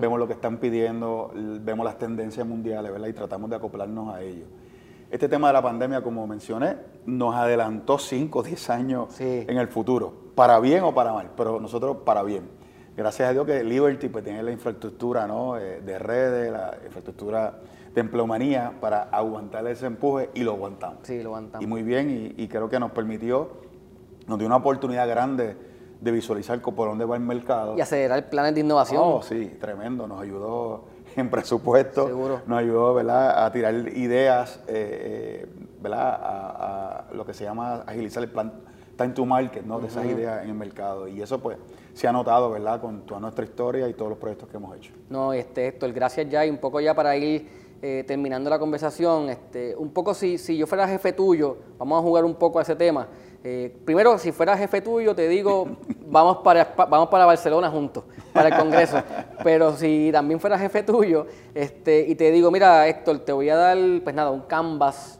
vemos 0.00 0.18
lo 0.18 0.26
que 0.26 0.32
están 0.34 0.58
pidiendo, 0.58 1.30
vemos 1.34 1.84
las 1.84 1.98
tendencias 1.98 2.46
mundiales, 2.46 2.92
¿verdad? 2.92 3.08
Y 3.08 3.12
tratamos 3.12 3.48
de 3.50 3.56
acoplarnos 3.56 4.14
a 4.14 4.20
ellos. 4.22 4.48
este 5.10 5.28
tema 5.28 5.46
de 5.48 5.52
la 5.52 5.62
pandemia, 5.62 6.02
como 6.02 6.26
mencioné, 6.26 6.76
nos 7.06 7.34
adelantó 7.36 7.98
5 7.98 8.38
o 8.40 8.42
10 8.42 8.70
años 8.70 9.06
Sí. 9.12 9.44
en 9.48 9.58
el 9.58 9.68
futuro, 9.68 10.12
para 10.34 10.58
bien 10.58 10.82
o 10.82 10.92
para 10.92 11.12
mal, 11.12 11.30
pero 11.36 11.60
nosotros 11.60 11.98
para 12.04 12.22
bien. 12.24 12.48
Gracias 12.96 13.28
a 13.28 13.32
Dios 13.32 13.46
que 13.46 13.62
Liberty 13.62 14.08
pues, 14.08 14.24
tiene 14.24 14.42
la 14.42 14.50
infraestructura 14.50 15.26
¿no? 15.28 15.56
eh, 15.58 15.80
de 15.84 15.98
redes, 15.98 16.50
la 16.50 16.76
infraestructura 16.84 17.58
de 17.94 18.00
empleomanía 18.00 18.72
para 18.80 19.04
aguantar 19.04 19.66
ese 19.68 19.86
empuje 19.86 20.30
y 20.34 20.42
lo 20.42 20.52
aguantamos. 20.52 20.98
Sí, 21.02 21.22
lo 21.22 21.30
aguantamos. 21.30 21.64
Y 21.64 21.66
muy 21.66 21.82
bien, 21.82 22.10
y, 22.10 22.42
y 22.42 22.48
creo 22.48 22.68
que 22.68 22.80
nos 22.80 22.90
permitió, 22.90 23.50
nos 24.26 24.38
dio 24.38 24.46
una 24.46 24.56
oportunidad 24.56 25.08
grande 25.08 25.56
de 26.00 26.10
visualizar 26.10 26.60
por 26.60 26.88
dónde 26.88 27.04
va 27.04 27.16
el 27.16 27.22
mercado. 27.22 27.76
Y 27.78 27.80
acelerar 27.80 28.28
planes 28.28 28.54
de 28.54 28.60
innovación. 28.60 29.00
Oh, 29.02 29.22
sí, 29.22 29.56
tremendo. 29.60 30.06
Nos 30.06 30.20
ayudó 30.20 30.84
en 31.16 31.30
presupuesto. 31.30 32.06
Seguro. 32.06 32.42
Nos 32.46 32.58
ayudó, 32.58 32.94
¿verdad?, 32.94 33.44
a 33.44 33.52
tirar 33.52 33.74
ideas, 33.74 34.60
eh, 34.66 35.44
eh, 35.44 35.46
¿verdad?, 35.80 36.20
a, 36.20 37.06
a 37.08 37.14
lo 37.14 37.24
que 37.24 37.32
se 37.32 37.44
llama 37.44 37.84
agilizar 37.86 38.22
el 38.22 38.30
plan 38.30 38.52
time 38.96 39.10
to 39.10 39.24
market, 39.24 39.64
¿no?, 39.64 39.80
de 39.80 39.88
esas 39.88 40.04
ideas 40.06 40.42
en 40.44 40.50
el 40.50 40.56
mercado. 40.56 41.08
Y 41.08 41.22
eso, 41.22 41.40
pues, 41.40 41.58
se 41.94 42.06
ha 42.06 42.12
notado, 42.12 42.50
¿verdad?, 42.50 42.80
con 42.80 43.06
toda 43.06 43.20
nuestra 43.20 43.44
historia 43.44 43.88
y 43.88 43.94
todos 43.94 44.10
los 44.10 44.18
proyectos 44.18 44.48
que 44.48 44.56
hemos 44.56 44.76
hecho. 44.76 44.92
No, 45.08 45.32
este, 45.32 45.68
Héctor, 45.68 45.92
gracias 45.92 46.28
ya 46.28 46.44
y 46.44 46.50
un 46.50 46.58
poco 46.58 46.80
ya 46.80 46.92
para 46.94 47.16
ir 47.16 47.63
eh, 47.86 48.02
terminando 48.02 48.48
la 48.48 48.58
conversación, 48.58 49.28
este, 49.28 49.76
un 49.76 49.90
poco 49.90 50.14
si, 50.14 50.38
si 50.38 50.56
yo 50.56 50.66
fuera 50.66 50.88
jefe 50.88 51.12
tuyo, 51.12 51.58
vamos 51.76 51.98
a 51.98 52.02
jugar 52.02 52.24
un 52.24 52.34
poco 52.34 52.58
a 52.58 52.62
ese 52.62 52.74
tema. 52.74 53.08
Eh, 53.44 53.76
primero, 53.84 54.16
si 54.16 54.32
fuera 54.32 54.56
jefe 54.56 54.80
tuyo, 54.80 55.14
te 55.14 55.28
digo, 55.28 55.68
vamos 56.06 56.38
para, 56.38 56.72
vamos 56.88 57.10
para 57.10 57.26
Barcelona 57.26 57.70
juntos, 57.70 58.04
para 58.32 58.48
el 58.48 58.56
Congreso. 58.56 59.02
Pero 59.42 59.76
si 59.76 60.08
también 60.10 60.40
fuera 60.40 60.58
jefe 60.58 60.82
tuyo, 60.82 61.26
este, 61.54 62.06
y 62.08 62.14
te 62.14 62.30
digo, 62.30 62.50
mira, 62.50 62.88
Héctor, 62.88 63.18
te 63.18 63.32
voy 63.32 63.50
a 63.50 63.56
dar, 63.56 63.76
pues 64.02 64.16
nada, 64.16 64.30
un 64.30 64.40
canvas 64.40 65.18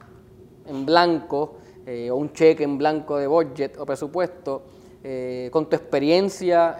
en 0.66 0.86
blanco 0.86 1.56
eh, 1.84 2.10
o 2.10 2.16
un 2.16 2.32
cheque 2.32 2.64
en 2.64 2.78
blanco 2.78 3.18
de 3.18 3.26
budget 3.26 3.76
o 3.78 3.84
presupuesto, 3.84 4.62
con 5.50 5.68
tu 5.68 5.76
experiencia, 5.76 6.78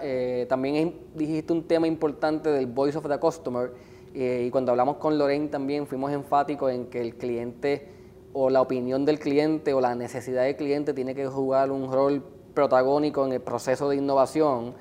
también 0.49 0.95
dijiste 1.13 1.53
un 1.53 1.61
tema 1.67 1.85
importante 1.85 2.49
del 2.49 2.65
voice 2.65 2.97
of 2.97 3.07
the 3.07 3.19
customer 3.19 3.69
eh, 4.15 4.45
y 4.47 4.49
cuando 4.49 4.71
hablamos 4.71 4.95
con 4.95 5.17
Lorraine 5.17 5.49
también 5.49 5.87
fuimos 5.87 6.09
enfáticos 6.13 6.71
en 6.71 6.85
que 6.85 7.01
el 7.01 7.15
cliente 7.15 7.89
o 8.31 8.49
la 8.49 8.61
opinión 8.61 9.03
del 9.03 9.19
cliente 9.19 9.73
o 9.73 9.81
la 9.81 9.93
necesidad 9.93 10.43
del 10.43 10.55
cliente 10.55 10.93
tiene 10.93 11.13
que 11.13 11.27
jugar 11.27 11.69
un 11.69 11.91
rol 11.91 12.23
protagónico 12.53 13.25
en 13.25 13.33
el 13.33 13.41
proceso 13.41 13.89
de 13.89 13.97
innovación, 13.97 14.73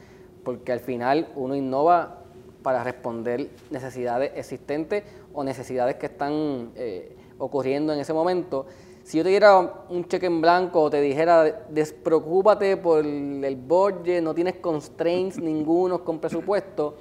porque 0.44 0.70
al 0.70 0.79
final 0.79 1.29
uno 1.35 1.57
innova 1.57 2.20
para 2.62 2.85
responder 2.85 3.51
necesidades 3.70 4.31
existentes 4.37 5.03
o 5.33 5.42
necesidades 5.42 5.97
que 5.97 6.07
están 6.07 6.70
eh, 6.77 7.16
ocurriendo 7.38 7.92
en 7.92 7.99
ese 7.99 8.12
momento. 8.12 8.66
Si 9.03 9.18
yo 9.18 9.25
te 9.25 9.31
diera 9.31 9.85
un 9.90 10.07
cheque 10.07 10.27
en 10.27 10.40
blanco 10.40 10.81
o 10.81 10.90
te 10.90 11.01
dijera, 11.01 11.66
despreocúpate 11.68 12.77
por 12.77 13.05
el 13.05 13.57
budget, 13.57 14.23
no 14.23 14.33
tienes 14.33 14.57
constraints 14.57 15.38
ningunos 15.38 16.03
con 16.03 16.20
presupuesto, 16.20 16.94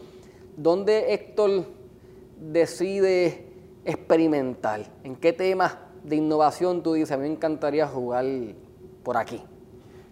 ¿dónde 0.58 1.14
Héctor 1.14 1.83
decide 2.52 3.48
experimentar? 3.86 4.82
¿En 5.04 5.16
qué 5.16 5.34
temas 5.34 5.78
de 6.04 6.16
innovación 6.18 6.84
tú 6.84 6.94
dices, 6.94 7.12
a 7.12 7.18
mí 7.18 7.24
me 7.28 7.34
encantaría 7.34 7.88
jugar 7.88 8.26
por 9.04 9.18
aquí? 9.18 9.42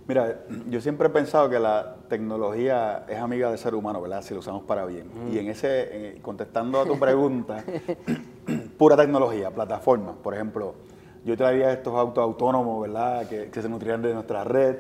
Mira, 0.08 0.42
yo 0.70 0.82
siempre 0.82 1.08
he 1.08 1.12
pensado 1.12 1.50
que 1.50 1.60
la 1.60 1.96
tecnología 2.10 3.06
es 3.08 3.18
amiga 3.20 3.50
del 3.50 3.58
ser 3.58 3.76
humano, 3.76 4.02
¿verdad? 4.02 4.22
Si 4.24 4.34
lo 4.34 4.40
usamos 4.40 4.64
para 4.64 4.86
bien. 4.86 5.08
Y 5.32 5.38
en 5.38 5.48
ese, 5.48 6.16
en- 6.16 6.22
contestando 6.22 6.82
a 6.82 6.86
tu 6.86 6.98
pregunta, 7.00 7.64
pura 8.78 8.98
tecnología, 8.98 9.52
plataformas. 9.52 10.16
Por 10.22 10.34
ejemplo, 10.34 10.74
yo 11.24 11.38
traería 11.38 11.72
estos 11.72 11.94
autos 11.96 12.22
autónomos, 12.24 12.82
¿verdad? 12.82 13.28
Que, 13.28 13.50
que 13.52 13.62
se 13.62 13.70
nutrirían 13.70 14.02
de 14.02 14.14
nuestra 14.14 14.44
red. 14.44 14.78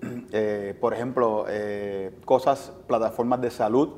Eh, 0.30 0.76
por 0.80 0.94
ejemplo, 0.94 1.46
eh, 1.48 2.12
cosas, 2.24 2.72
plataformas 2.86 3.40
de 3.40 3.50
salud. 3.50 3.88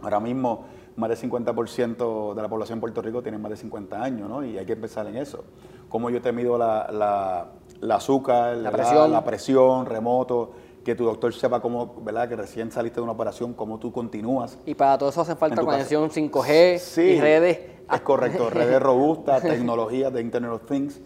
Ahora 0.00 0.20
mismo, 0.20 0.64
más 0.98 1.08
del 1.08 1.30
50% 1.30 2.34
de 2.34 2.42
la 2.42 2.48
población 2.48 2.78
de 2.78 2.80
Puerto 2.80 3.00
Rico 3.02 3.22
tiene 3.22 3.38
más 3.38 3.50
de 3.50 3.56
50 3.56 4.02
años, 4.02 4.28
¿no? 4.28 4.44
Y 4.44 4.58
hay 4.58 4.66
que 4.66 4.72
empezar 4.74 5.06
en 5.06 5.16
eso. 5.16 5.44
Cómo 5.88 6.10
yo 6.10 6.20
te 6.20 6.32
mido 6.32 6.58
la, 6.58 6.88
la- 6.92 7.46
la 7.80 7.94
azúcar, 7.94 8.56
La 8.56 8.70
presión. 8.72 9.12
la 9.12 9.22
presión, 9.24 9.86
remoto, 9.86 10.50
que 10.84 10.94
tu 10.96 11.04
doctor 11.04 11.32
sepa 11.32 11.60
cómo, 11.60 11.94
¿verdad? 12.02 12.28
Que 12.28 12.34
recién 12.36 12.72
saliste 12.72 12.96
de 12.96 13.02
una 13.04 13.12
operación, 13.12 13.54
cómo 13.54 13.78
tú 13.78 13.92
continúas. 13.92 14.58
Y 14.66 14.74
para 14.74 14.98
todo 14.98 15.10
eso 15.10 15.20
hace 15.20 15.36
falta 15.36 15.60
En 15.60 15.66
conexión 15.66 16.10
5G 16.10 16.78
Sí, 16.78 17.02
y 17.02 17.20
redes. 17.20 17.58
Es 17.92 18.00
correcto, 18.00 18.50
redes 18.50 18.82
robustas, 18.82 19.42
tecnologías 19.42 20.12
de 20.12 20.20
Internet 20.20 20.50
of 20.50 20.66
Things, 20.66 21.00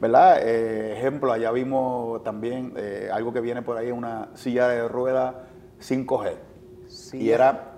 ¿verdad? 0.00 0.38
Eh, 0.42 0.94
ejemplo, 0.96 1.30
allá 1.32 1.50
vimos 1.52 2.22
también 2.24 2.72
eh, 2.76 3.10
algo 3.12 3.32
que 3.32 3.40
viene 3.40 3.60
por 3.62 3.76
ahí, 3.76 3.90
una 3.90 4.28
silla 4.34 4.68
de 4.68 4.88
rueda 4.88 5.44
5G. 5.80 6.32
Sí. 6.88 7.18
Y 7.18 7.30
era 7.30 7.73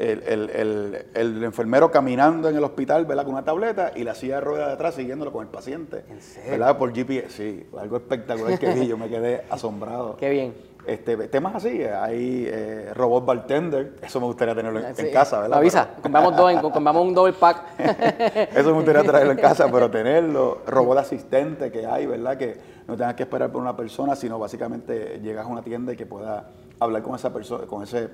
el, 0.00 0.22
el- 0.26 0.50
el- 0.50 1.06
el 1.14 1.44
enfermero 1.44 1.90
caminando 1.90 2.48
en 2.48 2.56
el 2.56 2.64
hospital, 2.64 3.06
¿verdad? 3.06 3.24
Con 3.24 3.34
una 3.34 3.44
tableta 3.44 3.92
y 3.94 4.04
la 4.04 4.14
silla 4.14 4.36
de 4.36 4.40
ruedas 4.40 4.68
de 4.68 4.74
atrás 4.74 4.94
siguiéndolo 4.94 5.32
con 5.32 5.42
el 5.42 5.48
paciente. 5.50 6.04
¿En 6.08 6.20
serio? 6.20 6.50
¿Verdad? 6.52 6.78
Por 6.78 6.92
GPS. 6.94 7.30
Sí, 7.30 7.66
algo 7.78 7.96
espectacular 7.96 8.58
que 8.58 8.72
vi, 8.72 8.86
yo 8.86 8.96
me 8.96 9.08
quedé 9.08 9.42
asombrado. 9.50 10.16
Qué 10.20 10.30
bien. 10.30 10.70
Este, 10.86 11.14
temas 11.28 11.54
así, 11.54 11.82
hay 11.82 12.46
eh, 12.48 12.90
robot 12.94 13.26
bartender, 13.26 13.96
eso 14.02 14.18
me 14.18 14.24
gustaría 14.24 14.54
tenerlo 14.54 14.80
en, 14.80 15.12
casa, 15.12 15.36
¿verdad? 15.40 15.56
Me 15.56 15.60
avisa, 15.60 15.88
compramos, 16.00 16.34
dos, 16.34 16.52
compramos 16.72 17.06
un 17.06 17.14
double 17.14 17.34
pack. 17.34 17.78
Eso 18.56 18.70
me 18.70 18.76
gustaría 18.76 19.02
traerlo 19.02 19.32
en 19.32 19.38
casa, 19.38 19.70
pero 19.70 19.90
tenerlo, 19.90 20.62
robot 20.66 20.96
asistente 20.98 21.70
que 21.70 21.84
hay, 21.84 22.06
¿verdad? 22.06 22.38
Que 22.38 22.56
no 22.88 22.96
tengas 22.96 23.14
que 23.14 23.24
esperar 23.24 23.52
por 23.52 23.60
una 23.60 23.76
persona, 23.76 24.16
sino 24.16 24.38
básicamente 24.38 25.20
llegas 25.22 25.44
a 25.44 25.48
una 25.50 25.62
tienda 25.62 25.92
y 25.92 25.96
que 25.96 26.06
pueda 26.06 26.48
hablar 26.80 27.02
con 27.02 27.14
esa 27.14 27.30
persona, 27.30 27.66
con 27.66 27.82
ese, 27.82 28.08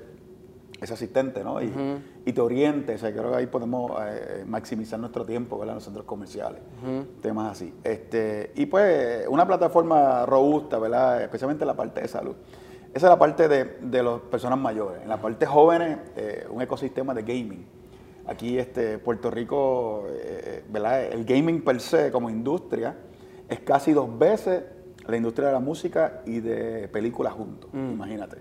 ese 0.79 0.93
asistente, 0.93 1.43
¿no? 1.43 1.61
Y, 1.61 1.71
y 2.25 2.33
te 2.33 2.41
oriente, 2.41 2.95
o 2.95 2.97
sea, 2.97 3.11
creo 3.11 3.31
que 3.31 3.37
ahí 3.37 3.47
podemos 3.47 3.91
eh, 4.01 4.43
maximizar 4.45 4.99
nuestro 4.99 5.25
tiempo, 5.25 5.57
¿verdad? 5.57 5.73
En 5.73 5.75
los 5.77 5.83
centros 5.83 6.05
comerciales, 6.05 6.61
temas 7.21 7.51
así. 7.51 7.73
Este, 7.83 8.51
y 8.55 8.65
pues 8.67 9.27
una 9.27 9.47
plataforma 9.47 10.25
robusta, 10.25 10.77
¿verdad? 10.77 11.23
Especialmente 11.23 11.63
en 11.63 11.67
la 11.67 11.75
parte 11.75 12.01
de 12.01 12.07
salud. 12.07 12.35
Esa 12.93 13.07
es 13.07 13.11
la 13.11 13.19
parte 13.19 13.47
de, 13.47 13.77
de 13.81 14.03
las 14.03 14.19
personas 14.21 14.59
mayores. 14.59 15.01
En 15.03 15.09
la 15.09 15.21
parte 15.21 15.45
jóvenes, 15.45 15.97
eh, 16.15 16.47
un 16.49 16.61
ecosistema 16.61 17.13
de 17.13 17.21
gaming. 17.21 17.65
Aquí, 18.27 18.57
este, 18.57 18.97
Puerto 18.97 19.31
Rico, 19.31 20.05
eh, 20.09 20.63
¿verdad? 20.69 21.03
El 21.05 21.25
gaming 21.25 21.63
per 21.63 21.79
se 21.79 22.11
como 22.11 22.29
industria 22.29 22.95
es 23.49 23.59
casi 23.61 23.93
dos 23.93 24.17
veces 24.17 24.63
la 25.07 25.15
industria 25.15 25.47
de 25.47 25.53
la 25.53 25.59
música 25.59 26.21
y 26.25 26.41
de 26.41 26.87
películas 26.89 27.33
juntos, 27.33 27.69
imagínate. 27.73 28.37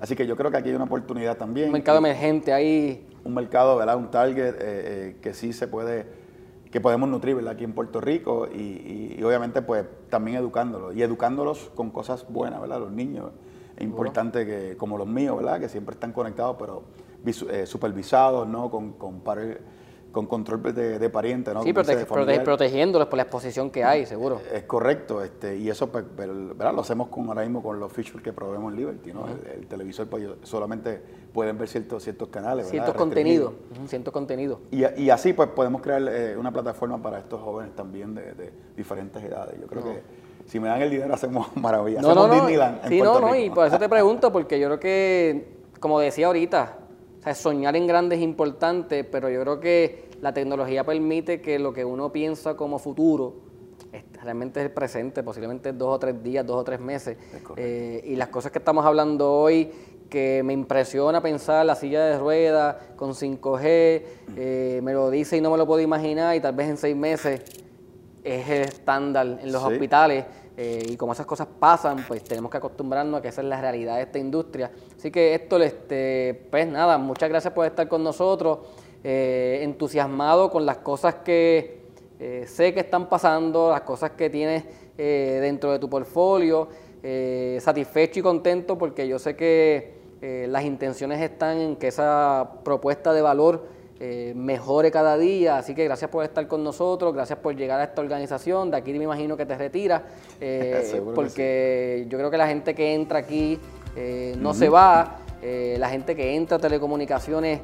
Así 0.00 0.14
que 0.14 0.26
yo 0.26 0.36
creo 0.36 0.50
que 0.50 0.56
aquí 0.56 0.68
hay 0.68 0.74
una 0.74 0.84
oportunidad 0.84 1.36
también. 1.36 1.66
Un 1.68 1.72
mercado 1.72 1.98
emergente 1.98 2.52
ahí. 2.52 3.06
un 3.24 3.34
mercado, 3.34 3.76
¿verdad? 3.76 3.96
Un 3.96 4.10
target 4.10 4.54
eh, 4.54 4.58
eh, 4.60 5.16
que 5.20 5.34
sí 5.34 5.52
se 5.52 5.66
puede, 5.68 6.06
que 6.70 6.80
podemos 6.80 7.08
nutrir, 7.08 7.34
¿verdad? 7.34 7.54
Aquí 7.54 7.64
en 7.64 7.72
Puerto 7.72 8.00
Rico 8.00 8.48
y, 8.52 8.58
y- 8.58 9.16
y 9.18 9.22
obviamente 9.24 9.60
pues 9.60 9.84
también 10.08 10.36
educándolos 10.38 10.94
y 10.96 11.02
educándolos 11.02 11.70
con 11.74 11.90
cosas 11.90 12.26
buenas, 12.28 12.60
¿verdad? 12.60 12.78
Los 12.80 12.92
niños. 12.92 13.30
Es 13.76 13.84
importante 13.84 14.44
que, 14.46 14.76
como 14.76 14.96
los 14.98 15.06
míos, 15.06 15.36
¿verdad? 15.36 15.60
Que 15.60 15.68
siempre 15.68 15.94
están 15.94 16.12
conectados, 16.12 16.56
pero 16.58 16.82
eh, 17.50 17.66
supervisados, 17.66 18.48
¿no? 18.48 18.70
Con, 18.70 18.92
con, 18.92 19.20
par- 19.20 19.58
con 20.12 20.26
control 20.26 20.62
de, 20.74 20.98
de 20.98 21.10
parientes, 21.10 21.52
¿no? 21.52 21.62
Sí, 21.62 21.72
prote- 21.72 22.06
prote- 22.06 22.42
protegiéndolos 22.42 23.08
por 23.08 23.18
la 23.18 23.24
exposición 23.24 23.70
que 23.70 23.84
hay, 23.84 24.06
seguro. 24.06 24.40
Es 24.52 24.62
correcto, 24.64 25.22
este, 25.22 25.56
y 25.56 25.68
eso 25.68 25.88
pues, 25.92 26.04
lo 26.16 26.80
hacemos 26.80 27.08
con, 27.08 27.28
ahora 27.28 27.42
mismo 27.42 27.62
con 27.62 27.78
los 27.78 27.92
features 27.92 28.22
que 28.22 28.32
proveemos 28.32 28.72
en 28.72 28.78
Liberty, 28.78 29.12
¿no? 29.12 29.26
el, 29.28 29.60
el 29.60 29.66
televisor 29.66 30.06
pues, 30.08 30.24
solamente 30.44 31.00
pueden 31.32 31.58
ver 31.58 31.68
ciertos, 31.68 32.02
ciertos 32.02 32.28
canales. 32.28 32.68
Ciertos 32.68 32.94
contenidos. 32.94 33.52
Ciertos 33.86 34.12
contenidos. 34.12 34.60
Y, 34.70 34.84
y 35.02 35.10
así 35.10 35.34
pues 35.34 35.50
podemos 35.50 35.82
crear 35.82 36.02
eh, 36.08 36.36
una 36.36 36.50
plataforma 36.52 37.00
para 37.02 37.18
estos 37.18 37.40
jóvenes 37.42 37.76
también 37.76 38.14
de, 38.14 38.32
de 38.32 38.52
diferentes 38.76 39.22
edades. 39.22 39.60
Yo 39.60 39.66
creo 39.66 39.84
que 39.84 40.02
si 40.46 40.58
me 40.58 40.68
dan 40.68 40.80
el 40.80 40.90
dinero 40.90 41.12
hacemos 41.12 41.48
maravillas. 41.56 42.02
No, 42.02 42.14
no, 42.14 42.22
hacemos 42.22 42.28
no. 42.38 42.46
Disneyland 42.46 42.84
en 42.84 42.88
Sí, 42.88 43.02
no, 43.02 43.20
no, 43.20 43.32
Rico. 43.32 43.44
y 43.44 43.50
por 43.50 43.66
eso 43.66 43.78
te 43.78 43.88
pregunto, 43.90 44.32
porque 44.32 44.58
yo 44.58 44.68
creo 44.68 44.80
que, 44.80 45.48
como 45.80 46.00
decía 46.00 46.28
ahorita, 46.28 46.78
o 47.20 47.22
sea, 47.22 47.34
soñar 47.34 47.76
en 47.76 47.86
grande 47.86 48.16
es 48.16 48.22
importante, 48.22 49.04
pero 49.04 49.28
yo 49.28 49.42
creo 49.42 49.60
que 49.60 50.07
la 50.20 50.32
tecnología 50.34 50.84
permite 50.84 51.40
que 51.40 51.58
lo 51.58 51.72
que 51.72 51.84
uno 51.84 52.10
piensa 52.12 52.56
como 52.56 52.78
futuro 52.78 53.34
realmente 54.22 54.60
es 54.60 54.66
el 54.66 54.72
presente, 54.72 55.22
posiblemente 55.22 55.72
dos 55.72 55.94
o 55.94 55.98
tres 55.98 56.22
días, 56.22 56.44
dos 56.44 56.56
o 56.56 56.64
tres 56.64 56.80
meses. 56.80 57.16
Eh, 57.56 58.02
y 58.04 58.16
las 58.16 58.28
cosas 58.28 58.50
que 58.52 58.58
estamos 58.58 58.84
hablando 58.84 59.32
hoy, 59.32 59.70
que 60.10 60.42
me 60.44 60.52
impresiona 60.52 61.22
pensar 61.22 61.64
la 61.64 61.74
silla 61.74 62.04
de 62.04 62.18
ruedas 62.18 62.76
con 62.96 63.14
5G, 63.14 64.02
eh, 64.36 64.80
me 64.82 64.92
lo 64.92 65.10
dice 65.10 65.36
y 65.36 65.40
no 65.40 65.50
me 65.50 65.56
lo 65.58 65.66
puedo 65.66 65.80
imaginar, 65.80 66.34
y 66.36 66.40
tal 66.40 66.54
vez 66.54 66.68
en 66.68 66.76
seis 66.76 66.96
meses 66.96 67.40
es 68.24 68.48
el 68.48 68.62
estándar 68.62 69.26
en 69.40 69.52
los 69.52 69.62
Sí. 69.62 69.68
hospitales 69.72 70.24
eh, 70.56 70.82
y 70.88 70.96
como 70.96 71.12
esas 71.12 71.24
cosas 71.24 71.46
pasan, 71.58 72.04
pues 72.08 72.24
tenemos 72.24 72.50
que 72.50 72.56
acostumbrarnos 72.56 73.18
a 73.20 73.22
que 73.22 73.28
esa 73.28 73.42
es 73.42 73.46
la 73.46 73.60
realidad 73.60 73.96
de 73.96 74.02
esta 74.02 74.18
industria. 74.18 74.72
Así 74.96 75.10
que 75.12 75.32
Héctor, 75.34 75.62
este, 75.62 76.46
pues 76.50 76.66
nada, 76.66 76.98
muchas 76.98 77.28
gracias 77.28 77.54
por 77.54 77.64
estar 77.64 77.86
con 77.88 78.02
nosotros, 78.02 78.58
eh, 79.04 79.60
entusiasmado 79.62 80.50
con 80.50 80.66
las 80.66 80.78
cosas 80.78 81.16
que, 81.24 81.82
eh, 82.18 82.44
sé 82.48 82.74
que 82.74 82.80
están 82.80 83.08
pasando, 83.08 83.70
las 83.70 83.82
cosas 83.82 84.10
que 84.10 84.28
tienes 84.28 84.64
eh, 84.98 85.38
dentro 85.40 85.70
de 85.70 85.78
tu 85.78 85.88
portfolio, 85.88 86.68
satisfecho 87.60 88.18
y 88.18 88.22
contento 88.22 88.76
porque 88.76 89.06
yo 89.06 89.20
sé 89.20 89.36
que 89.36 89.96
las 90.48 90.64
intenciones 90.64 91.22
están 91.22 91.58
en 91.58 91.76
que 91.76 91.86
esa 91.88 92.54
propuesta 92.64 93.12
de 93.12 93.22
valor 93.22 93.66
mejore 94.34 94.90
cada 94.90 95.16
día, 95.16 95.58
así 95.58 95.76
que 95.76 95.84
gracias 95.84 96.10
por 96.10 96.24
estar 96.24 96.46
con 96.48 96.64
nosotros, 96.64 97.14
gracias 97.14 97.38
por 97.38 97.54
llegar 97.54 97.80
a 97.80 97.84
esta 97.84 98.02
organización, 98.02 98.72
de 98.72 98.78
aquí 98.78 98.92
me 98.92 99.04
imagino 99.04 99.36
que 99.36 99.46
te 99.46 99.56
retiras, 99.56 100.02
porque 101.14 102.04
yo 102.08 102.18
creo 102.18 102.30
que 102.32 102.36
la 102.36 102.48
gente 102.48 102.74
que 102.74 102.94
entra 102.94 103.20
aquí 103.20 103.60
no 104.36 104.52
se 104.52 104.68
va, 104.68 105.18
la 105.40 105.88
gente 105.88 106.16
que 106.16 106.34
entra 106.34 106.56
a 106.56 106.60
telecomunicaciones 106.60 107.60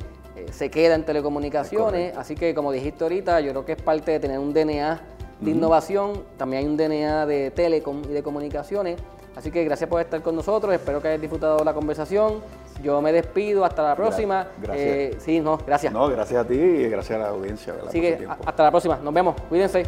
eh, 0.47 0.53
se 0.53 0.71
queda 0.71 0.95
en 0.95 1.05
telecomunicaciones, 1.05 2.17
así 2.17 2.35
que 2.35 2.55
como 2.55 2.73
dijiste 2.73 3.05
ahorita, 3.05 3.41
yo 3.41 3.51
creo 3.51 3.65
que 3.65 3.73
es 3.73 3.83
parte 3.83 4.13
de 4.13 4.21
tener 4.21 4.39
un 4.39 4.53
DNA 4.53 5.01
de 5.41 5.51
innovación, 5.51 6.25
también 6.37 6.63
hay 6.63 6.69
un 6.69 6.77
DNA 6.77 7.27
de 7.27 7.51
telecom 7.51 8.03
y 8.05 8.13
de 8.13 8.23
comunicaciones, 8.23 8.99
así 9.37 9.51
que 9.51 9.65
gracias 9.65 9.91
por 9.91 10.01
estar 10.01 10.23
con 10.23 10.37
nosotros, 10.37 10.73
espero 10.73 11.03
que 11.03 11.09
hayas 11.09 11.21
disfrutado 11.21 11.65
la 11.65 11.75
conversación, 11.75 12.41
yo 12.83 13.01
me 13.01 13.13
despido, 13.13 13.65
hasta 13.65 13.83
la 13.83 13.97
próxima. 13.97 14.49
Gracias. 14.61 14.87
Eh, 14.87 15.17
sí, 15.19 15.41
no, 15.41 15.59
gracias. 15.59 15.93
No, 15.93 16.09
gracias 16.09 16.45
a 16.45 16.49
ti 16.49 16.55
y 16.55 16.89
gracias 16.89 17.19
a 17.19 17.23
la 17.23 17.29
audiencia. 17.29 17.75
Así 17.87 18.01
que 18.01 18.27
hasta 18.45 18.63
la 18.63 18.71
próxima, 18.71 18.97
nos 18.97 19.15
vemos, 19.15 19.37
cuídense. 19.49 19.85